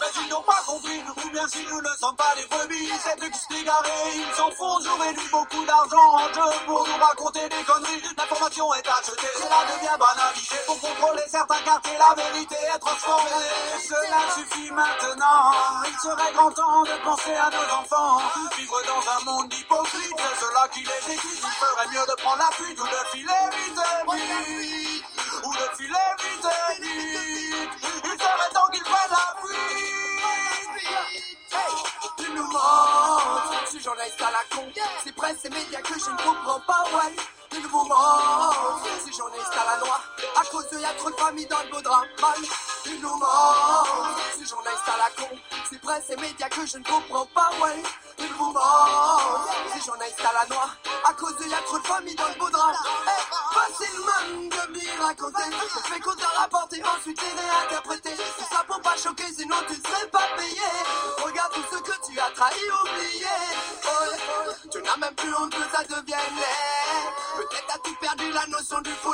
Mais 0.00 0.08
ils 0.16 0.28
n'ont- 0.30 0.42
pas 0.42 0.62
compris, 0.66 1.02
ou 1.24 1.28
bien 1.30 1.46
si 1.48 1.64
nous 1.70 1.80
ne 1.82 1.88
sommes 2.00 2.16
pas 2.16 2.32
des 2.36 2.46
brebis, 2.46 2.90
c'est 3.02 3.18
se 3.20 3.48
dégarés, 3.54 4.14
ils 4.16 4.34
s'en 4.34 4.50
font 4.52 4.80
jour 4.80 4.98
et 5.04 5.12
nuit 5.12 5.28
beaucoup 5.30 5.64
d'argent 5.66 6.14
en 6.14 6.28
jeu 6.32 6.50
pour 6.66 6.86
nous 6.88 6.96
raconter 7.04 7.48
des 7.48 7.62
conneries. 7.64 8.02
L'information 8.16 8.72
est 8.74 8.88
achetée, 8.88 9.28
cela 9.36 9.60
devient 9.70 9.98
banalisé 9.98 10.56
pour 10.66 10.80
contrôler 10.80 11.22
certains 11.28 11.60
quartiers, 11.62 11.98
la 11.98 12.14
vérité 12.22 12.56
est 12.74 12.78
transformée. 12.78 13.30
Cela 13.86 14.20
suffit 14.34 14.70
maintenant, 14.70 15.52
il 15.86 15.98
serait 16.00 16.32
grand 16.32 16.50
temps 16.52 16.82
de 16.84 17.04
penser 17.04 17.34
à 17.34 17.50
nos 17.50 17.74
enfants. 17.74 18.22
Vivre 18.56 18.80
dans 18.86 19.10
un 19.10 19.24
monde 19.24 19.52
hypocrite, 19.52 19.99
mieux 21.90 22.06
de 22.06 22.14
prendre 22.22 22.38
la 22.38 22.50
fuite 22.52 22.78
ou 22.80 22.86
de 22.86 23.02
filer 23.10 23.44
vite 23.56 23.80
vite. 24.14 25.04
Ou 25.44 25.52
de 25.52 25.76
filer 25.76 26.10
vite 26.22 26.48
vite. 26.80 27.70
Il 28.04 28.10
serait 28.10 28.50
temps 28.54 28.68
qu'ils 28.72 28.82
prennent 28.82 29.10
la 29.10 29.34
fuite. 29.40 30.88
Hey, 31.52 31.74
ils 32.20 32.34
nous 32.34 32.46
mentent. 32.50 33.68
Ce 33.72 33.78
journaliste 33.78 34.22
à 34.22 34.30
la 34.30 34.56
con, 34.56 34.66
c'est 35.04 35.14
presse 35.14 35.44
et 35.44 35.50
médias 35.50 35.80
que 35.80 35.98
je 35.98 36.10
ne 36.10 36.16
comprends 36.16 36.60
pas, 36.60 36.84
ouais. 36.92 37.16
Ils 37.52 37.66
vous 37.66 37.84
mentent. 37.84 38.49
Y 40.80 40.84
a 40.84 40.94
trop 40.94 41.10
de 41.10 41.16
familles 41.16 41.46
dans 41.46 41.62
le 41.62 41.70
beau 41.70 41.80
drame. 41.80 42.06
Ils 42.86 43.00
nous 43.00 43.16
mentent. 43.16 44.16
Ces 44.38 44.54
à 44.54 44.96
la 44.96 45.10
con, 45.16 45.28
c'est 45.68 45.80
presse 45.80 46.10
et 46.10 46.16
médias 46.16 46.48
que 46.48 46.66
je 46.66 46.78
ne 46.78 46.84
comprends 46.84 47.26
pas, 47.26 47.50
ouais. 47.62 47.82
Ils 48.18 48.32
vous 48.34 48.52
mentent. 48.52 49.48
Ces 49.74 49.84
journalistes 49.84 50.20
à 50.20 50.32
la 50.32 50.46
noix, 50.54 50.70
à 51.04 51.12
cause 51.12 51.34
a 51.52 51.62
trop 51.66 51.78
de 51.78 51.86
familles 51.86 52.14
dans 52.14 52.28
le 52.28 52.34
beau 52.34 52.50
drame. 52.50 52.74
Hey, 53.06 53.22
facile 53.52 54.00
même 54.00 54.48
de 54.48 54.72
m'y 54.72 54.90
raconter. 55.02 55.50
Je 55.74 55.92
fais 55.92 56.00
qu'on 56.00 56.14
t'a 56.14 56.28
rapporté, 56.28 56.82
ensuite 56.84 57.20
les 57.20 57.40
réinterpréter. 57.40 58.16
Tout 58.16 58.54
ça 58.54 58.64
pour 58.66 58.80
pas 58.80 58.96
choquer, 58.96 59.32
sinon 59.36 59.56
tu 59.68 59.78
ne 59.78 59.82
serais 59.82 60.08
pas 60.08 60.28
payé. 60.36 60.60
Regarde 61.22 61.52
tout 61.52 61.64
ce 61.70 61.76
que 61.82 62.06
tu 62.06 62.18
as 62.18 62.30
trahi, 62.30 62.54
oublié. 62.84 63.26
Tu 64.72 64.82
n'as 64.82 64.96
même 64.96 65.14
plus 65.14 65.34
honte 65.34 65.52
que 65.52 65.76
ça 65.76 65.82
devienne 65.84 66.36
laid. 66.36 67.36
Peut-être 67.36 67.74
as 67.74 67.78
tu 67.84 67.94
perdu 67.96 68.30
la 68.32 68.46
notion 68.46 68.80
du 68.80 68.90
faux. 68.92 69.10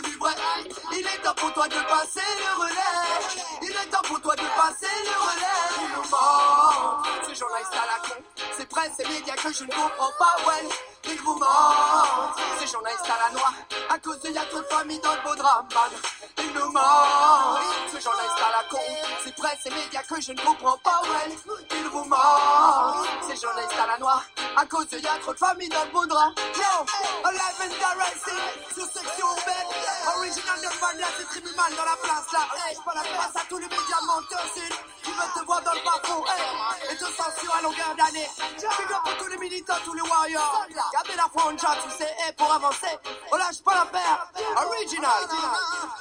Il 0.98 1.06
est 1.06 1.22
temps 1.22 1.34
pour 1.34 1.52
toi 1.52 1.68
de 1.68 1.74
passer 1.74 2.20
le 2.38 2.62
relais. 2.62 3.46
Il 3.62 3.70
est 3.70 3.90
temps 3.90 4.02
pour 4.04 4.20
toi 4.20 4.34
de 4.34 4.40
passer 4.40 4.86
le 5.04 5.16
relais. 5.28 5.46
Ils 5.82 5.88
nous 5.94 6.10
mentent. 6.10 7.26
Ces 7.28 7.34
journalistes 7.34 7.74
à 7.74 7.86
la 7.86 8.35
c'est 8.56 8.68
presse 8.68 8.92
et 8.98 9.08
médias 9.08 9.34
que 9.36 9.52
je 9.52 9.64
ne 9.64 9.70
comprends 9.70 10.12
pas, 10.18 10.36
ouais. 10.46 10.68
Ils 11.04 11.20
vous 11.20 11.34
mentent. 11.34 12.36
Ces 12.58 12.66
journalistes 12.66 13.04
à 13.04 13.28
la 13.28 13.38
noix, 13.38 13.52
à 13.90 13.98
cause 13.98 14.20
de 14.22 14.30
y 14.30 14.38
a 14.38 14.44
trop 14.46 14.58
de 14.58 15.00
dans 15.02 15.14
le 15.14 15.22
beau 15.22 15.34
drame. 15.36 15.68
Ils 16.38 16.52
nous 16.52 16.72
mentent. 16.72 17.60
Ces 17.92 18.00
journalistes 18.00 18.42
à 18.42 18.50
la 18.50 18.68
con, 18.68 18.82
c'est 19.24 19.34
presse 19.36 19.66
et 19.66 19.70
médias 19.70 20.02
que 20.02 20.20
je 20.20 20.32
ne 20.32 20.40
comprends 20.40 20.78
pas, 20.78 21.00
ouais. 21.02 21.36
Ils 21.70 21.88
vous 21.88 22.04
mentent. 22.04 23.06
Ces 23.28 23.36
journalistes 23.36 23.78
à 23.78 23.86
la 23.86 23.98
noix, 23.98 24.22
à 24.56 24.66
cause 24.66 24.88
de 24.88 24.98
y 24.98 25.06
a 25.06 25.18
trop 25.18 25.32
de 25.32 25.38
dans 25.38 25.84
le 25.84 25.90
beau 25.92 26.06
drame. 26.06 26.34
Yo, 26.56 26.86
alive 27.24 27.60
and 27.60 27.74
directing, 27.78 28.74
sur 28.74 28.86
section 28.86 29.28
bête. 29.44 29.66
Original 30.16 30.60
de 30.60 30.80
Mania, 30.80 31.06
c'est 31.18 31.28
tribunal 31.28 31.74
dans 31.76 31.84
la 31.84 31.96
place 32.02 32.32
là. 32.32 32.40
Hey, 32.66 32.76
pas 32.84 32.94
la 32.94 33.02
place 33.02 33.36
à 33.36 33.46
tous 33.48 33.58
les 33.58 33.68
médias 33.68 34.00
menteurs, 34.06 34.46
c'est 34.54 34.68
qui 35.02 35.12
veulent 35.12 35.32
te 35.34 35.44
voir 35.44 35.62
dans 35.62 35.74
le 35.74 35.82
parcours, 35.84 36.26
et 36.90 36.96
te 36.96 37.04
censurent 37.04 37.56
à 37.58 37.62
longueur 37.62 37.94
d'année. 37.96 38.28
Big 38.54 38.92
up 38.92 39.02
pour 39.04 39.16
tous 39.18 39.26
les 39.28 39.38
militants, 39.38 39.74
tous 39.84 39.94
les 39.94 40.02
warriors. 40.02 40.66
Gardez 40.92 41.16
la 41.16 41.28
foi 41.32 41.52
en 41.52 41.58
chat, 41.58 41.76
tu 41.82 41.90
sais, 41.90 42.14
hey, 42.20 42.32
pour 42.36 42.52
avancer, 42.52 42.98
on 43.32 43.36
lâche 43.36 43.62
pas 43.62 43.74
l'affaire. 43.74 44.30
Original, 44.66 45.28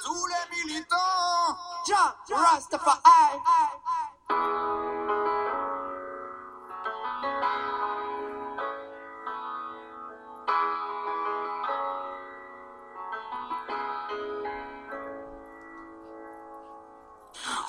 tous 0.04 0.26
les 0.28 0.64
militants. 0.64 1.58
Ja, 1.88 2.16
Rastafari. 2.30 3.00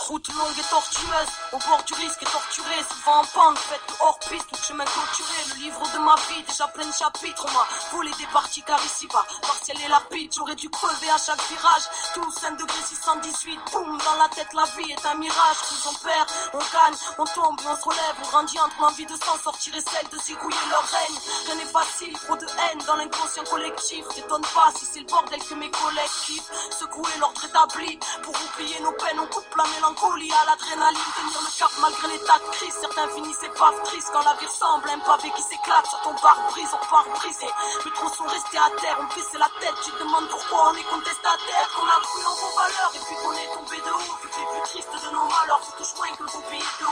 Route 0.06 0.28
longue 0.28 0.56
et 0.56 0.70
tortueuse, 0.70 1.32
au 1.52 1.58
bord 1.58 1.82
du 1.84 1.94
risque 1.94 2.22
et 2.22 2.26
torturé, 2.26 2.76
souvent 2.88 3.22
en 3.22 3.24
pente, 3.24 3.58
faite 3.58 3.82
hors 3.98 4.18
piste, 4.20 4.46
tout 4.46 4.62
chemin 4.62 4.84
clôturé. 4.84 5.34
Le 5.50 5.64
livre 5.64 5.82
de 5.92 5.98
ma 5.98 6.14
vie, 6.14 6.44
déjà 6.46 6.68
plein 6.68 6.86
de 6.86 6.92
chapitres, 6.92 7.44
on 7.44 7.50
m'a 7.50 7.66
volé 7.90 8.12
des 8.16 8.26
parties 8.32 8.62
car 8.62 8.78
ici 8.84 9.08
bas, 9.08 9.26
partiel 9.42 9.76
et 9.84 9.88
lapide, 9.88 10.32
j'aurais 10.32 10.54
dû 10.54 10.70
crever 10.70 11.10
à 11.10 11.18
chaque 11.18 11.42
virage. 11.50 11.90
Tous 12.14 12.30
5 12.30 12.56
degrés 12.56 12.82
618, 12.86 13.58
boum, 13.72 13.98
dans 13.98 14.14
la 14.14 14.28
tête, 14.28 14.52
la 14.54 14.62
vie 14.78 14.92
est 14.92 15.06
un 15.06 15.16
mirage. 15.16 15.56
Tous 15.68 15.88
on 15.90 15.94
perd, 15.94 16.30
on 16.54 16.58
gagne, 16.58 16.94
on 17.18 17.24
tombe 17.24 17.60
on 17.66 17.76
se 17.76 17.82
relève, 17.82 18.16
on 18.22 18.28
grandit 18.28 18.60
entre 18.60 18.80
l'envie 18.80 19.06
de 19.06 19.16
s'en 19.16 19.36
sortir 19.42 19.74
et 19.74 19.80
celle 19.80 20.08
de 20.08 20.18
zigouiller 20.22 20.66
leur 20.70 20.86
règne. 20.86 21.18
Rien 21.46 21.54
n'est 21.56 21.72
facile, 21.72 22.16
trop 22.20 22.36
de 22.36 22.46
haine 22.46 22.78
dans 22.86 22.94
l'inconscient 22.94 23.44
collectif. 23.50 24.06
T'étonne 24.14 24.46
pas 24.54 24.70
si 24.78 24.86
c'est 24.86 25.00
le 25.00 25.06
bordel 25.06 25.42
que 25.42 25.54
mes 25.54 25.70
collègues 25.70 26.16
kiffent. 26.26 26.50
Secouer 26.78 27.18
l'ordre 27.18 27.44
établi, 27.44 27.98
pour 28.22 28.34
oublier 28.38 28.78
nos 28.82 28.92
peines, 28.92 29.18
on 29.18 29.26
coupe 29.26 29.56
la 29.56 29.64
mélancolie 29.64 29.95
à 29.96 30.44
l'adrénaline, 30.44 31.12
tenir 31.16 31.40
le 31.40 31.58
cap 31.58 31.72
malgré 31.80 32.08
l'état 32.08 32.38
de 32.38 32.50
crise. 32.52 32.76
Certains 32.80 33.08
finissent 33.08 33.42
épave 33.42 33.82
triste 33.84 34.10
quand 34.12 34.22
la 34.24 34.34
vie 34.34 34.46
ressemble 34.46 34.90
un 34.90 34.98
pavé 35.00 35.32
qui 35.34 35.42
s'éclate 35.42 35.86
sur 35.86 36.00
ton 36.02 36.14
pare-brise, 36.20 36.68
on 36.74 36.86
part 36.90 37.08
brisé. 37.16 37.48
Mais 37.84 37.90
trop 37.92 38.08
sont 38.08 38.28
restés 38.28 38.58
à 38.58 38.68
terre, 38.80 38.98
on 39.00 39.08
baissait 39.14 39.38
la 39.38 39.48
tête. 39.60 39.74
Tu 39.84 39.90
te 39.92 39.98
demandes 39.98 40.28
pourquoi 40.28 40.72
on 40.72 40.76
est 40.76 40.84
contestataire, 40.84 41.68
qu'on 41.72 41.88
a 41.88 42.00
cru 42.04 42.20
en 42.26 42.34
vos 42.34 42.52
valeurs 42.56 42.92
et 42.94 43.00
puis 43.00 43.16
qu'on 43.16 43.32
est 43.32 43.50
tombé 43.56 43.76
de 43.80 43.92
haut. 43.92 44.16
Vu 44.20 44.28
que 44.28 44.36
les 44.36 44.46
plus 44.52 44.62
tristes 44.68 44.92
de 44.92 45.10
nos 45.16 45.24
malheurs 45.24 45.64
se 45.64 45.72
touchent 45.80 45.96
moins 45.96 46.12
que 46.12 46.22
le 46.24 46.50
pays 46.50 46.60
de. 46.60 46.86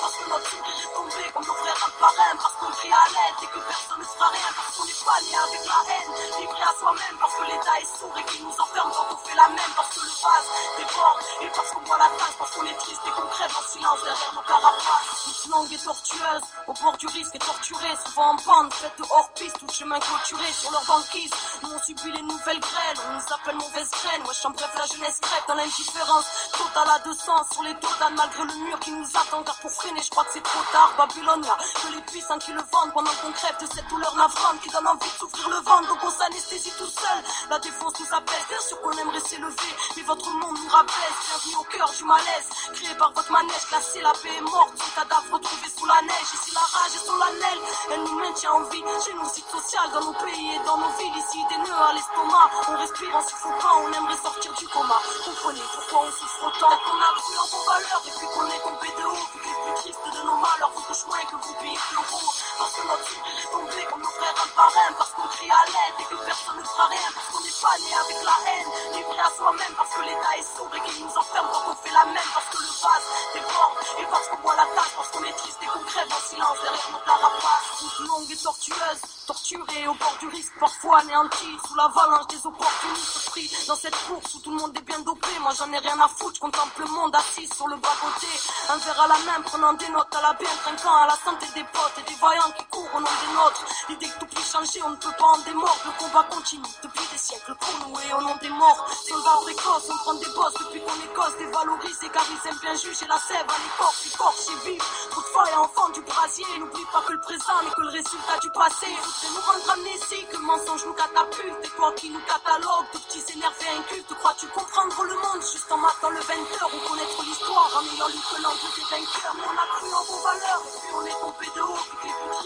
Parce 0.00 0.16
que 0.16 0.28
notre 0.30 0.48
sourire 0.50 0.80
est 0.80 0.94
tombé 0.94 1.22
comme 1.34 1.46
nos 1.46 1.54
frères 1.54 1.80
un 1.86 1.90
parrain, 2.00 2.34
parce 2.40 2.54
qu'on 2.56 2.72
crie 2.72 2.92
à 2.92 3.06
l'aide 3.08 3.38
et 3.42 3.46
que 3.46 3.60
personne 3.60 4.00
ne 4.00 4.04
fera 4.04 4.28
rien, 4.28 4.50
parce 4.56 4.76
qu'on 4.76 4.86
est 4.86 5.04
pas 5.04 5.20
lié 5.20 5.36
avec 5.36 5.62
la 5.66 5.80
haine, 5.92 6.10
livré 6.40 6.62
à 6.62 6.72
soi-même, 6.78 7.16
parce 7.20 7.34
que 7.34 7.44
l'État 7.44 7.76
est 7.80 7.90
sourd 7.98 8.14
et 8.16 8.24
qu'il 8.24 8.44
nous 8.44 8.56
enferme 8.60 8.90
quand 8.96 9.08
on 9.12 9.16
fait 9.28 9.36
la 9.36 9.48
même, 9.48 9.72
parce 9.76 9.90
que 9.94 10.00
le 10.00 10.10
vase 10.10 10.48
déborde 10.78 11.18
et 11.42 11.50
parce 11.54 11.70
qu'on 11.70 11.80
voit 11.80 11.98
la 11.98 12.10
tasse, 12.16 12.36
parce 12.38 12.50
qu'on 12.52 12.66
est 12.66 12.78
triste 12.78 13.02
et 13.06 13.10
qu'on 13.10 13.28
crève 13.28 13.54
en 13.56 13.68
silence 13.68 14.00
derrière 14.02 14.32
nos 14.34 14.42
carapaces. 14.42 15.24
Toute 15.24 15.46
longue 15.50 15.72
et 15.72 15.78
tortueuse, 15.78 16.46
au 16.66 16.72
bord 16.72 16.96
du 16.96 17.06
risque 17.06 17.34
et 17.34 17.38
torturée, 17.38 17.96
souvent 18.04 18.30
en 18.30 18.34
bande, 18.34 18.72
faite 18.74 18.96
de 18.98 19.04
hors 19.10 19.30
piste, 19.34 19.58
tout 19.58 19.72
chemin 19.72 20.00
clôturé 20.00 20.52
sur 20.52 20.70
leur 20.70 20.84
banquise. 20.84 21.30
Nous 21.62 21.70
on 21.72 21.82
subit 21.82 22.12
les 22.12 22.22
nouvelles 22.22 22.60
grêles, 22.60 22.98
on 23.08 23.12
nous 23.14 23.34
appelle 23.34 23.56
mauvaise 23.56 23.90
graine. 23.90 24.22
Wesh, 24.26 24.44
en 24.46 24.50
bref, 24.50 24.70
la 24.76 24.86
jeunesse 24.86 25.20
crève 25.20 25.44
dans 25.48 25.54
l'indifférence 25.54 26.26
totale 26.52 26.90
à 26.90 26.98
deux 27.00 27.14
sens 27.14 27.46
sur 27.52 27.62
les 27.62 27.74
totanes, 27.74 28.14
malgré 28.16 28.44
le 28.44 28.54
mur 28.64 28.78
qui 28.80 28.92
nous 28.92 29.08
attend. 29.16 29.42
Car 29.42 29.56
pour 29.56 29.70
freiner, 29.90 30.02
je 30.02 30.10
crois 30.10 30.24
que 30.24 30.32
c'est 30.32 30.42
trop 30.42 30.62
tard. 30.72 30.94
Babylone, 30.96 31.42
là, 31.42 31.56
que 31.82 31.94
les 31.94 32.02
puissants 32.02 32.38
qui 32.38 32.52
le 32.52 32.60
vendent 32.60 32.92
pendant 32.92 33.10
qu'on 33.22 33.32
crève 33.32 33.56
de 33.60 33.66
cette 33.66 33.86
douleur 33.88 34.14
navrante 34.16 34.60
qui 34.62 34.70
donne 34.70 34.86
envie 34.86 35.10
de 35.10 35.18
s'ouvrir 35.18 35.48
le 35.48 35.56
ventre. 35.56 35.88
Donc 35.88 35.98
on 36.02 36.10
s'anesthésie 36.10 36.72
tout 36.78 36.86
seul. 36.86 37.18
La 37.50 37.58
défense 37.58 37.94
nous 38.00 38.14
apaise, 38.14 38.44
bien 38.48 38.60
sûr 38.60 38.80
qu'on 38.80 38.92
aimerait 38.92 39.20
s'élever, 39.20 39.72
mais 39.96 40.02
votre 40.02 40.30
monde 40.30 40.56
nous 40.62 40.70
rabaisse. 40.70 41.18
Bienvenue 41.28 41.56
au 41.60 41.64
cœur 41.64 41.90
du 41.90 42.04
malaise, 42.04 42.48
créé 42.74 42.94
par 42.94 43.12
votre 43.12 43.30
manège, 43.32 43.66
classé, 43.68 44.00
la 44.00 44.12
paix 44.12 44.34
est 44.36 44.40
morte, 44.40 44.74
son 44.78 44.90
cadavre 45.00 45.32
retrouvé 45.32 45.68
sous 45.76 45.86
la 45.86 46.00
neige. 46.02 46.30
Ici 46.34 46.50
la 46.54 46.60
rage 46.60 46.94
est 46.94 47.06
solennelle, 47.06 47.62
elle 47.90 48.02
nous 48.04 48.18
maintient 48.18 48.52
en 48.52 48.62
vie. 48.70 48.84
Génocide 49.06 49.48
social 49.50 49.90
dans 49.92 50.04
nos 50.04 50.12
pays 50.12 50.54
et 50.54 50.64
dans 50.66 50.78
nos 50.78 50.90
villes. 50.98 51.16
Ici 51.16 51.38
des 51.48 51.58
nœuds 51.58 51.82
à 51.88 51.92
l'estomac, 51.92 52.50
on 52.68 52.76
respire 52.76 53.16
en 53.16 53.22
suffoquant, 53.22 53.82
on 53.84 53.92
aimerait 53.92 54.22
sortir 54.22 54.52
du 54.54 54.68
coma. 54.68 55.00
Comprenez 55.24 55.62
pourquoi 55.74 56.06
on 56.06 56.10
souffre 56.10 56.46
autant 56.46 56.68
qu'on 56.68 57.00
a 57.00 57.10
cru 57.16 57.34
en 57.38 57.46
vos 57.46 57.64
valeurs 57.64 58.02
depuis 58.04 58.26
qu'on 58.34 58.46
est 58.46 58.62
tombé 58.62 58.88
de 58.98 59.06
haut. 59.06 59.79
Tristes 59.80 59.98
de 60.12 60.26
nos 60.26 60.36
malheurs 60.36 60.72
vous 60.74 60.82
touchent 60.82 61.06
moins 61.06 61.24
que 61.24 61.36
vous 61.36 61.54
payez 61.54 61.78
l'euro. 61.92 62.49
Parce 62.60 62.72
que 62.76 62.82
notre 62.86 63.06
sourire 63.08 63.38
est 63.40 63.50
tombé 63.50 63.80
comme 63.90 64.02
nos 64.04 64.14
frères 64.20 64.38
un 64.44 64.50
par 64.56 64.72
un. 64.72 64.92
Parce 64.94 65.12
qu'on 65.12 65.28
crie 65.28 65.50
à 65.50 65.62
l'aide 65.66 65.96
et 66.00 66.06
que 66.10 66.16
personne 66.24 66.58
ne 66.58 66.64
fera 66.64 66.86
rien. 66.86 67.10
Parce 67.14 67.28
qu'on 67.32 67.42
n'est 67.44 67.60
pas 67.60 67.76
né 67.80 67.92
avec 67.96 68.18
la 68.24 68.36
haine, 68.50 68.70
livré 68.96 69.20
à 69.20 69.30
soi-même. 69.36 69.74
Parce 69.76 69.92
que 69.94 70.02
l'État 70.02 70.32
est 70.40 70.48
sourd 70.56 70.72
et 70.72 70.80
qu'il 70.80 71.04
nous 71.04 71.14
enferme 71.20 71.48
quand 71.52 71.64
on 71.68 71.76
fait 71.76 71.92
la 71.92 72.04
même. 72.08 72.30
Parce 72.32 72.48
que 72.48 72.58
le 72.64 72.72
vase 72.80 73.06
déborde 73.36 73.76
et 74.00 74.06
parce 74.08 74.26
qu'on 74.28 74.40
voit 74.40 74.56
la 74.56 74.66
tasse. 74.72 74.94
Parce 74.96 75.10
qu'on 75.12 75.24
est 75.24 75.36
triste 75.36 75.60
et 75.60 75.66
qu'on 75.66 75.84
crève 75.84 76.08
en 76.08 76.22
silence 76.24 76.58
derrière 76.64 76.90
nos 76.92 77.04
carapaces. 77.04 77.68
Toute 77.80 77.98
longue 78.08 78.30
et 78.30 78.36
tortueuse, 78.36 79.00
torturée 79.26 79.88
au 79.88 79.94
bord 79.94 80.16
du 80.20 80.28
risque, 80.28 80.56
parfois 80.58 80.98
anéantie. 81.00 81.56
Sous 81.66 81.74
l'avalanche 81.76 82.28
des 82.28 82.46
opportunistes 82.46 83.30
pris 83.30 83.50
dans 83.68 83.76
cette 83.76 83.96
course 84.08 84.34
où 84.34 84.40
tout 84.40 84.50
le 84.50 84.56
monde 84.56 84.76
est 84.76 84.86
bien 84.88 85.00
dopé. 85.00 85.28
Moi 85.40 85.50
moi 85.50 85.66
j'en 85.66 85.72
ai 85.72 85.78
rien 85.78 86.00
à 86.00 86.06
foutre, 86.06 86.36
je 86.36 86.40
contemple 86.40 86.82
le 86.82 86.86
monde 86.86 87.12
assis 87.16 87.48
sur 87.56 87.66
le 87.66 87.74
bas-côté. 87.74 88.28
Un 88.68 88.76
verre 88.76 89.00
à 89.00 89.08
la 89.08 89.18
main, 89.18 89.42
prenant 89.42 89.72
des 89.72 89.88
notes 89.88 90.14
à 90.14 90.22
la 90.22 90.32
bien, 90.34 90.48
trinquant 90.62 90.94
à 90.94 91.08
la 91.08 91.16
santé 91.24 91.44
des 91.56 91.64
potes 91.64 91.98
et 91.98 92.08
des 92.08 92.14
voyants 92.20 92.49
qui 92.56 92.64
courent 92.66 92.94
au 92.94 93.00
nom 93.00 93.08
des 93.08 93.34
nôtres. 93.34 93.64
L'idée 93.88 94.08
que 94.08 94.18
tout 94.20 94.26
puisse 94.26 94.52
changer, 94.52 94.82
on 94.82 94.90
ne 94.90 94.96
peut 94.96 95.12
pas 95.18 95.24
en 95.24 95.38
démordre. 95.38 95.80
Le 95.84 95.92
combat 95.98 96.24
continue 96.30 96.72
depuis 96.82 97.06
des 97.12 97.18
siècles 97.18 97.54
pour 97.60 97.88
nous 97.88 97.98
et 98.00 98.14
au 98.14 98.20
nom 98.22 98.36
des 98.40 98.48
morts. 98.50 98.86
Soldats 99.06 99.38
précoces, 99.42 99.88
on 99.90 99.96
prend 99.98 100.14
des 100.14 100.30
bosses 100.30 100.54
depuis 100.54 100.80
qu'on 100.82 100.94
est 100.94 101.14
gosse, 101.14 101.36
dévalorisés 101.38 102.08
car 102.12 102.24
ils 102.30 102.48
aiment 102.48 102.58
bien 102.58 102.74
juger 102.74 103.06
la 103.06 103.18
sève 103.18 103.46
à 103.48 103.58
l'écorce, 103.62 104.06
écorché 104.06 104.54
vif. 104.64 104.82
Toutefois, 105.12 105.50
et 105.50 105.54
enfant 105.54 105.88
du 105.90 106.00
brasier, 106.02 106.46
n'oublie 106.58 106.84
pas 106.92 107.02
que 107.02 107.12
le 107.12 107.20
présent 107.20 107.62
n'est 107.64 107.70
que 107.70 107.82
le 107.82 107.90
résultat 107.90 108.38
du 108.40 108.50
passé. 108.50 108.86
Voudrait 108.86 109.34
nous 109.34 109.44
rendre 109.52 109.70
amnésiques, 109.70 110.32
le 110.32 110.38
mensonge 110.40 110.84
nous 110.86 110.94
catapulte. 110.94 111.64
Et 111.64 111.68
toi 111.76 111.92
qui 111.96 112.10
nous 112.10 112.22
catalogue, 112.26 112.86
de 112.94 112.98
petits 112.98 113.24
énervés 113.32 113.68
incultes, 113.78 114.14
crois-tu 114.20 114.46
comprendre 114.48 115.04
le 115.04 115.14
monde? 115.14 115.40
Juste 115.40 115.70
en 115.70 115.78
matant 115.78 116.10
le 116.10 116.20
20h 116.20 116.60
ou 116.74 116.88
connaître 116.88 117.22
l'histoire 117.22 117.70
en 117.76 117.82
ayant 117.94 118.08
lu 118.08 118.18
que 118.18 118.42
l'angle 118.42 118.68
des 118.76 118.86
vainqueurs? 118.90 119.34
On 119.38 119.56
a 119.56 119.66
cru 119.76 119.86
en 119.94 120.04
vos 120.04 120.20
valeurs, 120.22 120.62
et 120.66 120.78
puis 120.80 120.94
on 120.94 121.06
est 121.06 121.20
tombé 121.20 121.46
de 121.54 121.62
haut, 121.62 121.78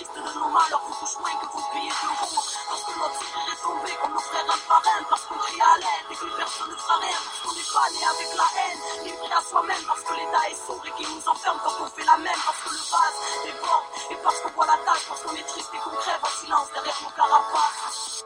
de 0.02 0.38
nos 0.38 0.48
malheurs 0.48 0.82
vous 0.86 0.94
touchent 0.94 1.18
moins 1.20 1.36
que 1.38 1.46
vos 1.46 1.62
billets 1.72 1.94
d'euros. 2.02 2.42
Parce 2.68 2.82
que 2.82 2.98
notre 2.98 3.22
frère 3.22 3.48
est 3.52 3.62
tombé 3.62 3.94
comme 4.02 4.12
nos 4.12 4.20
frères 4.20 4.44
un 4.44 4.58
parrain, 4.66 5.02
parce 5.08 5.22
qu'on 5.26 5.38
crie 5.38 5.60
à 5.60 5.78
l'aide 5.78 6.10
et 6.10 6.16
que 6.16 6.36
personne 6.36 6.70
ne 6.70 6.76
fera 6.76 6.96
rien, 6.96 7.18
parce 7.24 7.40
qu'on 7.40 7.54
n'est 7.54 7.70
pas 7.72 7.90
né 7.94 8.02
avec 8.04 8.30
la 8.34 8.48
haine, 8.58 8.80
livré 9.04 9.32
à 9.32 9.42
soi-même, 9.42 9.84
parce 9.86 10.02
que 10.02 10.14
l'État 10.14 10.50
est 10.50 10.66
sombre 10.66 10.86
et 10.86 10.90
qu'il 10.92 11.08
nous 11.14 11.28
enferme 11.28 11.58
quand 11.64 11.76
on 11.80 11.86
fait 11.86 12.04
la 12.04 12.16
même, 12.18 12.40
parce 12.44 12.58
que 12.58 12.70
le 12.70 12.82
vase 12.90 13.18
déborde, 13.44 13.84
et 14.10 14.16
parce 14.16 14.40
qu'on 14.40 14.50
voit 14.50 14.66
la 14.66 14.78
tâche, 14.84 15.06
parce 15.08 15.22
qu'on 15.22 15.36
est 15.36 15.46
triste 15.46 15.70
et 15.74 15.78
qu'on 15.78 15.96
crève 15.96 16.20
en 16.22 16.34
silence 16.42 16.68
derrière 16.74 17.00
nos 17.02 17.10
carapaces. 17.10 18.24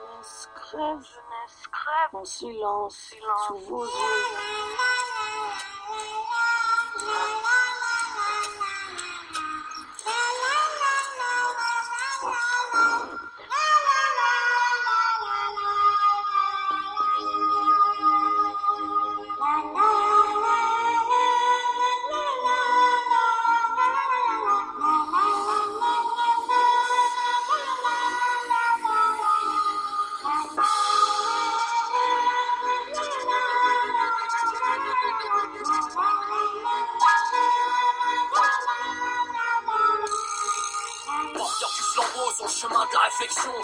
Crève, 0.55 1.01
jeunesse, 1.05 1.61
crève. 1.71 2.13
En 2.13 2.25
silence, 2.25 2.95
silence 2.97 3.47
sous 3.47 3.59
vos 3.69 3.85
yeux. 3.85 3.93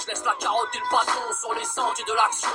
Je 0.00 0.06
laisse 0.08 0.24
la 0.24 0.34
carotte 0.40 0.74
et 0.74 0.78
le 0.78 0.90
bâton 0.90 1.32
sur 1.38 1.54
les 1.54 1.64
sentiers 1.64 2.04
de 2.04 2.12
l'action. 2.12 2.48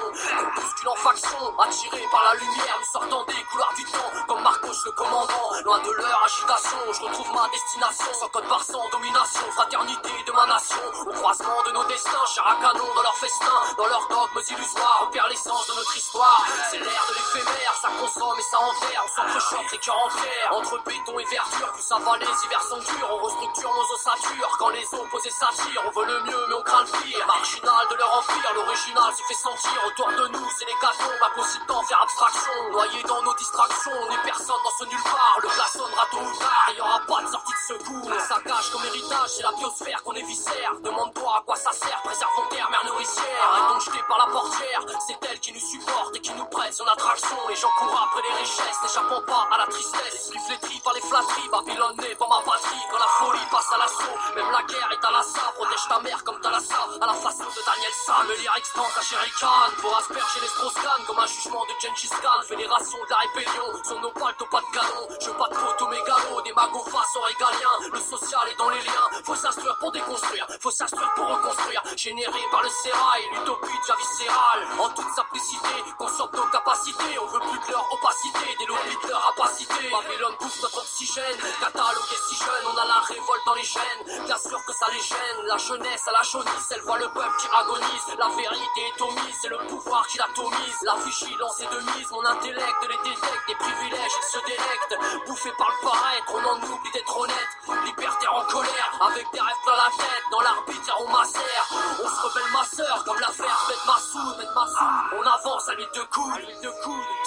Bousculant 0.79 0.95
faction, 0.95 1.59
attiré 1.59 2.07
par 2.09 2.23
la 2.23 2.39
lumière, 2.39 2.77
nous 2.79 2.85
sortant 2.85 3.23
des 3.25 3.43
couloirs 3.51 3.73
du 3.75 3.83
temps, 3.83 4.11
comme 4.27 4.41
Marcos 4.41 4.79
le 4.85 4.91
commandant. 4.91 5.51
Loin 5.65 5.79
de 5.79 5.91
leur 5.91 6.23
agitation, 6.23 6.77
je 6.93 7.01
retrouve 7.01 7.33
ma 7.35 7.49
destination, 7.49 8.13
sans 8.13 8.29
code 8.29 8.47
barre, 8.47 8.63
sans 8.63 8.87
domination, 8.89 9.43
fraternité 9.51 10.09
de 10.25 10.31
ma 10.31 10.45
nation. 10.45 10.79
Au 11.05 11.11
croisement 11.11 11.63
de 11.67 11.71
nos 11.71 11.83
destins, 11.83 12.25
chair 12.33 12.47
à 12.47 12.55
canon 12.63 12.87
dans 12.95 13.01
leur 13.01 13.17
festin, 13.17 13.59
dans 13.77 13.87
leurs 13.87 14.07
dogmes 14.07 14.39
illusoires, 14.39 15.03
on 15.03 15.11
perd 15.11 15.27
l'essence 15.27 15.67
de 15.67 15.73
notre 15.73 15.97
histoire. 15.97 16.45
C'est 16.71 16.79
l'air 16.79 17.03
de 17.09 17.13
l'éphémère, 17.13 17.73
ça 17.81 17.89
consomme 17.99 18.39
et 18.39 18.47
ça 18.47 18.59
enterre, 18.59 19.03
on 19.03 19.09
s'entrechoque 19.09 19.71
les 19.73 19.79
cœurs 19.79 19.99
en 20.05 20.09
fer. 20.09 20.51
Entre 20.51 20.83
béton 20.85 21.19
et 21.19 21.25
verdure, 21.25 21.71
plus 21.73 21.83
ça 21.83 21.97
va, 21.99 22.15
les 22.17 22.25
hivers 22.25 22.63
sont 22.63 22.79
durs, 22.79 23.09
on 23.11 23.17
restructure 23.17 23.73
nos 23.75 23.95
ossatures. 23.95 24.55
Quand 24.57 24.69
les 24.69 24.87
opposés 24.93 25.31
s'attirent, 25.31 25.83
on 25.87 25.91
veut 25.91 26.07
le 26.07 26.23
mieux 26.23 26.45
mais 26.47 26.55
on 26.55 26.63
craint 26.63 26.85
le 26.87 27.03
pire. 27.03 27.27
Marginal 27.27 27.83
de 27.91 27.95
leur 27.95 28.17
empire, 28.17 28.51
l'original 28.55 29.11
se 29.11 29.23
fait 29.27 29.41
sentir 29.43 29.75
autour 29.85 30.07
de 30.07 30.27
nous, 30.29 30.49
les 30.69 30.77
gâteaux, 30.81 31.25
impossible 31.25 31.65
d'en 31.65 31.81
faire 31.83 32.01
abstraction. 32.01 32.53
Noyé 32.71 33.01
dans 33.03 33.21
nos 33.23 33.33
distractions, 33.33 33.91
on 33.91 34.13
est 34.13 34.23
personne 34.23 34.61
dans 34.63 34.75
ce 34.77 34.85
nulle 34.85 35.03
part. 35.03 35.37
Le 35.41 35.49
glace 35.49 35.73
sonnera 35.73 36.05
tôt 36.11 36.21
ou 36.21 36.37
tard, 36.37 36.69
y 36.77 36.81
aura 36.81 36.99
pas 37.07 37.21
de 37.23 37.27
sortie 37.33 37.53
de 37.53 37.63
secours. 37.73 38.05
On 38.05 38.19
saccage 38.19 38.69
comme 38.71 38.85
héritage, 38.85 39.29
c'est 39.33 39.43
la 39.43 39.51
biosphère 39.53 40.03
qu'on 40.03 40.13
éviscère. 40.13 40.71
Demande-toi 40.81 41.31
à 41.37 41.41
quoi 41.41 41.55
ça 41.55 41.71
sert, 41.73 42.01
préservons 42.03 42.45
terre, 42.49 42.69
mère 42.69 42.85
nourricière. 42.85 43.41
Arrêtons 43.49 43.79
jeter 43.79 44.03
par 44.07 44.17
la 44.19 44.27
portière, 44.31 44.81
c'est 45.07 45.17
elle 45.29 45.39
qui 45.39 45.51
nous 45.53 45.65
supporte 45.65 46.15
et 46.15 46.21
qui 46.21 46.33
nous 46.33 46.45
prête 46.45 46.73
son 46.73 46.85
attraction. 46.85 47.37
Les 47.49 47.55
gens 47.55 47.73
courent 47.77 48.05
après 48.05 48.21
les 48.29 48.35
richesses, 48.37 48.79
n'échappant 48.83 49.21
pas 49.25 49.47
à 49.51 49.57
la 49.57 49.67
tristesse. 49.67 50.13
Esprit 50.13 50.39
flétri 50.45 50.81
par 50.83 50.93
les 50.93 51.01
flatteries, 51.01 51.49
Babylone 51.49 51.97
n'est 51.97 52.15
pas 52.15 52.27
ma 52.29 52.41
patrie. 52.45 52.83
Quand 52.91 52.99
la 52.99 53.11
folie 53.17 53.47
passe 53.49 53.71
à 53.73 53.77
l'assaut, 53.77 54.17
même 54.35 54.51
la 54.51 54.63
guerre 54.63 54.89
est 54.93 55.05
à 55.05 55.11
l'assaut. 55.11 55.49
Protège 55.55 55.87
ta 55.89 55.99
mère 55.99 56.23
comme 56.23 56.39
t'as 56.41 56.51
la 56.51 56.59
à 56.59 57.05
la 57.07 57.13
façon 57.13 57.47
de 57.49 57.61
Daniel 57.65 57.93
San. 58.05 58.27
Le 58.27 58.35
lyric 58.35 58.65
tente 58.75 58.93
à 58.97 59.01
Sherry 59.01 59.31
Khan 59.39 59.71
pour 59.81 59.97
asperger 59.97 60.39
les 60.41 60.58
Comme 60.59 61.19
un 61.19 61.25
jugement 61.25 61.63
de 61.63 61.73
Gengis 61.79 62.09
Khan. 62.09 62.41
Fédération 62.43 62.97
de 63.05 63.09
la 63.09 63.17
rébellion, 63.17 63.79
son 63.81 64.03
opale 64.03 64.35
pas 64.35 64.59
de 64.59 64.75
canon. 64.75 65.07
Je 65.21 65.31
pas 65.31 65.47
de 65.47 65.55
photo 65.55 65.87
mégalo, 65.87 66.41
des 66.41 66.51
magos 66.51 66.83
face 66.83 67.15
aux 67.15 67.21
régaliens. 67.21 67.91
Le 67.93 67.99
social 67.99 68.41
est 68.51 68.57
dans 68.57 68.69
les 68.69 68.81
liens, 68.81 69.07
faut 69.23 69.35
s'instruire 69.35 69.77
pour 69.79 69.91
déconstruire, 69.91 70.47
faut 70.59 70.71
s'instruire 70.71 71.11
pour 71.15 71.27
reconstruire. 71.27 71.81
Généré 71.95 72.39
par 72.51 72.61
le 72.63 72.69
sérail, 72.69 73.23
l'utopie 73.31 73.79
la 73.87 73.95
viscérale. 73.95 74.67
En 74.79 74.89
toute 74.89 75.09
simplicité, 75.15 75.75
consomme 75.97 76.29
nos 76.33 76.51
capacités. 76.51 77.17
On 77.21 77.27
veut 77.27 77.39
plus 77.39 77.59
de 77.67 77.71
leur 77.71 77.85
opacité, 77.93 78.55
des 78.59 78.65
lobbies 78.65 78.99
de 79.03 79.09
leur 79.09 79.21
rapacité. 79.21 79.89
Babylone 79.89 80.35
bouffe 80.39 80.61
notre 80.61 80.79
oxygène, 80.79 81.39
catalogué 81.61 82.17
si 82.27 82.35
jeune, 82.35 82.65
on 82.67 82.77
a 82.77 82.85
la 82.85 82.99
révolte 83.07 83.45
dans 83.45 83.55
les 83.55 83.63
chaînes. 83.63 84.25
Bien 84.25 84.37
sûr 84.37 84.59
que 84.65 84.73
ça 84.73 84.87
les 84.91 85.01
gêne, 85.01 85.39
la 85.47 85.57
jeunesse 85.57 86.07
à 86.07 86.11
la 86.11 86.23
jaunisse, 86.23 86.67
elle 86.71 86.81
voit 86.81 86.99
le 86.99 87.07
peuple 87.09 87.37
qui 87.39 87.47
agonise. 87.47 88.05
La 88.17 88.27
vérité 88.27 88.81
est 88.91 89.01
omise, 89.01 89.35
c'est 89.41 89.49
le 89.49 89.57
pouvoir 89.67 90.05
qui 90.07 90.19
l'atomise. 90.49 90.77
La 90.83 90.95
vigilance 90.95 91.59
est 91.59 91.69
de 91.69 91.79
mise, 91.97 92.11
mon 92.11 92.25
intellect 92.25 92.81
les 92.81 93.09
détecte, 93.09 93.47
des 93.47 93.55
privilèges 93.55 94.19
se 94.31 94.39
délectent. 94.45 95.27
Bouffé 95.27 95.51
par 95.57 95.69
le 95.69 95.87
paraître, 95.87 96.33
on 96.33 96.43
en 96.43 96.57
oublie 96.57 96.91
d'être 96.93 97.17
honnête. 97.17 97.49
Libertaire 97.85 98.33
en 98.33 98.45
colère, 98.45 98.91
avec 99.01 99.25
des 99.31 99.39
rêves 99.39 99.63
dans 99.65 99.75
la 99.75 99.89
tête, 99.97 100.23
dans 100.31 100.41
l'arbitre 100.41 100.79
on 100.99 101.07
macère. 101.09 101.65
On 101.71 102.07
se 102.07 102.21
rebelle 102.27 102.51
ma 102.51 102.65
sœur, 102.65 103.03
comme 103.05 103.19
l'affaire 103.19 103.65
Bête 103.67 103.85
Massoud, 103.85 104.37
Bête 104.37 104.55
Massoud. 104.55 105.19
On 105.19 105.27
avance 105.27 105.69
à 105.69 105.73
l'huile 105.75 105.89
de 105.93 106.01
coude, 106.11 106.61
de. 106.63 106.69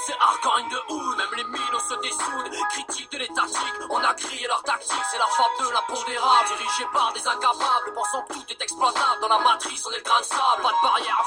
C'est 0.07 0.19
hardcore 0.19 0.59
de 0.71 0.93
hood, 0.93 1.17
même 1.17 1.35
les 1.37 1.45
mines 1.45 1.75
on 1.75 1.79
se 1.79 1.95
dessoudent. 2.01 2.51
Critique 2.71 3.13
de 3.13 3.19
l'étatique, 3.19 3.75
on 3.89 4.03
a 4.03 4.15
crié 4.15 4.47
leur 4.47 4.63
tactique, 4.65 5.07
c'est 5.11 5.19
la 5.19 5.27
fable 5.27 5.69
de 5.69 5.73
l'impondérable. 5.73 6.49
Dirigé 6.49 6.85
par 6.93 7.13
des 7.13 7.27
incapables, 7.27 7.95
pensant 7.95 8.23
que 8.23 8.35
tout 8.35 8.45
est 8.49 8.63
exploitable. 8.63 9.21
Dans 9.21 9.29
la 9.29 9.39
matrice, 9.39 9.87
on 9.87 9.93
est 9.93 9.99
le 9.99 10.03
grain 10.03 10.21
de 10.21 10.25
sable, 10.25 10.63
pas 10.63 10.71
de 10.71 10.83
barrière 10.83 11.22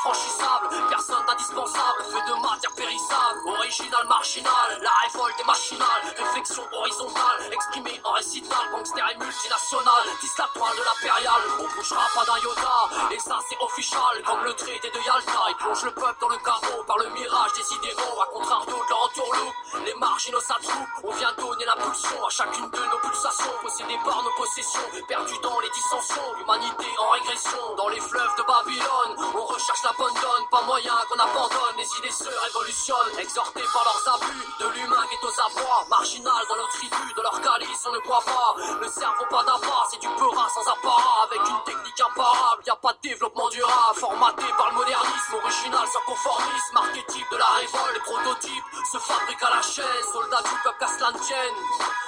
de 2.75 2.81
matière 2.81 2.85
périssable. 2.85 3.39
Original, 3.47 4.07
marginal, 4.07 4.79
la 4.81 4.91
révolte 5.03 5.39
est 5.39 5.45
machinale. 5.45 6.15
Réflexion 6.17 6.63
horizontale, 6.73 7.51
exprimée 7.51 8.01
en 8.03 8.11
récital. 8.11 8.59
Gangster 8.71 9.03
et 9.11 9.17
multinational, 9.17 10.03
tisse 10.19 10.37
la 10.37 10.49
toile 10.53 10.75
de 10.77 10.83
l'impérial. 10.83 11.41
On 11.59 11.75
bougera 11.75 12.07
pas 12.13 12.25
d'un 12.25 12.37
iota, 12.39 13.11
et 13.11 13.19
ça 13.19 13.39
c'est 13.49 13.57
official. 13.61 14.23
Comme 14.25 14.43
le 14.43 14.53
traité 14.53 14.89
de 14.89 14.99
Yalta, 15.05 15.39
il 15.49 15.55
plonge 15.55 15.83
le 15.83 15.91
peuple 15.91 16.17
dans 16.21 16.29
le 16.29 16.37
chaos 16.37 16.83
par 16.85 16.97
le 16.97 17.09
mirage 17.09 17.53
des 17.53 17.75
idéaux. 17.75 18.21
À 18.21 18.27
contrario 18.33 18.75
de 18.83 18.89
leur 18.89 19.03
entourloupe, 19.05 19.55
les 19.85 19.93
marginaux 19.95 20.41
s'attroupent. 20.41 20.95
On 21.03 21.11
vient 21.11 21.33
donner 21.37 21.54
à 22.03 22.29
chacune 22.29 22.69
de 22.69 22.77
nos 22.77 22.99
pulsations. 22.99 23.55
Possédées 23.61 23.99
par 24.03 24.21
nos 24.23 24.31
possessions, 24.35 24.87
perdues 25.07 25.39
dans 25.41 25.59
les 25.59 25.69
dissensions. 25.69 26.27
L'humanité 26.37 26.87
en 26.99 27.09
régression, 27.11 27.75
dans 27.77 27.87
les 27.87 28.01
fleuves 28.01 28.35
de 28.37 28.43
Babylone. 28.43 29.13
On 29.35 29.45
recherche 29.45 29.83
la 29.83 29.93
bonne 29.97 30.13
donne, 30.13 30.45
pas 30.51 30.61
moyen 30.63 30.93
qu'on 31.07 31.19
abandonne. 31.19 31.75
Les 31.77 31.87
idées 31.99 32.11
se 32.11 32.27
révolutionnent, 32.27 33.19
exhortés 33.19 33.63
par 33.71 33.83
leurs 33.85 34.15
abus. 34.15 34.43
De 34.59 34.67
l'humain 34.75 35.03
qui 35.07 35.15
est 35.15 35.23
aux 35.23 35.39
abois, 35.39 35.85
marginal 35.89 36.43
dans 36.49 36.57
nos 36.57 36.67
tribus, 36.75 37.15
de 37.15 37.21
leur 37.21 37.39
calice 37.41 37.83
on 37.87 37.93
ne 37.93 37.99
boit 37.99 38.23
pas. 38.25 38.55
Le 38.81 38.87
cerveau 38.89 39.25
pas 39.29 39.43
d'appât, 39.43 39.87
c'est 39.91 40.01
du 40.01 40.09
peurat 40.19 40.49
sans 40.49 40.67
apparat. 40.67 41.27
Avec 41.31 41.41
une 41.47 41.63
technique 41.63 42.01
imparable, 42.01 42.63
y 42.65 42.69
a 42.69 42.75
pas 42.75 42.93
de 42.93 42.99
développement 43.07 43.49
durable. 43.49 43.99
Formaté 43.99 44.45
par 44.57 44.69
le 44.71 44.75
modernisme, 44.75 45.35
original 45.65 45.87
sans 45.87 46.01
conformisme. 46.01 46.77
Archétype 46.77 47.31
de 47.31 47.37
la 47.37 47.45
révolte, 47.45 47.93
les 47.93 47.99
prototypes 47.99 48.63
se 48.91 48.97
fabriquent 48.99 49.43
à 49.43 49.55
la 49.55 49.61
chaîne. 49.61 50.03
Soldats 50.11 50.41
du 50.43 50.55
peuple 50.63 50.77
qu'à 50.79 50.87
cela 50.87 51.11
ne 51.11 51.19
tienne. 51.19 51.55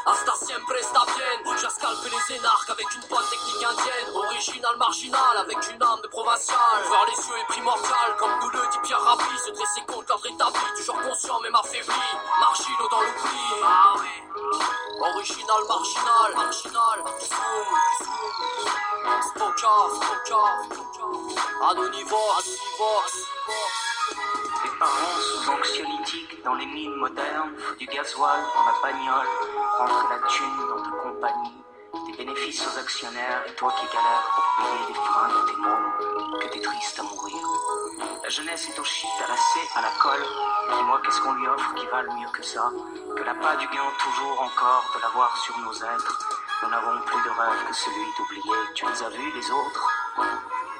Hasta 0.05 0.33
siempre 0.45 0.73
bien. 0.73 1.55
J'ai 1.57 1.69
scalpé 1.69 2.09
les 2.09 2.35
énarques 2.35 2.69
avec 2.69 2.87
une 2.93 3.07
bonne 3.09 3.25
technique 3.29 3.63
indienne. 3.63 4.15
Original, 4.15 4.77
marginal, 4.77 5.37
avec 5.37 5.57
une 5.73 5.81
âme 5.81 6.01
de 6.01 6.07
provincial. 6.07 6.77
Voir 6.87 7.05
les 7.07 7.17
yeux 7.17 7.37
est 7.41 7.47
primordial, 7.47 8.15
comme 8.19 8.39
nous 8.41 8.49
le 8.49 8.67
dit 8.71 8.79
Pierre 8.83 9.01
Rabhi. 9.01 9.37
Se 9.45 9.51
dresser 9.51 9.81
contre 9.87 10.05
l'ordre 10.09 10.27
établi, 10.27 10.59
toujours 10.77 11.01
conscient 11.01 11.39
même 11.41 11.55
affaibli. 11.55 12.05
Marginaux 12.39 12.89
dans 12.91 13.01
l'oubli. 13.01 13.41
Ah 13.63 13.93
oui. 13.97 14.15
Original, 14.99 15.61
marginal, 15.67 16.35
marginal. 16.35 16.97
Zoom, 17.25 17.69
zoom. 18.05 18.47
Spoka, 19.29 19.75
spoka. 19.95 20.43
Anonymous, 21.69 22.37
anonymous. 22.37 23.27
Parents 24.79 25.19
sous 25.19 25.51
anxiolytiques 25.51 26.43
dans 26.43 26.55
les 26.55 26.65
mines 26.65 26.95
modernes, 26.95 27.53
du 27.79 27.85
gasoil 27.87 28.39
dans 28.55 28.65
la 28.65 28.75
bagnole, 28.81 29.27
rentrer 29.79 30.07
la 30.09 30.27
thune 30.27 30.67
dans 30.69 30.83
ta 30.83 30.91
compagnie, 31.03 31.63
des 32.07 32.17
bénéfices 32.17 32.61
aux 32.67 32.79
actionnaires 32.79 33.43
et 33.47 33.53
toi 33.53 33.73
qui 33.79 33.85
galères 33.87 34.23
pour 34.35 34.65
payer 34.65 34.87
des 34.87 34.93
fringues 34.93 35.45
tes 35.47 35.55
mômes, 35.61 36.39
que 36.41 36.47
t'es 36.47 36.61
triste 36.61 36.99
à 36.99 37.03
mourir. 37.03 37.37
La 38.23 38.29
jeunesse 38.29 38.69
est 38.69 38.79
au 38.79 38.83
shit, 38.83 39.09
à 39.23 39.29
la 39.29 39.37
C, 39.37 39.59
à 39.75 39.81
la 39.81 39.91
colle. 40.01 40.25
Dis-moi 40.77 41.01
qu'est-ce 41.03 41.21
qu'on 41.21 41.33
lui 41.33 41.47
offre 41.47 41.73
qui 41.75 41.85
valent 41.87 42.13
mieux 42.15 42.29
que 42.33 42.43
ça? 42.43 42.71
Que 43.15 43.23
l'appât 43.23 43.55
du 43.55 43.67
gain 43.67 43.89
toujours 43.99 44.41
encore 44.41 44.85
de 44.95 45.01
l'avoir 45.01 45.35
sur 45.37 45.57
nos 45.59 45.73
êtres. 45.73 46.19
Nous 46.63 46.69
n'avons 46.69 47.01
plus 47.01 47.23
de 47.23 47.29
rêve 47.29 47.67
que 47.67 47.73
celui 47.73 48.05
d'oublier. 48.17 48.57
Tu 48.75 48.85
les 48.85 49.03
as 49.03 49.09
vus, 49.09 49.31
les 49.33 49.51
autres? 49.51 49.87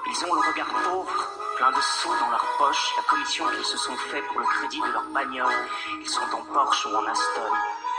Ils 0.10 0.26
ont 0.26 0.34
le 0.34 0.48
regard 0.48 0.68
pauvre, 0.84 1.28
plein 1.58 1.72
de 1.72 1.82
sous 1.82 2.16
dans 2.20 2.30
leur 2.30 2.46
poche, 2.58 2.94
la 2.96 3.04
commission 3.04 3.46
qu'ils 3.50 3.66
se 3.66 3.78
sont 3.78 3.96
fait 3.96 4.22
pour 4.22 4.40
le 4.40 4.46
crédit 4.46 4.80
de 4.80 4.92
leur 4.92 5.04
bagnole. 5.06 5.68
Ils 6.00 6.10
sont 6.10 6.22
en 6.34 6.44
Porsche 6.54 6.86
ou 6.86 6.96
en 6.96 7.06
Aston, 7.06 7.52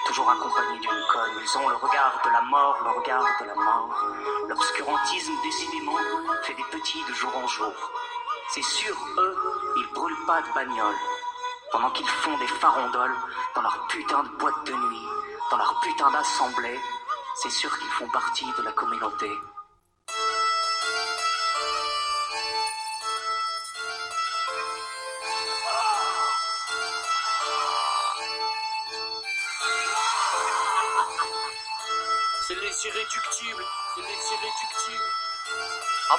toujours 0.07 0.31
accompagnés 0.31 0.79
d'une 0.79 1.05
conne. 1.13 1.43
Ils 1.43 1.59
ont 1.59 1.69
le 1.69 1.77
regard 1.77 2.21
de 2.25 2.31
la 2.31 2.43
mort, 2.43 2.79
le 2.83 2.91
regard 2.91 3.27
de 3.41 3.47
la 3.47 3.55
mort. 3.55 4.07
L'obscurantisme, 4.49 5.35
décidément, 5.43 5.99
fait 6.45 6.55
des 6.55 6.65
petits 6.71 7.05
de 7.09 7.13
jour 7.13 7.37
en 7.37 7.47
jour. 7.47 7.75
C'est 8.55 8.65
sûr, 8.65 8.97
eux, 9.19 9.37
ils 9.77 9.89
brûlent 9.93 10.27
pas 10.27 10.41
de 10.41 10.53
bagnole. 10.55 10.97
Pendant 11.71 11.91
qu'ils 11.91 12.09
font 12.09 12.39
des 12.39 12.47
farondoles 12.47 13.17
dans 13.55 13.63
leur 13.63 13.87
putain 13.89 14.23
de 14.23 14.29
boîte 14.39 14.65
de 14.65 14.73
nuit, 14.73 15.09
dans 15.51 15.59
leur 15.59 15.79
putain 15.81 16.11
d'assemblée, 16.11 16.81
c'est 17.43 17.51
sûr 17.51 17.77
qu'ils 17.79 17.91
font 17.91 18.09
partie 18.09 18.51
de 18.57 18.63
la 18.63 18.73
communauté. 18.73 19.31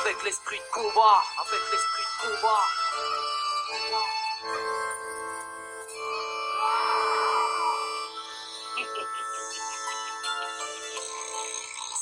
Avec 0.02 0.24
l'esprit 0.24 0.58
de 0.58 0.72
combat, 0.72 1.24
avec 1.39 1.62
l'esprit 1.72 2.04
de 2.04 2.36
combat. 2.36 2.64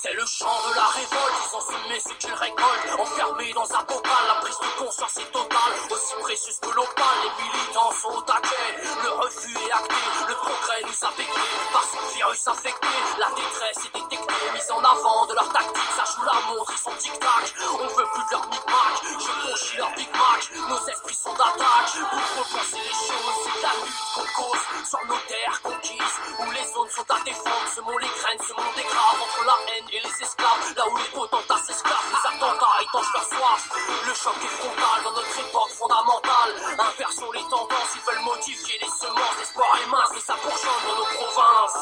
C'est 0.01 0.13
le 0.13 0.25
chant 0.25 0.45
de 0.69 0.75
la 0.75 0.85
révolte, 0.87 1.53
ont 1.53 1.61
fumé 1.61 1.99
ce 1.99 2.13
qu'ils 2.13 2.33
récoltent. 2.33 2.99
Enfermés 2.99 3.53
dans 3.53 3.73
un 3.73 3.83
bocal, 3.83 4.11
la 4.27 4.35
prise 4.41 4.59
de 4.59 4.85
conscience 4.85 5.17
est 5.17 5.31
totale. 5.31 5.73
Aussi 5.89 6.13
précieuse 6.21 6.59
que 6.59 6.69
l'opale, 6.69 7.17
les 7.23 7.43
militants 7.43 7.91
sont 7.91 8.09
au. 8.09 8.23
Le 9.03 9.09
refus 9.09 9.57
est 9.57 9.71
acté, 9.71 9.95
le 10.27 10.35
progrès 10.35 10.81
nous 10.83 11.07
a 11.07 11.11
becqués. 11.11 11.49
Par 11.73 11.83
ce 11.83 12.13
virus 12.15 12.47
infecté, 12.47 12.87
la 13.19 13.29
détresse 13.31 13.85
est 13.85 14.06
détectée. 14.38 14.53
Mise 14.53 14.71
en 14.71 14.83
avant 14.83 15.25
de 15.25 15.33
leur 15.33 15.49
tactique, 15.51 15.91
ça 15.95 16.03
joue 16.05 16.23
la 16.23 16.33
montre, 16.47 16.71
ils 16.71 16.77
sont 16.77 16.95
tic-tac. 16.97 17.53
On 17.73 17.88
veut 17.88 18.07
plus 18.13 18.25
de 18.25 18.31
leur 18.31 18.45
micmac, 18.49 18.93
je 19.19 19.49
conchis 19.49 19.77
leur 19.77 19.91
Big 19.95 20.09
Mac. 20.11 20.49
Nos 20.69 20.88
esprits 20.88 21.15
sont 21.15 21.33
d'attaque, 21.33 21.91
pour 22.09 22.43
repenser 22.43 22.77
les 22.77 22.93
choses, 22.93 23.38
c'est 23.43 23.61
la 23.61 23.73
lutte 23.83 24.01
qu'on 24.15 24.41
cause. 24.41 24.63
Sur 24.88 25.05
nos 25.07 25.19
terres 25.27 25.61
conquises, 25.61 26.17
où 26.39 26.51
les 26.51 26.65
zones 26.73 26.89
sont 26.89 27.09
à 27.09 27.19
défendre. 27.25 27.67
Semons 27.75 27.97
les 27.97 28.07
graines, 28.07 28.43
semons 28.47 28.71
des 28.75 28.83
graves 28.83 29.21
entre 29.21 29.43
la 29.45 29.57
haine 29.73 29.88
et 29.91 29.99
les 29.99 30.23
esclaves. 30.23 30.73
Là 30.75 30.88
où 30.88 30.97
les 30.97 31.11
potentats 31.11 31.61
attentats 32.38 32.81
étanchent 32.81 33.13
leur 33.13 33.25
soif. 33.25 33.69
Le 34.05 34.13
choc 34.13 34.35
est 34.43 34.55
frontal 34.61 35.03
dans 35.03 35.11
notre 35.11 35.39
époque 35.39 35.71
fondamentale. 35.73 36.51
Inversons 36.77 37.31
les 37.31 37.41
tendances, 37.49 37.93
ils 37.95 38.05
veulent 38.05 38.23
modifier 38.23 38.77
les 38.79 38.89
semences. 38.89 39.38
L'espoir 39.39 39.67
est 39.81 39.89
mince, 39.89 40.11
et 40.15 40.21
ça 40.21 40.35
bourgeonne 40.41 40.83
dans 40.88 40.97
nos 40.97 41.09
provinces. 41.17 41.77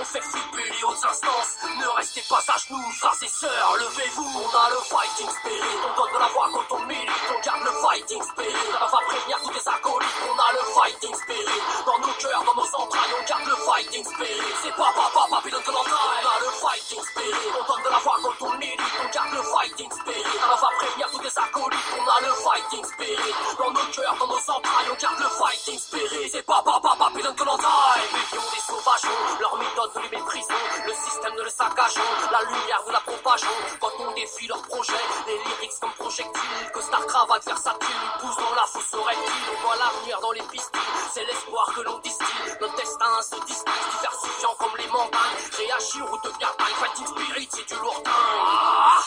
On 0.00 0.04
fait 0.04 0.20
flipper 0.20 0.70
les 0.70 0.84
hautes 0.84 1.04
instances. 1.04 1.56
Ne 1.78 1.88
restez 1.96 2.22
pas 2.28 2.42
à 2.46 2.56
genoux, 2.58 2.90
frères 3.00 3.22
et 3.22 3.28
sœurs, 3.28 3.76
levez-vous. 3.80 4.28
On 4.44 4.50
a 4.56 4.70
le 4.70 4.80
fighting 4.84 5.30
spirit, 5.30 5.76
on 5.88 5.92
donne 5.96 6.12
de 6.12 6.18
la 6.18 6.28
voix 6.28 6.48
quand 6.52 6.76
on 6.76 6.80
milite. 6.84 7.10
On 7.32 7.40
garde 7.40 7.64
le 7.64 7.72
fighting 7.72 8.22
spirit, 8.22 8.68
on 8.76 8.86
va 8.86 9.00
prévenir 9.08 9.38
tous 9.42 9.52
les 9.52 9.68
acolytes. 9.68 10.18
On 10.28 10.36
a 10.36 10.52
le 10.52 10.64
fighting 10.74 11.14
spirit, 11.14 11.62
dans 11.86 11.98
nos 11.98 12.14
cœurs, 12.20 12.44
dans 12.44 12.54
nos 12.54 12.70
entrailles. 12.76 13.14
On 13.18 13.24
garde 13.24 13.46
le 13.48 13.56
fighting 13.56 14.04
spirit. 14.04 14.52
C'est 14.62 14.76
pas 14.76 14.92
papa, 14.92 15.26
Babylone 15.30 15.62
que 15.62 15.70
l'entaille. 15.70 16.20
On 16.24 16.28
a 16.28 16.40
le 16.44 16.50
fighting 16.60 17.02
spirit, 17.02 17.48
on 17.56 17.72
donne 17.72 17.84
de 17.84 17.90
la 17.90 17.98
voix 17.98 18.16
quand 18.22 18.46
on 18.46 18.52
milite. 18.58 18.80
On 19.02 19.08
garde 19.08 19.32
le 19.32 19.42
fighting 19.42 19.90
spirit, 19.90 19.93
on 19.96 20.56
va 20.56 20.68
prévenir 20.78 21.08
tous 21.10 21.20
les 21.20 21.38
acolytes. 21.38 21.80
On 21.98 22.02
a 22.02 22.20
le 22.26 22.34
fighting 22.34 22.84
spirit, 22.84 23.34
dans 23.58 23.70
nos 23.70 23.86
cœurs, 23.92 24.16
dans 24.18 24.26
nos 24.26 24.50
entrailles. 24.50 24.88
On 24.90 24.96
garde 24.96 25.18
le 25.20 25.28
fighting 25.28 25.78
spirit. 25.78 26.30
C'est 26.30 26.42
pas 26.42 26.62
papa, 26.62 26.96
Babylone 26.98 27.34
que 27.34 27.44
l'entaille. 27.44 28.06
Millions 28.12 28.50
des 28.52 28.60
sauvageons, 28.60 29.38
leur 29.40 29.56
méthode 29.58 29.90
nous 29.94 30.02
les 30.02 30.16
méprisons. 30.16 30.62
Le 30.86 30.92
système 30.92 31.34
ne 31.34 31.42
le 31.42 31.50
saccageons, 31.50 32.10
la 32.30 32.42
lumière 32.42 32.82
nous 32.86 32.92
la 32.92 33.00
propageons. 33.00 33.58
Quand 33.80 33.92
on 34.00 34.12
défie 34.12 34.46
leurs 34.48 34.62
projets, 34.62 35.04
les 35.26 35.38
lyrics 35.38 35.78
comme 35.80 35.92
projectiles. 35.92 36.70
Que 36.72 36.80
Star 36.82 37.06
cravate 37.06 37.44
versatile, 37.44 38.00
pousse 38.20 38.36
dans 38.36 38.54
la 38.54 38.66
fosse 38.66 38.94
reptile. 38.94 39.48
On 39.56 39.66
voit 39.66 39.76
l'avenir 39.76 40.20
dans 40.20 40.32
les 40.32 40.42
pistils, 40.42 40.80
c'est 41.12 41.24
l'espoir 41.24 41.72
que 41.74 41.80
l'on 41.82 41.98
distille. 41.98 42.26
Notre 42.60 42.76
destin 42.76 43.22
se 43.22 43.36
distingue, 43.46 43.84
diversifiant 43.90 44.54
comme 44.58 44.76
les 44.76 44.88
montagnes. 44.88 45.38
Réagir 45.56 46.04
ou 46.12 46.16
devenir 46.24 46.52
dingue, 46.58 46.76
fighting 46.80 47.06
spirit, 47.06 47.48
c'est 47.52 47.68
du 47.68 47.80
lourd 47.80 48.02
Ah 48.06 48.98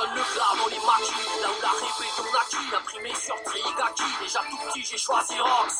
le 0.00 0.22
glas 0.34 0.54
dans 0.56 0.68
les 0.68 0.80
maquis, 0.86 1.40
là 1.42 1.48
où 1.52 1.60
la 1.60 1.68
répétition 1.68 2.24
naquit, 2.32 2.74
imprimé 2.74 3.12
sur 3.14 3.36
Trigaki. 3.44 4.08
Déjà 4.20 4.40
tout 4.48 4.56
petit, 4.56 4.84
j'ai 4.84 4.98
choisi 4.98 5.38
Rox. 5.38 5.74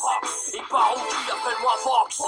Et 0.53 0.63
pas 0.69 0.85
Rookie, 0.93 1.31
appelle-moi 1.31 1.75
Vox. 1.85 2.23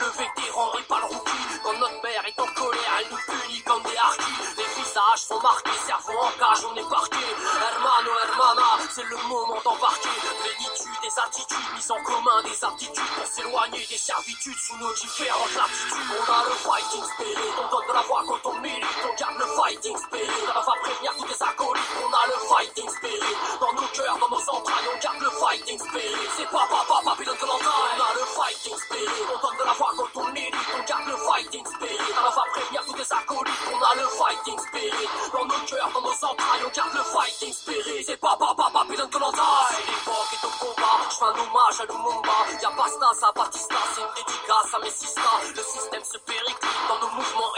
Le 0.00 0.06
vétéran 0.10 0.72
et 0.78 0.82
pas 0.82 1.00
le 1.00 1.06
rookie. 1.06 1.30
Quand 1.64 1.76
notre 1.78 2.02
mère 2.02 2.24
est 2.26 2.40
en 2.40 2.46
colère, 2.54 2.92
elle 3.00 3.08
nous 3.10 3.18
punit 3.26 3.62
comme 3.62 3.82
des 3.82 3.96
harkis. 3.96 4.54
Les 4.56 4.82
visages 4.82 5.22
sont 5.26 5.40
marqués, 5.40 5.70
cerveau 5.86 6.18
en 6.18 6.30
cage, 6.38 6.64
on 6.70 6.76
est 6.76 6.88
parqué. 6.88 7.18
Hermano, 7.18 8.10
hermana, 8.28 8.78
c'est 8.94 9.04
le 9.04 9.16
moment 9.28 9.60
d'embarquer. 9.64 10.08
Plénitude 10.42 11.00
des 11.02 11.18
attitudes, 11.18 11.74
mise 11.74 11.90
en 11.90 12.02
commun 12.02 12.42
des 12.44 12.64
aptitudes 12.64 13.10
pour 13.16 13.26
s'éloigner 13.26 13.86
des 13.90 13.98
servitudes 13.98 14.58
sous 14.58 14.76
nos 14.76 14.92
différentes 14.94 15.54
latitudes. 15.56 16.14
On 16.14 16.32
a 16.32 16.44
le 16.44 16.54
fighting 16.62 17.04
spirit, 17.04 17.50
on 17.58 17.68
donne 17.74 17.94
la 17.94 18.02
voix 18.02 18.22
quand 18.26 18.50
on 18.50 18.60
milite, 18.60 18.84
on 19.04 19.14
garde 19.14 19.38
le 19.38 19.46
fighting 19.46 19.96
spirit. 19.96 20.44
On 20.54 20.60
va 20.60 20.72
prévenir 20.82 21.12
tous 21.24 21.32
les 21.32 21.42
acolytes, 21.42 21.92
on 22.04 22.12
a 22.12 22.26
le 22.26 22.38
fighting 22.48 22.88
spirit. 22.88 23.36
Dans 23.60 23.72
nos 23.72 23.88
cœurs, 23.88 24.18
dans 24.18 24.28
nos 24.28 24.44
entrailles, 24.50 24.88
on 24.94 24.98
garde 25.00 25.20
le 25.20 25.30
fighting 25.30 25.78
spirit. 25.78 26.28
C'est 26.36 26.50
pas 26.50 26.66
papa, 26.68 27.00
Babylone 27.04 27.36
que 27.36 27.46
l'entaille. 27.46 27.96
On 27.96 28.02
a 28.02 28.14
le 28.14 28.24
fighting 28.36 28.76
spirit, 28.76 29.22
on 29.32 29.38
donne 29.40 29.58
de 29.58 29.64
la 29.64 29.72
voix 29.72 29.92
quand 29.96 30.20
on 30.20 30.28
milite, 30.32 30.54
on 30.76 30.82
garde 30.84 31.08
le 31.08 31.16
fighting 31.16 31.64
spirit. 31.64 32.12
On 32.18 32.30
va 32.30 32.44
prévenir 32.52 32.84
tous 32.84 32.96
les 32.96 33.12
acolytes, 33.12 33.64
on 33.72 33.80
a 33.80 33.94
le 33.96 34.06
fighting 34.08 34.58
spirit. 34.58 35.08
Dans 35.32 35.44
nos 35.44 35.60
cœurs, 35.64 35.90
dans 35.94 36.02
nos 36.02 36.18
entrailles, 36.24 36.64
on 36.66 36.72
garde 36.76 36.94
le 36.94 37.04
fighting 37.04 37.52
spirit. 37.52 38.04
C'est 38.04 38.20
pas 38.20 38.36
papa, 38.36 38.68
Babylone 38.74 39.10
que 39.10 39.18
l'entaille. 39.18 39.84
L'époque 39.88 40.30
est 40.32 40.44
au 40.44 40.52
combat, 40.60 40.98
je 41.08 41.16
fais 41.16 41.24
un 41.24 41.36
hommage 41.40 41.80
à 41.80 41.84
Lumumba. 41.88 42.38
Y'a 42.60 42.70
Bastas 42.70 43.26
à 43.26 43.32
Batista, 43.32 43.80
c'est 43.94 44.00
une 44.02 44.14
dédicace 44.14 44.70
à 44.74 44.78
Messista. 44.80 45.30
Le 45.56 45.62
système 45.62 46.04
se 46.04 46.18
périclite 46.18 46.84
dans 46.88 46.98
nos 47.00 47.12
mouvements 47.14 47.53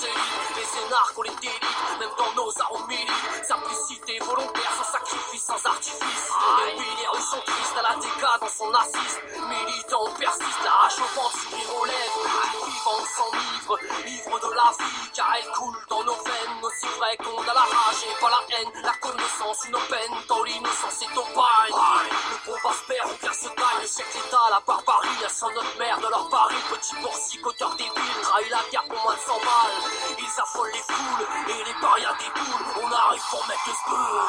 Les 0.00 0.86
énarques, 0.86 1.18
on 1.18 1.22
les 1.22 1.34
délite, 1.40 1.98
même 1.98 2.10
dans 2.16 2.32
nos 2.34 2.52
armes 2.60 2.86
milites. 2.86 3.44
Simplicité 3.46 4.18
volontaire, 4.20 4.72
sans 4.78 4.92
sacrifice, 4.92 5.44
sans 5.44 5.66
artifice. 5.66 6.28
Les 6.66 6.78
oui, 6.78 6.86
les 7.00 7.08
rues 7.08 7.26
sont 7.26 7.40
tristes, 7.44 7.76
à 7.78 7.82
la 7.82 7.96
décadence 7.96 8.60
on 8.60 8.74
assiste. 8.74 9.20
Militants, 9.48 10.04
on 10.06 10.14
persiste, 10.14 10.62
la 10.64 10.86
hache 10.86 10.98
au 10.98 11.20
ventre, 11.20 11.38
sourire 11.38 11.74
aux 11.80 11.84
lèvres. 11.84 12.24
Vivant, 12.66 13.04
s'enivre, 13.16 13.78
livre 14.06 14.38
de 14.38 14.54
la 14.54 14.70
vie, 14.78 15.10
car 15.14 15.34
elle 15.36 15.50
coule 15.52 15.76
dans 15.88 16.04
nos 16.04 16.14
veines. 16.22 16.62
Aussi 16.62 16.86
vrai 16.98 17.16
qu'on 17.16 17.42
a 17.42 17.54
la 17.54 17.60
rage 17.60 18.04
et 18.08 18.20
pas 18.20 18.30
la 18.30 18.56
haine. 18.56 18.70
La 18.84 18.94
connaissance, 18.94 19.64
une 19.66 19.78
peine, 19.88 20.14
tant 20.28 20.42
l'innocence 20.44 21.02
est 21.02 21.18
au 21.18 21.24
bail. 21.34 21.72
Le 21.72 22.52
combat 22.52 22.74
se 22.74 22.86
perd, 22.86 23.10
on 23.10 23.16
perd 23.16 23.34
se. 23.34 23.48
Le 23.88 23.94
siècle 23.94 24.18
état, 24.18 24.50
la 24.50 24.60
barbarie, 24.66 25.24
à 25.24 25.30
sans 25.30 25.50
notre 25.52 25.78
mère 25.78 25.96
de 25.96 26.08
leur 26.08 26.28
pari. 26.28 26.54
Petit 26.68 26.94
boursicoteur 27.00 27.70
débile, 27.70 28.20
trahi 28.20 28.46
la 28.50 28.60
guerre 28.70 28.84
pour 28.84 29.00
moins 29.02 29.14
de 29.14 29.20
100 29.20 29.32
balles. 29.32 29.80
Ils 30.18 30.40
affolent 30.42 30.70
les 30.74 30.84
foules 30.92 31.26
et 31.48 31.64
les 31.64 31.72
parias 31.80 32.12
déboulent. 32.20 32.84
On 32.84 32.92
arrive 32.92 33.22
pour 33.30 33.46
mettre 33.48 33.64
le 33.66 33.72
spur. 33.72 34.28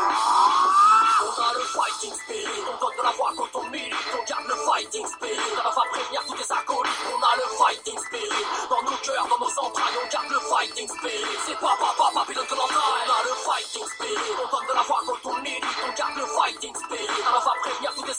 On 1.20 1.41
a 1.43 1.53
le 1.55 1.64
fighting 1.76 2.14
spirit, 2.16 2.64
on 2.72 2.86
donne 2.86 2.97
de 2.99 3.03
la 3.03 3.12
voix 3.12 3.34
quand 3.36 3.60
on 3.60 3.64
milite, 3.68 3.95
on 4.16 4.24
garde 4.24 4.47
le 4.47 4.55
fighting 4.55 5.05
spirit. 5.05 5.51
On 5.60 5.70
va 5.76 5.84
prévenir 5.91 6.24
tous 6.26 6.36
les 6.36 6.51
acolytes, 6.55 7.03
on 7.12 7.20
a 7.20 7.36
le 7.36 7.47
fighting 7.60 7.99
spirit. 7.99 8.45
Dans 8.70 8.82
nos 8.84 8.97
cœurs, 9.03 9.28
dans 9.28 9.39
nos 9.43 9.60
entrailles, 9.60 9.99
on 9.99 10.07
garde 10.07 10.32
le 10.32 10.39
fighting 10.39 10.88
spirit. 10.88 11.38
C'est 11.45 11.60
pas 11.60 11.76
papa, 11.76 12.12
Babylone 12.16 12.47
que 12.47 12.55
l'entaille. 12.55 12.80
On 12.80 13.12
a 13.12 13.24
le 13.28 13.36
fighting 13.43 13.86
spirit, 13.91 14.32
on 14.39 14.47
donne 14.55 14.68
de 14.72 14.74
la 14.74 14.84
voix 14.84 15.01
quand 15.05 15.19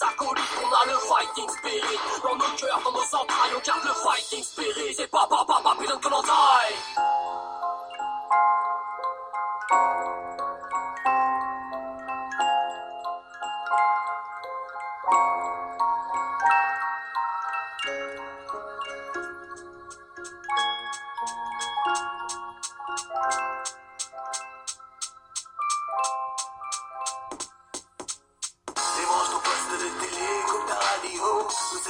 acolytes, 0.03 0.45
a 0.61 0.87
le 0.87 0.99
fighting 0.99 1.49
spirit. 1.49 1.99
Dans 2.23 2.37
nos 2.37 2.57
cœurs, 2.57 2.81
dans 2.85 2.93
nos 2.93 3.15
entrailles, 3.15 3.55
on 3.57 3.61
garde 3.61 3.85
le 3.85 3.95
fighting 3.95 4.43
spirit. 4.43 4.95
C'est 4.97 5.11
pas 5.11 5.27
papa, 5.29 5.61
Babylone 5.65 6.01
que 6.01 6.09
l'entaille. 6.09 6.77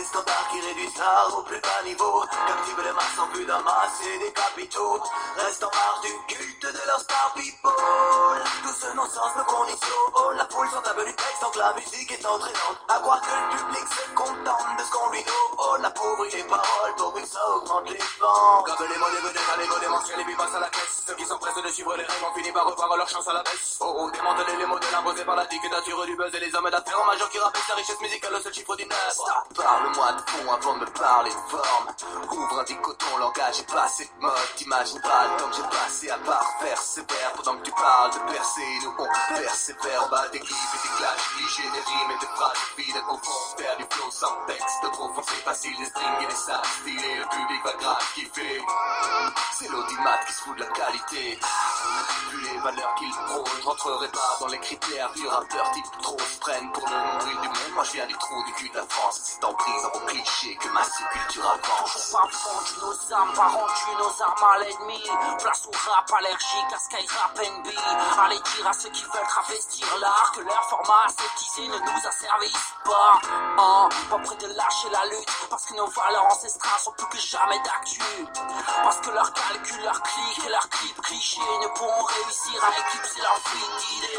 Tous 0.01 0.07
ces 0.07 0.09
standards 0.09 0.49
qui 0.51 0.61
réduisent 0.61 0.97
l'art 0.97 1.39
au 1.39 1.43
plus 1.43 1.61
bas 1.61 1.83
niveau. 1.85 2.25
Captivent 2.47 2.85
les 2.85 2.93
masses 2.93 3.19
en 3.21 3.27
vue 3.37 3.45
d'amasser 3.45 4.19
des 4.19 4.33
capitaux. 4.33 5.03
Restent 5.37 5.65
en 5.65 5.71
marge 5.77 6.01
du 6.01 6.35
culte 6.35 6.73
de 6.73 6.87
leur 6.87 7.01
star 7.01 7.35
people. 7.35 8.41
Tout 8.63 8.73
ce 8.81 8.97
non-sens 8.97 9.37
me 9.37 9.45
conditionne 9.45 10.37
La 10.37 10.49
foule 10.49 10.69
sont 10.71 10.81
du 10.81 11.15
texte 11.15 11.43
donc 11.43 11.57
la 11.57 11.75
musique 11.75 12.13
est 12.13 12.25
entraînante. 12.25 12.81
À 12.89 12.99
croire 13.01 13.21
que 13.21 13.29
le 13.29 13.59
public 13.59 13.85
se 13.93 14.15
contente 14.15 14.73
de 14.79 14.85
ce 14.85 14.91
qu'on 14.91 15.11
lui 15.11 15.25
donne 15.25 15.83
La 15.83 15.91
pauvre 15.91 16.27
les 16.33 16.45
paroles 16.45 16.95
pour 16.97 17.13
que 17.13 17.27
ça 17.27 17.41
augmente 17.51 17.91
les 17.91 18.01
ventes. 18.21 18.67
Comme 18.67 18.89
les 18.89 18.99
mots 18.99 19.11
des 19.11 19.29
vedettes 19.29 19.53
à 19.53 19.57
l'ego 19.61 19.79
démensuel 19.81 20.21
et 20.21 20.25
puis 20.25 20.37
passent 20.37 20.55
à 20.55 20.61
la 20.61 20.71
caisse. 20.71 21.05
Ceux 21.07 21.15
qui 21.15 21.27
s'empressent 21.27 21.63
de 21.63 21.69
suivre 21.69 21.95
les 21.97 22.05
règles 22.05 22.25
ont 22.25 22.35
fini 22.35 22.51
par 22.53 22.65
revoir 22.65 22.97
leur 22.97 23.09
chance 23.09 23.29
à 23.29 23.35
la 23.35 23.43
baisse. 23.43 23.77
Oh 23.81 23.93
oh, 23.99 24.11
démanteler 24.11 24.57
les 24.57 24.67
modèles 24.67 24.95
imposés 24.95 25.25
par 25.25 25.37
la 25.37 25.45
dictature 25.45 26.07
du 26.07 26.17
buzz 26.17 26.35
et 26.35 26.41
les 26.41 26.55
hommes 26.55 26.71
d'affaires. 26.71 27.01
En 27.01 27.05
major 27.05 27.29
qui 27.29 27.39
rappellent 27.39 27.69
sa 27.69 27.75
richesse 27.75 28.01
musicale 28.01 28.35
au 28.35 28.41
seul 28.41 28.55
chiffre 28.55 28.77
du 28.77 28.87
neuf 28.87 29.19
parle-moi 29.91 30.13
de 30.13 30.31
fond 30.31 30.53
avant 30.53 30.75
de 30.75 30.81
me 30.81 30.87
parler 30.87 31.31
de 31.31 31.51
forme. 31.51 31.89
Ouvre 32.31 32.61
un 32.61 32.65
dicoton, 32.65 33.19
langage 33.19 33.61
et 33.61 33.73
passé 33.73 34.05
de 34.05 34.23
mode. 34.23 34.33
T'imagines 34.57 35.01
pas 35.01 35.25
le 35.25 35.41
temps 35.41 35.49
que 35.49 35.57
j'ai 35.57 35.63
passé 35.63 36.11
à 36.11 36.19
part 36.19 36.47
faire 36.61 36.79
ces 36.79 37.01
vers 37.01 37.33
Pendant 37.37 37.57
que 37.59 37.63
tu 37.65 37.73
parles 37.73 38.13
de 38.13 38.33
percer, 38.33 38.63
nous 38.83 38.95
on 38.99 39.35
persévère 39.35 40.09
Bas 40.11 40.29
des 40.33 40.41
clips 40.41 40.57
et 40.75 40.89
des 40.89 40.95
clashs, 40.97 41.57
rimes 41.57 42.11
et 42.11 42.21
des 42.21 42.33
phrases 42.35 42.59
vides. 42.77 43.03
Au 43.09 43.17
fond, 43.19 43.57
faire 43.57 43.77
du 43.77 43.85
flow 43.91 44.11
sans 44.11 44.37
texte. 44.47 44.93
Trop 44.93 45.13
fond, 45.15 45.23
c'est 45.27 45.45
facile, 45.45 45.75
les 45.79 45.87
strings 45.87 46.23
et 46.23 46.27
les 46.27 46.35
sacs 46.35 46.67
stylés 46.81 47.17
Le 47.19 47.29
public 47.29 47.65
va 47.65 47.73
grave 47.81 48.13
kiffer 48.15 48.63
C'est 49.55 49.69
l'audimat 49.69 50.19
qui 50.27 50.33
se 50.33 50.43
fout 50.43 50.57
de 50.57 50.61
la 50.61 50.71
qualité 50.71 51.39
Vu 52.31 52.41
les 52.43 52.59
valeurs 52.59 52.95
qu'il 52.97 53.11
prône, 53.11 53.45
je 53.61 53.65
rentrerai 53.67 54.09
pas 54.09 54.37
dans 54.41 54.47
les 54.49 54.59
critères 54.59 55.11
du 55.13 55.27
rappeur 55.27 55.71
type 55.73 55.87
trop 56.03 56.19
se 56.19 56.39
prennent 56.39 56.71
pour 56.73 56.89
le 56.89 56.97
nombril 56.97 57.41
du 57.41 57.49
monde. 57.49 57.75
Moi 57.75 57.85
je 57.85 57.93
viens 57.93 58.07
du 58.07 58.15
trou 58.15 58.45
du 58.45 58.53
cul 58.55 58.69
de 58.69 58.77
la 58.77 58.87
France, 58.87 59.21
c'est 59.23 59.45
en 59.45 59.55
prise 59.55 59.85
en 59.85 60.07
cliché 60.07 60.57
que 60.57 60.69
ma 60.69 60.85
subculture 60.85 61.47
avance. 61.47 61.93
Toujours 61.93 62.21
pas 62.21 62.29
vendu 62.29 62.73
nos 62.81 63.15
armes, 63.15 63.33
pas 63.33 63.49
rendu 63.49 63.91
nos 63.99 64.23
armes 64.23 64.51
à 64.55 64.59
l'ennemi. 64.59 65.03
Place 65.39 65.67
au 65.67 65.91
rap 65.91 66.13
allergique, 66.19 66.73
à 66.75 66.79
Sky 66.79 67.07
Rap 67.09 67.39
NB. 67.39 67.67
Allez 68.25 68.41
dire 68.41 68.67
à 68.67 68.73
ceux 68.73 68.91
qui 68.91 69.03
veulent 69.05 69.29
travestir 69.29 69.87
l'art 70.01 70.33
que 70.37 70.41
leur 70.43 70.65
format 70.69 71.05
aseptisé 71.07 71.69
ne 71.69 71.79
nous 71.79 72.07
asservisse 72.07 72.75
pas. 72.85 73.19
Hein, 73.59 73.89
pas 74.09 74.19
prêt 74.19 74.37
de 74.37 74.47
lâcher 74.47 74.91
la 74.91 75.07
lutte, 75.07 75.29
parce 75.49 75.65
que 75.67 75.75
nos 75.75 75.87
valeurs 75.87 76.27
ancestrales 76.27 76.81
sont 76.81 76.93
plus 76.93 77.07
que 77.07 77.19
jamais 77.19 77.59
d'actu. 77.65 78.01
Parce 78.83 79.01
que 79.01 79.11
leurs 79.11 79.33
calculs, 79.33 79.83
leurs 79.83 80.03
clics 80.03 80.45
et 80.47 80.49
leurs 80.51 80.69
clips 80.69 81.01
clichés 81.03 81.41
ne 81.63 81.69
pourront 81.75 82.05
réussir 82.05 82.65
à 82.65 82.71
éclipser 82.81 83.21
leur 83.21 83.39
fluide 83.45 83.77
d'idées. 83.79 84.19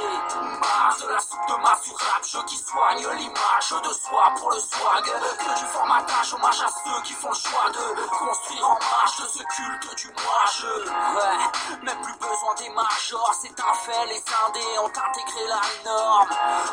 Marre 0.60 0.98
de 1.02 1.08
la 1.08 1.20
soupe 1.20 1.48
de 1.48 1.56
masse 1.62 1.82
du 1.84 1.92
rap, 1.92 2.24
jeu 2.24 2.44
qui 2.48 2.58
soigne 2.58 3.08
l'image 3.18 3.76
de 3.84 3.94
soi 3.94 4.34
pour 4.38 4.52
le 4.52 4.60
swag. 4.60 5.06
Que 5.06 5.60
du 5.60 5.66
formatage, 5.72 6.34
hommage 6.34 6.62
à 6.62 6.70
ceux 6.84 7.02
qui 7.04 7.14
font 7.14 7.30
le 7.30 7.36
choix 7.36 7.70
de 7.70 8.08
construire 8.10 8.70
en 8.70 8.80
marche 8.80 9.18
de 9.22 9.28
ce 9.28 9.44
culte 9.44 9.96
du 9.96 10.08
moi-je. 10.08 10.68
Ouais, 10.68 11.78
même 11.84 12.02
plus 12.02 12.16
besoin 12.16 12.54
des 12.58 12.70
majors, 12.70 13.34
c'est 13.42 13.60
un 13.60 13.74
fait, 13.74 14.06
les 14.08 14.24
indés 14.48 14.80
ont 14.80 14.88
intégré 14.88 15.48
la 15.48 15.62
norme. 15.86 16.30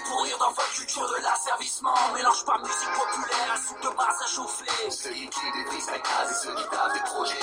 dans 0.00 0.08
pour 0.08 0.16
pourrir 0.16 0.38
dans 0.38 0.50
votre 0.50 0.72
culture 0.72 1.08
de 1.08 1.22
l'asservissement. 1.22 1.94
Mélange 2.14 2.44
pas 2.44 2.58
musique 2.58 2.92
populaire, 2.92 3.58
soupe 3.66 3.80
de 3.82 3.88
masse 3.96 4.22
à 4.22 4.26
chauffer. 4.26 4.90
Ceux 4.90 5.10
qui 5.10 5.28
crient 5.28 5.52
des 5.52 5.64
freestyles 5.70 5.94
et 5.94 6.34
ceux 6.34 6.54
qui 6.54 6.64
tapent 6.68 6.92
des 6.92 7.00
projets. 7.00 7.34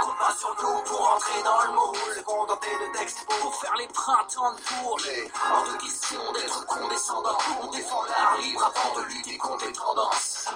Compte 0.00 0.18
pas 0.18 0.34
sur 0.38 0.56
nous 0.62 0.82
pour 0.84 1.10
entrer 1.14 1.42
dans 1.42 1.62
le 1.62 1.72
moule. 1.72 2.14
Se 2.14 2.20
contenter 2.22 2.70
de 2.70 2.98
textes 2.98 3.26
Pour 3.40 3.54
faire 3.54 3.74
les 3.78 3.86
printemps 3.88 4.52
de 4.52 4.82
Bourges. 4.82 5.10
Hors 5.52 5.64
de 5.64 5.76
question 5.78 6.32
d'être 6.32 6.66
condescendant. 6.66 7.38
On 7.62 7.66
défend 7.68 8.02
l'art 8.04 8.36
libre 8.38 8.72
avant 8.74 9.00
de 9.00 9.06
lutter 9.06 9.36
contre 9.38 9.66
les 9.66 9.72
tendances. 9.72 10.48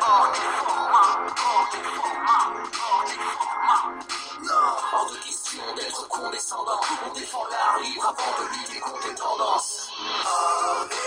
Hors 0.00 0.32
des 0.32 0.66
formats, 0.66 1.18
hors 1.28 1.68
des 1.72 1.82
formats, 1.82 2.52
hors 2.92 3.04
des 3.04 3.12
formats. 3.12 4.31
Non, 4.42 4.54
hors 4.92 5.08
de 5.08 5.18
question 5.18 5.62
d'être 5.76 6.08
condescendant. 6.08 6.80
On 7.06 7.14
défend 7.14 7.44
l'art 7.48 7.78
libre 7.80 8.06
avant 8.08 8.42
de 8.42 8.48
lutter 8.50 8.80
contre 8.80 9.06
les 9.06 9.14
tendances. 9.14 9.88
Des 10.90 11.01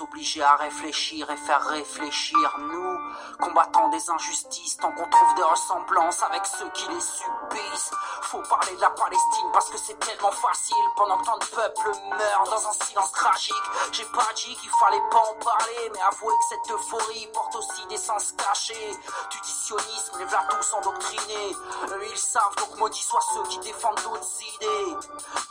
pour 0.00 0.08
s'obliger 0.08 0.42
à 0.42 0.56
réfléchir 0.56 1.30
et 1.30 1.36
faire 1.36 1.62
réfléchir 1.68 2.38
nous, 2.58 2.98
combattants 3.38 3.90
des 3.90 4.10
injustices, 4.10 4.76
tant 4.78 4.90
qu'on 4.92 5.08
trouve 5.08 5.34
des 5.36 5.42
ressemblances 5.42 6.22
avec 6.22 6.46
ceux 6.46 6.70
qui 6.70 6.88
les 6.88 7.00
subissent. 7.00 7.90
Faut 8.30 8.38
parler 8.42 8.76
de 8.76 8.80
la 8.80 8.90
Palestine 8.90 9.50
parce 9.52 9.68
que 9.70 9.76
c'est 9.76 9.98
tellement 9.98 10.30
facile 10.30 10.84
pendant 10.94 11.18
que 11.18 11.24
tant 11.24 11.36
de 11.38 11.46
peuples 11.46 11.90
meurent 12.10 12.44
dans 12.44 12.68
un 12.68 12.72
silence 12.84 13.10
tragique. 13.10 13.56
J'ai 13.90 14.04
pas 14.04 14.28
dit 14.36 14.54
qu'il 14.54 14.70
fallait 14.78 15.02
pas 15.10 15.18
en 15.18 15.34
parler, 15.44 15.90
mais 15.92 16.00
avouez 16.00 16.34
que 16.34 16.44
cette 16.48 16.70
euphorie 16.70 17.28
porte 17.34 17.56
aussi 17.56 17.84
des 17.88 17.96
sens 17.96 18.32
cachés. 18.38 18.96
Du 19.32 19.38
sionisme, 19.42 20.18
les 20.20 20.26
v'là 20.26 20.46
tous 20.48 20.74
endoctrinés. 20.74 21.56
Eux 21.88 22.06
ils 22.08 22.16
savent 22.16 22.54
donc 22.58 22.76
maudits 22.78 23.02
soient 23.02 23.20
ceux 23.34 23.42
qui 23.48 23.58
défendent 23.58 24.00
d'autres 24.04 24.42
idées. 24.54 24.96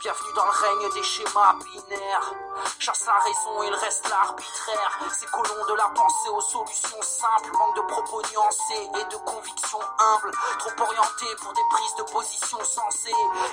Bienvenue 0.00 0.32
dans 0.34 0.46
le 0.46 0.50
règne 0.50 0.92
des 0.94 1.02
schémas 1.02 1.56
binaires. 1.62 2.32
Chasse 2.78 3.04
la 3.04 3.18
raison, 3.18 3.62
il 3.62 3.74
reste 3.74 4.08
l'arbitraire. 4.08 4.98
Ces 5.18 5.26
colons 5.26 5.66
de 5.68 5.74
la 5.74 5.88
pensée 5.88 6.30
aux 6.30 6.40
solutions 6.40 7.02
simples, 7.02 7.52
manque 7.58 7.76
de 7.76 7.82
propos 7.82 8.22
nuancés 8.32 8.90
et 8.94 9.04
de 9.04 9.16
convictions 9.16 9.80
humbles. 9.98 10.30
Trop 10.60 10.84
orientés 10.84 11.36
pour 11.42 11.52
des 11.52 11.68
prises 11.70 11.94
de 11.98 12.02
position 12.04 12.58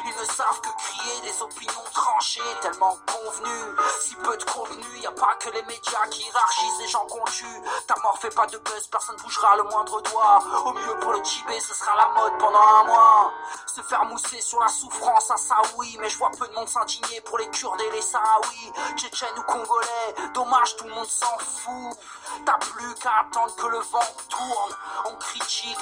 Ils 0.05 0.21
ne 0.21 0.25
savent 0.25 0.61
que 0.61 0.69
crier 0.77 1.21
des 1.21 1.41
opinions 1.41 1.83
tranchées, 1.91 2.41
tellement 2.61 2.95
convenues. 3.07 3.75
Si 4.01 4.15
peu 4.15 4.37
de 4.37 4.43
contenu, 4.43 4.99
y 4.99 5.07
a 5.07 5.11
pas 5.11 5.33
que 5.39 5.49
les 5.49 5.63
médias 5.63 6.07
qui 6.11 6.21
hiérarchisent 6.23 6.79
les 6.79 6.87
gens 6.87 7.05
qu'on 7.07 7.23
tue. 7.25 7.61
Ta 7.87 7.95
mort 8.03 8.17
fait 8.19 8.33
pas 8.35 8.45
de 8.45 8.57
buzz, 8.59 8.87
personne 8.87 9.15
bougera 9.17 9.55
le 9.57 9.63
moindre 9.63 10.01
doigt. 10.01 10.39
Au 10.65 10.73
mieux 10.73 10.99
pour 10.99 11.13
le 11.13 11.21
Tibet, 11.23 11.59
ce 11.59 11.73
sera 11.73 11.95
la 11.95 12.07
mode 12.09 12.37
pendant 12.37 12.61
un 12.61 12.83
mois. 12.83 13.33
Se 13.65 13.81
faire 13.81 14.05
mousser 14.05 14.39
sur 14.39 14.59
la 14.59 14.67
souffrance, 14.67 15.31
à 15.31 15.37
ça 15.37 15.55
oui, 15.77 15.97
mais 15.99 16.09
je 16.09 16.17
vois 16.17 16.31
peu 16.37 16.47
de 16.47 16.53
monde 16.53 16.69
s'indigner 16.69 17.21
pour 17.21 17.39
les 17.39 17.49
Kurdes 17.49 17.81
et 17.81 17.91
les 17.91 18.01
Sahraouis. 18.01 18.71
Tchétchènes 18.97 19.39
ou 19.39 19.43
Congolais, 19.43 20.31
dommage 20.35 20.75
tout 20.75 20.85
le 20.85 20.93
monde 20.93 21.07
s'en 21.07 21.37
fout. 21.39 21.97
T'as 22.45 22.57
plus 22.59 22.93
qu'à 22.95 23.21
attendre 23.21 23.55
que 23.55 23.67
le 23.67 23.79
vent 23.79 23.99
tourne. 24.29 24.75
On 25.05 25.15
critique 25.15 25.77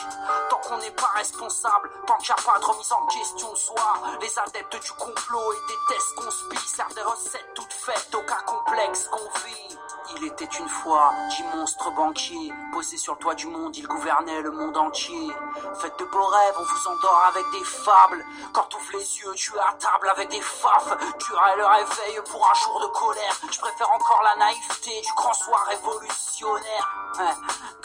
tant 0.49 0.57
qu'on 0.57 0.77
n'est 0.77 0.91
pas 0.91 1.11
responsable, 1.15 1.91
tant 2.07 2.15
qu'il 2.17 2.33
n'y 2.33 2.41
a 2.41 2.51
pas 2.51 2.59
de 2.59 2.65
remise 2.65 2.91
en 2.91 3.05
question 3.07 3.24
soi. 3.55 3.75
Les 4.21 4.39
adeptes 4.39 4.83
du 4.83 4.91
complot 4.91 5.53
et 5.53 5.67
des 5.67 5.95
tests 5.95 6.15
conspi 6.15 6.57
servent 6.67 6.93
des 6.93 7.01
recettes 7.01 7.53
toutes 7.55 7.73
faites 7.73 8.13
au 8.15 8.21
cas 8.21 8.41
complexe 8.45 9.07
qu'on 9.07 9.39
vit. 9.39 9.77
Il 10.17 10.25
était 10.27 10.45
une 10.45 10.69
fois, 10.69 11.11
dit 11.29 11.43
monstre 11.55 11.91
banquier, 11.91 12.53
posé 12.71 12.97
sur 12.97 13.13
le 13.13 13.19
toit 13.19 13.33
du 13.33 13.47
monde, 13.47 13.75
il 13.75 13.87
gouvernait 13.87 14.41
le 14.41 14.51
monde 14.51 14.77
entier. 14.77 15.31
Faites 15.79 15.97
de 15.97 16.05
beaux 16.05 16.25
rêves, 16.25 16.55
on 16.57 16.63
vous 16.63 16.87
endort 16.87 17.23
avec 17.29 17.43
des 17.51 17.63
fables. 17.63 18.23
Quand 18.53 18.73
ouvres 18.75 18.91
les 18.93 19.19
yeux, 19.19 19.33
tu 19.33 19.55
es 19.55 19.59
à 19.59 19.73
table 19.73 20.09
avec 20.09 20.29
des 20.29 20.41
fafs. 20.41 20.95
Tu 21.19 21.33
aurais 21.33 21.57
le 21.57 21.65
réveil 21.65 22.21
pour 22.29 22.47
un 22.47 22.53
jour 22.53 22.79
de 22.81 22.87
colère. 22.87 23.39
Je 23.51 23.59
préfère 23.59 23.91
encore 23.91 24.21
la 24.23 24.45
naïveté 24.45 25.01
du 25.01 25.13
grand 25.15 25.33
soir 25.33 25.65
révolutionnaire. 25.67 27.05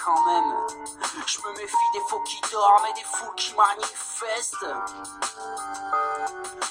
Quand 0.05 0.27
même, 0.27 0.55
je 1.27 1.39
me 1.41 1.53
méfie 1.57 1.77
des 1.95 2.01
faux 2.09 2.21
qui 2.21 2.41
dorment 2.51 2.87
et 2.87 2.95
des 2.95 3.05
fous 3.05 3.33
qui 3.37 3.55
manifestent. 3.55 4.67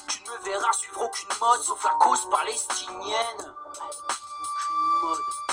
Tu 0.07 0.23
ne 0.23 0.29
me 0.31 0.37
verras 0.43 0.73
suivre 0.73 1.01
aucune 1.03 1.29
mode 1.39 1.61
sauf 1.61 1.83
la 1.83 1.91
cause 1.91 2.29
palestinienne. 2.29 3.55
Aucune 3.65 5.01
mode 5.01 5.48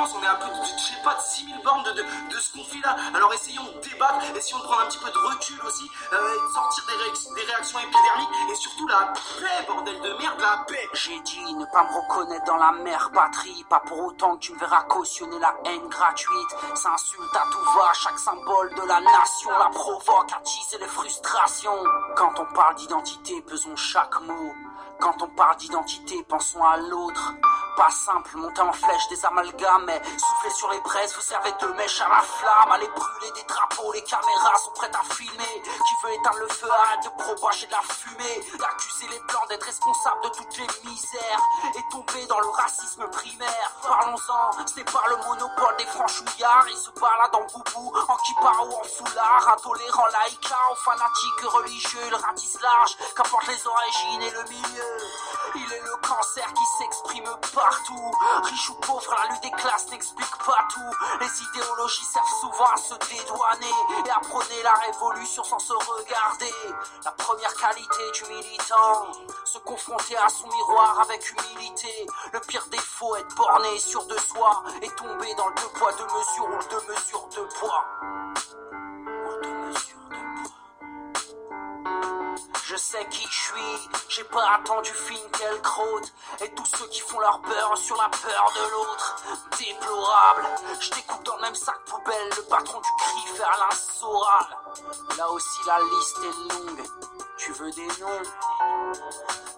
On 0.00 0.22
est 0.22 0.26
à 0.26 0.34
plus 0.36 0.50
de, 0.50 0.64
je 0.64 0.82
sais 0.94 1.02
pas, 1.02 1.14
de 1.14 1.20
6000 1.20 1.60
bornes 1.64 1.82
de, 1.82 1.90
de, 1.92 2.38
ce 2.40 2.52
qu'on 2.52 2.64
fait 2.64 2.78
là. 2.84 2.94
Alors 3.14 3.32
essayons 3.34 3.64
de 3.64 3.80
débattre, 3.80 4.24
essayons 4.36 4.58
de 4.58 4.62
prendre 4.64 4.82
un 4.82 4.86
petit 4.86 4.98
peu 4.98 5.10
de 5.10 5.18
recul 5.18 5.60
aussi, 5.66 5.90
euh, 6.12 6.34
sortir 6.54 6.84
des, 6.86 6.92
réac- 7.04 7.34
des 7.34 7.42
réactions 7.42 7.78
épidermiques, 7.80 8.28
et 8.52 8.54
surtout 8.54 8.86
la 8.86 9.12
paix, 9.12 9.66
bordel 9.66 10.00
de 10.00 10.12
merde, 10.22 10.40
la 10.40 10.64
paix. 10.68 10.88
J'ai 10.94 11.18
dit 11.20 11.54
ne 11.54 11.64
pas 11.66 11.82
me 11.82 11.96
reconnaître 12.00 12.44
dans 12.46 12.56
la 12.56 12.72
mère 12.72 13.10
patrie, 13.12 13.64
pas 13.68 13.80
pour 13.80 13.98
autant 14.06 14.36
que 14.36 14.40
tu 14.40 14.52
me 14.54 14.58
verras 14.60 14.82
cautionner 14.84 15.38
la 15.40 15.54
haine 15.66 15.88
gratuite. 15.88 16.50
Ça 16.76 16.92
insulte 16.92 17.34
à 17.36 17.44
tout 17.50 17.64
va, 17.78 17.92
chaque 17.94 18.18
symbole 18.18 18.72
de 18.74 18.82
la 18.82 19.00
nation 19.00 19.50
la 19.58 19.68
provoque, 19.70 20.32
attise 20.32 20.78
les 20.80 20.86
frustrations. 20.86 21.82
Quand 22.16 22.32
on 22.38 22.46
parle 22.54 22.76
d'identité, 22.76 23.42
pesons 23.42 23.74
chaque 23.76 24.20
mot. 24.22 24.52
Quand 25.00 25.22
on 25.22 25.28
parle 25.28 25.56
d'identité, 25.56 26.22
pensons 26.28 26.62
à 26.64 26.76
l'autre. 26.76 27.34
Pas 27.76 27.90
simple, 27.90 28.36
monter 28.36 28.60
en 28.60 28.72
flèche 28.72 29.08
des 29.08 29.24
amalgames, 29.24 29.84
mais 29.86 30.02
souffler 30.18 30.50
sur 30.50 30.68
les 30.70 30.80
braises, 30.80 31.14
vous 31.14 31.20
servez 31.20 31.52
de 31.60 31.66
mèche 31.74 32.00
à 32.00 32.08
la 32.08 32.20
flamme, 32.22 32.72
allez 32.72 32.88
brûler 32.88 33.30
des 33.36 33.44
drapeaux, 33.44 33.92
les 33.92 34.02
caméras 34.02 34.56
sont 34.64 34.72
prêtes 34.72 34.96
à 34.96 35.14
filmer. 35.14 35.62
Qui 35.62 35.94
veut 36.02 36.12
éteindre 36.14 36.38
le 36.38 36.48
feu, 36.48 36.68
arrête 36.68 37.04
de 37.04 37.22
propager 37.22 37.66
de 37.66 37.70
la 37.70 37.82
fumée, 37.82 38.40
d'accuser 38.58 39.06
les 39.12 39.20
blancs 39.20 39.48
d'être 39.48 39.62
responsables 39.62 40.24
de 40.24 40.28
toutes 40.30 40.58
les 40.58 40.90
misères, 40.90 41.42
et 41.76 41.92
tomber 41.92 42.26
dans 42.26 42.40
le 42.40 42.48
racisme 42.48 43.06
primaire. 43.10 43.72
Parlons-en, 43.86 44.66
ce 44.66 44.74
n'est 44.74 44.84
pas 44.84 45.04
le 45.10 45.16
monopole 45.18 45.76
des 45.78 45.86
franchouillards, 45.86 46.66
ils 46.68 46.76
se 46.76 46.90
baladent 46.98 47.36
en 47.36 47.46
boubou, 47.46 47.92
en 47.94 48.16
kippa 48.16 48.52
ou 48.66 48.74
en 48.74 48.82
foulard, 48.82 49.48
intolérant 49.54 50.06
laïca 50.06 50.56
aux 50.72 50.82
fanatiques 50.82 51.44
religieux, 51.44 52.00
ils 52.08 52.14
ratissent 52.16 52.60
large, 52.60 52.96
qu'importe 53.14 53.46
les 53.46 53.66
origines 53.68 54.22
et 54.22 54.30
le 54.30 54.42
milieu. 54.50 54.87
Il 55.54 55.72
est 55.72 55.80
le 55.80 55.96
cancer 56.06 56.46
qui 56.52 56.64
s'exprime 56.78 57.30
partout. 57.54 58.12
Riche 58.42 58.70
ou 58.70 58.74
pauvre, 58.74 59.14
la 59.18 59.32
lutte 59.32 59.42
des 59.42 59.50
classes 59.50 59.88
n'explique 59.90 60.36
pas 60.44 60.66
tout. 60.72 60.92
Les 61.20 61.42
idéologies 61.42 62.04
servent 62.04 62.40
souvent 62.40 62.66
à 62.66 62.76
se 62.76 62.94
dédouaner 62.94 63.74
et 64.06 64.10
à 64.10 64.20
prôner 64.20 64.62
la 64.62 64.74
révolution 64.74 65.42
sans 65.44 65.58
se 65.58 65.72
regarder. 65.72 66.52
La 67.04 67.12
première 67.12 67.54
qualité 67.54 68.10
du 68.14 68.24
militant, 68.32 69.12
se 69.44 69.58
confronter 69.58 70.16
à 70.16 70.28
son 70.28 70.46
miroir 70.48 71.00
avec 71.00 71.30
humilité. 71.30 72.06
Le 72.32 72.40
pire 72.40 72.66
défaut, 72.70 73.16
être 73.16 73.34
borné 73.34 73.78
sûr 73.78 74.04
de 74.06 74.18
soi 74.18 74.62
et 74.82 74.90
tomber 74.90 75.34
dans 75.34 75.48
le 75.48 75.54
deux 75.54 75.78
poids 75.78 75.92
deux 75.92 76.04
mesures 76.04 76.44
ou 76.44 76.58
le 76.58 76.68
deux 76.68 76.92
mesures 76.92 77.28
deux 77.34 77.48
poids. 77.58 77.84
Sais 82.78 83.04
qui 83.10 83.26
je 83.28 83.34
suis, 83.34 83.90
j'ai 84.08 84.24
pas 84.24 84.54
attendu 84.54 84.90
Finkielkraut 84.90 86.00
et 86.40 86.48
tous 86.54 86.64
ceux 86.76 86.86
qui 86.88 87.00
font 87.00 87.18
leur 87.18 87.38
beurre 87.40 87.76
sur 87.76 87.96
la 87.96 88.08
peur 88.08 88.52
de 88.54 88.70
l'autre. 88.70 89.16
Déplorable, 89.58 90.46
je 90.80 90.90
découpe 90.90 91.24
dans 91.24 91.36
le 91.36 91.42
même 91.42 91.54
sac 91.54 91.78
poubelle 91.86 92.30
le 92.36 92.42
patron 92.44 92.78
du 92.80 92.88
cri 92.98 93.34
fait 93.36 93.42
Alain 93.42 93.74
Soral. 93.74 94.46
Là 95.16 95.30
aussi 95.30 95.58
la 95.66 95.78
liste 95.80 96.18
est 96.18 96.54
longue, 96.54 96.86
tu 97.38 97.52
veux 97.52 97.70
des 97.70 97.86
noms? 98.00 98.22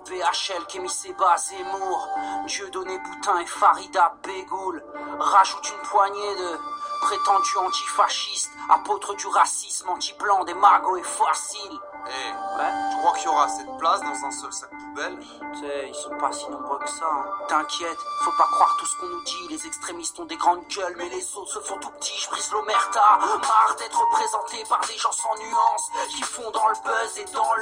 BHL, 0.07 0.66
Kémy 0.69 0.89
Seba, 0.89 1.36
Zemmour, 1.36 2.09
Dieudonné 2.47 2.98
Boutin 2.98 3.39
et 3.40 3.47
Farida 3.47 4.15
Bégoul. 4.24 4.85
Rajoute 5.19 5.70
une 5.70 5.89
poignée 5.89 6.36
de 6.36 6.59
prétendus 7.02 7.59
antifascistes, 7.59 8.51
apôtres 8.69 9.15
du 9.15 9.27
racisme, 9.28 9.89
anti-blanc, 9.89 10.44
des 10.44 10.55
magots 10.55 10.97
et 10.97 11.02
fossiles. 11.02 11.81
Eh, 12.07 12.90
tu 12.90 12.97
crois 12.98 13.12
qu'il 13.12 13.27
y 13.27 13.28
aura 13.28 13.44
assez 13.44 13.62
de 13.62 13.77
place 13.78 14.01
dans 14.01 14.24
un 14.27 14.31
seul 14.31 14.52
sac 14.52 14.70
poubelle? 14.70 15.19
Tu 15.52 15.61
sais, 15.61 15.89
ils 15.89 15.94
sont 15.94 16.16
pas 16.16 16.32
si 16.32 16.48
nombreux 16.48 16.78
que 16.78 16.89
ça. 16.89 17.05
hein. 17.07 17.24
T'inquiète, 17.47 17.98
faut 18.24 18.32
pas 18.39 18.47
croire 18.52 18.74
tout 18.78 18.86
ce 18.86 18.97
qu'on 18.98 19.07
nous 19.07 19.23
dit. 19.23 19.48
Les 19.51 19.66
extrémistes 19.66 20.19
ont 20.19 20.24
des 20.24 20.36
grandes 20.36 20.66
gueules, 20.69 20.94
mais 20.97 21.09
les 21.11 21.36
autres 21.36 21.52
se 21.52 21.61
font 21.61 21.77
tout 21.78 21.90
petits. 21.90 22.19
Je 22.19 22.31
brise 22.31 22.51
l'omerta, 22.52 23.02
marre 23.20 23.77
d'être 23.78 24.01
représenté 24.01 24.65
par 24.69 24.81
des 24.86 24.97
gens 24.97 25.12
sans 25.12 25.35
nuance, 25.36 25.90
qui 26.09 26.23
font 26.23 26.51
dans 26.51 26.69
le 26.69 26.74
buzz 26.85 27.19
et 27.19 27.24
dans 27.35 27.52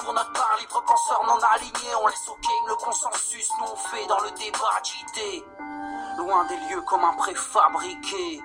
Pour 0.00 0.12
notre 0.14 0.32
part, 0.32 0.56
libre 0.60 0.82
penseur 0.84 1.22
non 1.26 1.38
aligné, 1.54 1.94
on 2.02 2.06
laisse 2.06 2.28
au 2.28 2.36
game 2.36 2.68
le 2.68 2.74
consensus, 2.76 3.48
nous 3.58 3.66
on 3.72 3.76
fait 3.76 4.06
dans 4.06 4.20
le 4.20 4.30
débat 4.30 4.80
d'idées. 4.82 5.44
Loin 6.18 6.44
des 6.46 6.56
lieux 6.68 6.82
comme 6.82 7.04
un 7.04 7.12
préfabriqué 7.14 8.40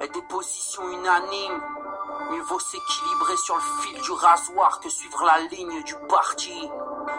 et 0.00 0.08
des 0.08 0.22
positions 0.22 0.88
unanimes. 0.90 1.62
Mieux 2.30 2.42
vaut 2.42 2.60
s'équilibrer 2.60 3.36
sur 3.36 3.56
le 3.56 3.62
fil 3.82 4.00
du 4.00 4.12
rasoir 4.12 4.80
que 4.80 4.88
suivre 4.88 5.24
la 5.24 5.40
ligne 5.40 5.82
du 5.82 5.94
parti. 6.08 6.68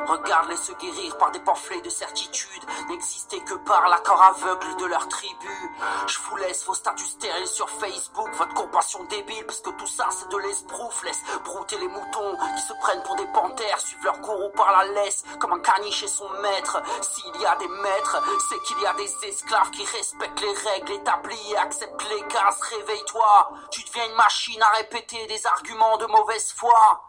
Regarde-les 0.08 0.58
se 0.58 0.72
guérir 0.74 1.18
par 1.18 1.32
des 1.32 1.40
pamphlets 1.40 1.82
de 1.82 1.90
certitude, 1.90 2.64
n'exister 2.90 3.40
que 3.42 3.56
par 3.56 3.88
l'accord 3.90 4.22
aveugle 4.22 4.76
de 4.78 4.86
leur 4.86 5.08
tribu. 5.08 5.72
Je 6.08 6.20
vous 6.20 6.36
laisse 6.38 6.66
vos 6.66 6.74
statuts 6.74 7.06
stériles 7.06 7.48
sur 7.48 7.70
Facebook, 7.70 8.30
votre 8.36 8.54
compassion 8.54 9.04
débile, 9.06 9.46
parce 9.46 9.62
que 9.62 9.70
tout 9.72 9.88
ça 9.88 10.08
c'est 10.12 10.30
de 10.30 10.38
l'esbrouf. 10.38 11.04
Laisse 11.04 11.22
brouter 11.44 11.78
les 11.78 11.88
moutons 11.88 12.38
qui 12.56 12.62
se 12.62 12.74
prennent 12.82 13.04
pour 13.04 13.16
des 13.16 13.28
panthères, 13.28 13.80
suivent 13.80 14.04
leur 14.04 14.20
gourou 14.20 14.50
par 14.56 14.72
la 14.72 14.86
laisse, 14.94 15.24
comme 15.40 15.54
un 15.54 15.60
caniche 15.60 15.98
chez 15.98 16.08
son 16.08 16.30
maître. 16.42 16.82
S'il 17.02 17.42
y 17.42 17.46
a 17.46 17.56
des 17.56 17.68
maîtres, 17.68 18.22
c'est 18.50 18.62
qu'il 18.64 18.80
y 18.82 18.86
a 18.86 18.94
des 18.94 19.28
esclaves 19.28 19.72
qui 19.72 19.86
respectent 19.86 20.42
les 20.42 20.54
règles 20.70 20.92
établies 20.94 21.52
et 21.52 21.58
acceptent 21.58 22.10
les 22.10 22.24
cases. 22.28 22.62
Réveille-toi, 22.62 23.52
tu 23.72 23.84
deviens 23.84 24.06
une 24.06 24.16
machine 24.16 24.62
à 24.62 24.78
répéter 24.78 25.26
des 25.28 25.46
arguments 25.48 25.98
de 25.98 26.06
mauvaise 26.06 26.54
foi. 26.54 27.04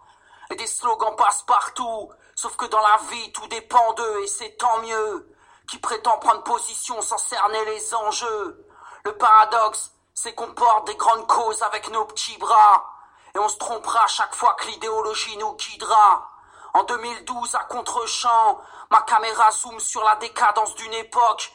Et 0.50 0.56
des 0.56 0.66
slogans 0.66 1.14
passent 1.14 1.42
partout, 1.42 2.08
sauf 2.38 2.54
que 2.54 2.66
dans 2.66 2.80
la 2.80 3.00
vie 3.10 3.32
tout 3.32 3.48
dépend 3.48 3.94
d'eux 3.94 4.20
et 4.22 4.28
c'est 4.28 4.56
tant 4.58 4.78
mieux. 4.82 5.28
Qui 5.68 5.76
prétend 5.78 6.18
prendre 6.18 6.44
position 6.44 7.02
sans 7.02 7.18
cerner 7.18 7.64
les 7.64 7.94
enjeux. 7.94 8.64
Le 9.04 9.12
paradoxe, 9.18 9.90
c'est 10.14 10.34
qu'on 10.36 10.54
porte 10.54 10.86
des 10.86 10.94
grandes 10.94 11.26
causes 11.26 11.64
avec 11.64 11.90
nos 11.90 12.04
petits 12.04 12.38
bras. 12.38 12.94
Et 13.34 13.40
on 13.40 13.48
se 13.48 13.56
trompera 13.56 14.06
chaque 14.06 14.36
fois 14.36 14.54
que 14.54 14.68
l'idéologie 14.68 15.36
nous 15.38 15.52
guidera. 15.56 16.30
En 16.74 16.84
2012, 16.84 17.56
à 17.56 17.64
contre-champ, 17.64 18.60
ma 18.90 19.02
caméra 19.02 19.50
zoome 19.50 19.80
sur 19.80 20.04
la 20.04 20.14
décadence 20.16 20.76
d'une 20.76 20.94
époque. 20.94 21.52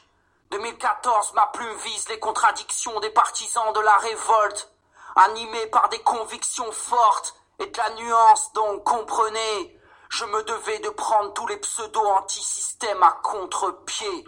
2014, 0.51 1.31
ma 1.33 1.45
plume 1.47 1.77
vise 1.77 2.09
les 2.09 2.19
contradictions 2.19 2.99
des 2.99 3.09
partisans 3.11 3.71
de 3.71 3.79
la 3.79 3.95
révolte. 3.99 4.69
Animé 5.15 5.65
par 5.67 5.87
des 5.87 6.01
convictions 6.01 6.73
fortes 6.73 7.35
et 7.59 7.67
de 7.67 7.77
la 7.77 7.89
nuance, 7.91 8.51
donc 8.51 8.83
comprenez, 8.83 9.79
je 10.15 10.25
me 10.25 10.43
devais 10.43 10.79
de 10.79 10.89
prendre 10.89 11.33
tous 11.33 11.47
les 11.47 11.57
pseudos 11.57 12.05
anti-systèmes 12.05 13.01
à 13.01 13.19
contre-pied. 13.23 14.25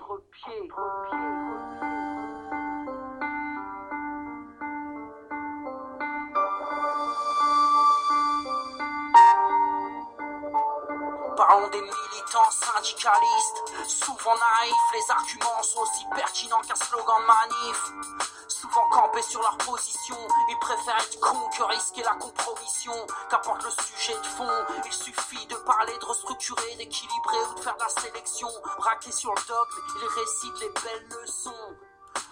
Parlons 11.36 11.68
des 11.68 11.82
militants 11.82 12.50
syndicalistes, 12.50 13.90
souvent 13.90 14.36
naïfs, 14.36 14.94
les 14.94 15.12
arguments 15.12 15.64
sont 15.64 15.82
aussi 15.82 16.06
pertinents 16.16 16.62
qu'un 16.62 16.76
slogan 16.76 17.22
de 17.22 17.28
manif. 17.28 17.92
Souvent 18.48 18.88
campés 18.90 19.22
sur 19.22 19.42
leur 19.42 19.58
position, 19.58 20.16
ils 20.50 20.58
préfèrent 20.60 20.98
être 20.98 21.20
cons 21.20 21.50
que 21.50 21.64
risquer 21.64 22.04
la 22.04 22.16
compromission. 22.16 22.94
Qu'importe 23.30 23.64
le 23.66 23.72
sujet 23.72 24.18
de 24.18 24.26
fond, 24.26 24.66
il 24.86 24.94
suffit 24.94 25.46
de 25.48 25.56
parler, 25.56 25.98
de 25.98 26.06
restructurer, 26.06 26.76
d'équilibrer 26.78 27.38
ou 27.52 27.56
de 27.56 27.60
faire 27.60 27.76
de 27.76 27.84
la 27.84 27.90
sélection. 27.90 28.50
Braqués 28.78 29.12
sur 29.12 29.34
le 29.34 29.42
dogme, 29.48 29.82
ils 30.02 30.08
récitent 30.08 30.60
les 30.62 30.70
belles 30.70 31.10
leçons. 31.22 31.76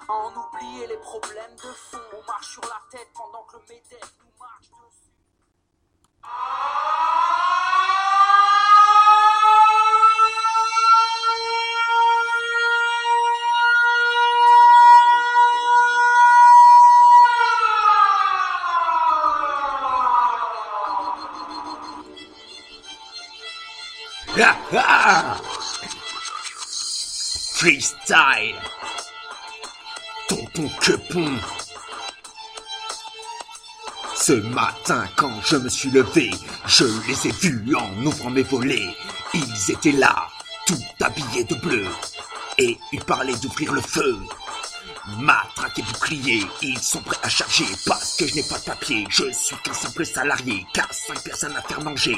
En 0.07 0.31
oublier 0.34 0.88
les 0.88 0.97
problèmes 0.97 1.55
de 1.55 1.73
fond, 1.73 2.01
on 2.13 2.23
marche 2.25 2.53
sur 2.53 2.63
la 2.63 2.81
tête 2.89 3.09
pendant 3.13 3.43
que 3.43 3.57
le 3.57 3.63
MEDEF 3.69 4.13
nous 4.21 4.31
marche 4.39 4.69
dessus. 4.69 5.11
Ha, 24.35 24.57
ha. 24.73 25.38
Freestyle. 27.53 28.55
Tonton 30.27 30.69
Quepon. 30.81 31.38
Ce 34.15 34.34
matin, 34.34 35.07
quand 35.15 35.31
je 35.45 35.57
me 35.57 35.69
suis 35.69 35.91
levé, 35.91 36.31
je 36.65 36.85
les 37.07 37.27
ai 37.27 37.31
vus 37.31 37.76
en 37.76 38.05
ouvrant 38.05 38.31
mes 38.31 38.41
volets. 38.41 38.95
Ils 39.35 39.72
étaient 39.72 39.91
là, 39.91 40.27
tout 40.65 40.81
habillés 41.01 41.43
de 41.43 41.55
bleu. 41.55 41.85
Et 42.57 42.77
ils 42.91 43.03
parlaient 43.03 43.35
d'ouvrir 43.35 43.73
le 43.73 43.81
feu. 43.81 44.18
Matraque 45.19 45.77
et 45.77 45.84
bouclier, 45.84 46.47
ils 46.64 46.80
sont 46.81 47.01
prêts 47.01 47.19
à 47.22 47.30
charger 47.30 47.65
parce 47.85 48.18
que 48.18 48.26
je 48.26 48.35
n'ai 48.35 48.43
pas 48.43 48.57
de 48.57 48.64
papier. 48.64 49.05
Je 49.10 49.31
suis 49.31 49.55
qu'un 49.57 49.73
simple 49.73 50.05
salarié, 50.05 50.65
car 50.73 50.88
cinq 50.91 51.22
personnes 51.22 51.55
à 51.55 51.61
faire 51.61 51.81
manger. 51.81 52.18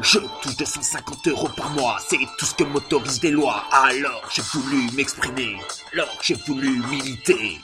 Je 0.00 0.18
touche 0.18 0.56
250 0.56 1.28
euros 1.28 1.48
par 1.56 1.70
mois, 1.70 1.98
c'est 2.06 2.18
tout 2.36 2.44
ce 2.44 2.54
que 2.54 2.64
m'autorisent 2.64 3.22
les 3.22 3.30
lois. 3.30 3.64
Alors 3.70 4.22
j'ai 4.34 4.42
voulu 4.42 4.90
m'exprimer, 4.92 5.56
alors 5.92 6.08
j'ai 6.20 6.34
voulu 6.46 6.82
militer. 6.88 7.60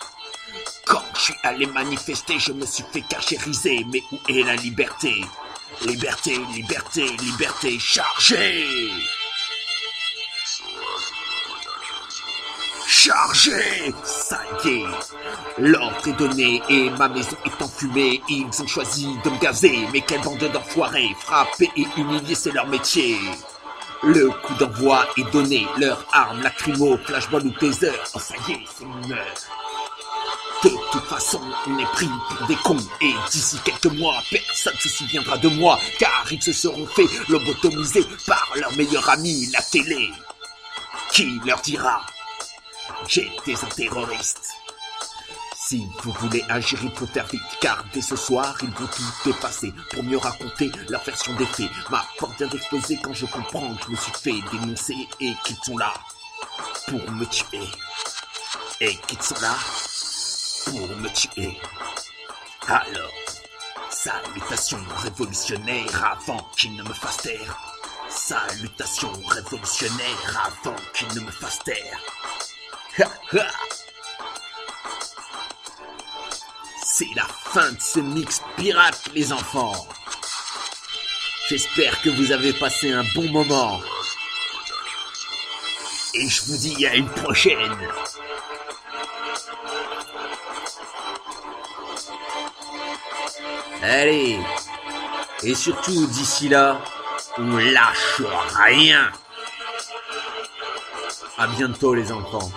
Quand 0.86 1.02
je 1.14 1.20
suis 1.20 1.34
allé 1.42 1.66
manifester, 1.66 2.38
je 2.38 2.52
me 2.52 2.66
suis 2.66 2.84
fait 2.92 3.02
cachériser. 3.02 3.84
Mais 3.92 4.02
où 4.12 4.18
est 4.28 4.42
la 4.42 4.56
liberté? 4.56 5.24
Liberté, 5.86 6.38
liberté, 6.54 7.06
liberté, 7.18 7.78
chargée 7.78 8.90
Chargé 13.02 13.94
Ça 14.04 14.38
y 14.62 14.68
est 14.68 14.84
L'ordre 15.56 16.06
est 16.06 16.12
donné 16.18 16.60
et 16.68 16.90
ma 16.90 17.08
maison 17.08 17.34
est 17.46 17.62
enfumée. 17.62 18.20
Ils 18.28 18.44
ont 18.60 18.66
choisi 18.66 19.16
de 19.24 19.30
me 19.30 19.38
gazer, 19.38 19.88
mais 19.90 20.02
quelle 20.02 20.20
bande 20.20 20.50
d'enfoirés 20.52 21.16
Frapper 21.18 21.70
et 21.78 21.86
humilier, 21.96 22.34
c'est 22.34 22.52
leur 22.52 22.66
métier. 22.66 23.16
Le 24.02 24.28
coup 24.28 24.52
d'envoi 24.58 25.06
est 25.16 25.32
donné, 25.32 25.66
leur 25.78 26.04
arme, 26.12 26.42
lacrymo, 26.42 26.98
flashball 26.98 27.46
ou 27.46 27.50
taser. 27.52 27.90
Oh 28.14 28.18
ça 28.18 28.34
y 28.46 28.52
est, 28.52 28.64
c'est 28.66 28.84
une. 28.84 29.16
De 30.62 30.76
toute 30.92 31.04
façon, 31.04 31.40
on 31.68 31.78
est 31.78 31.92
pris 31.92 32.10
pour 32.28 32.46
des 32.48 32.56
cons 32.56 32.86
et 33.00 33.14
d'ici 33.30 33.56
quelques 33.64 33.96
mois, 33.96 34.22
personne 34.30 34.74
ne 34.74 34.78
se 34.78 34.88
souviendra 34.90 35.38
de 35.38 35.48
moi 35.48 35.78
car 35.98 36.26
ils 36.30 36.42
se 36.42 36.52
seront 36.52 36.86
fait 36.86 37.08
lobotomiser 37.30 38.04
par 38.26 38.46
leur 38.56 38.76
meilleur 38.76 39.08
ami, 39.08 39.48
la 39.54 39.62
télé. 39.62 40.10
Qui 41.12 41.40
leur 41.46 41.62
dira 41.62 42.02
J'étais 43.08 43.54
un 43.54 43.68
terroriste. 43.68 44.54
Si 45.56 45.86
vous 46.02 46.12
voulez 46.12 46.44
agir, 46.48 46.78
il 46.82 46.90
faut 46.92 47.06
faire 47.06 47.26
vite, 47.26 47.40
car 47.60 47.84
dès 47.92 48.02
ce 48.02 48.16
soir, 48.16 48.56
ils 48.62 48.70
vont 48.70 48.86
tout 48.86 49.02
dépasser 49.24 49.72
pour 49.90 50.02
mieux 50.02 50.18
raconter 50.18 50.70
leur 50.88 51.02
version 51.04 51.32
des 51.34 51.46
faits. 51.46 51.70
Ma 51.90 52.04
porte 52.18 52.36
vient 52.38 52.48
d'exploser 52.48 52.98
quand 53.02 53.12
je 53.12 53.26
comprends 53.26 53.74
que 53.74 53.84
je 53.86 53.90
me 53.90 53.96
suis 53.96 54.12
fait 54.12 54.50
dénoncer 54.52 55.08
et 55.20 55.32
qu'ils 55.44 55.56
sont 55.64 55.78
là 55.78 55.92
pour 56.88 57.10
me 57.12 57.24
tuer. 57.26 57.68
Et 58.80 58.96
qu'ils 59.06 59.22
sont 59.22 59.40
là 59.40 59.54
pour 60.64 60.88
me 60.96 61.08
tuer. 61.10 61.56
Alors, 62.66 63.12
salutations 63.90 64.84
révolutionnaires 64.96 66.04
avant 66.04 66.48
qu'ils 66.56 66.74
ne 66.76 66.82
me 66.82 66.94
fassent 66.94 67.18
taire. 67.18 67.56
Salutations 68.08 69.12
révolutionnaires 69.28 70.42
avant 70.46 70.76
qu'ils 70.94 71.14
ne 71.14 71.20
me 71.20 71.30
fassent 71.30 71.60
taire. 71.64 72.00
C'est 76.84 77.08
la 77.14 77.24
fin 77.24 77.72
de 77.72 77.80
ce 77.80 78.00
mix 78.00 78.42
pirate, 78.56 79.08
les 79.14 79.32
enfants. 79.32 79.86
J'espère 81.48 82.00
que 82.02 82.10
vous 82.10 82.32
avez 82.32 82.52
passé 82.52 82.92
un 82.92 83.04
bon 83.14 83.28
moment. 83.30 83.80
Et 86.14 86.28
je 86.28 86.42
vous 86.42 86.56
dis 86.56 86.86
à 86.86 86.96
une 86.96 87.08
prochaine. 87.08 87.76
Allez. 93.82 94.38
Et 95.42 95.54
surtout, 95.54 96.06
d'ici 96.06 96.48
là, 96.48 96.80
on 97.38 97.56
lâche 97.56 98.22
rien. 98.56 99.10
À 101.38 101.46
bientôt, 101.46 101.94
les 101.94 102.12
enfants. 102.12 102.50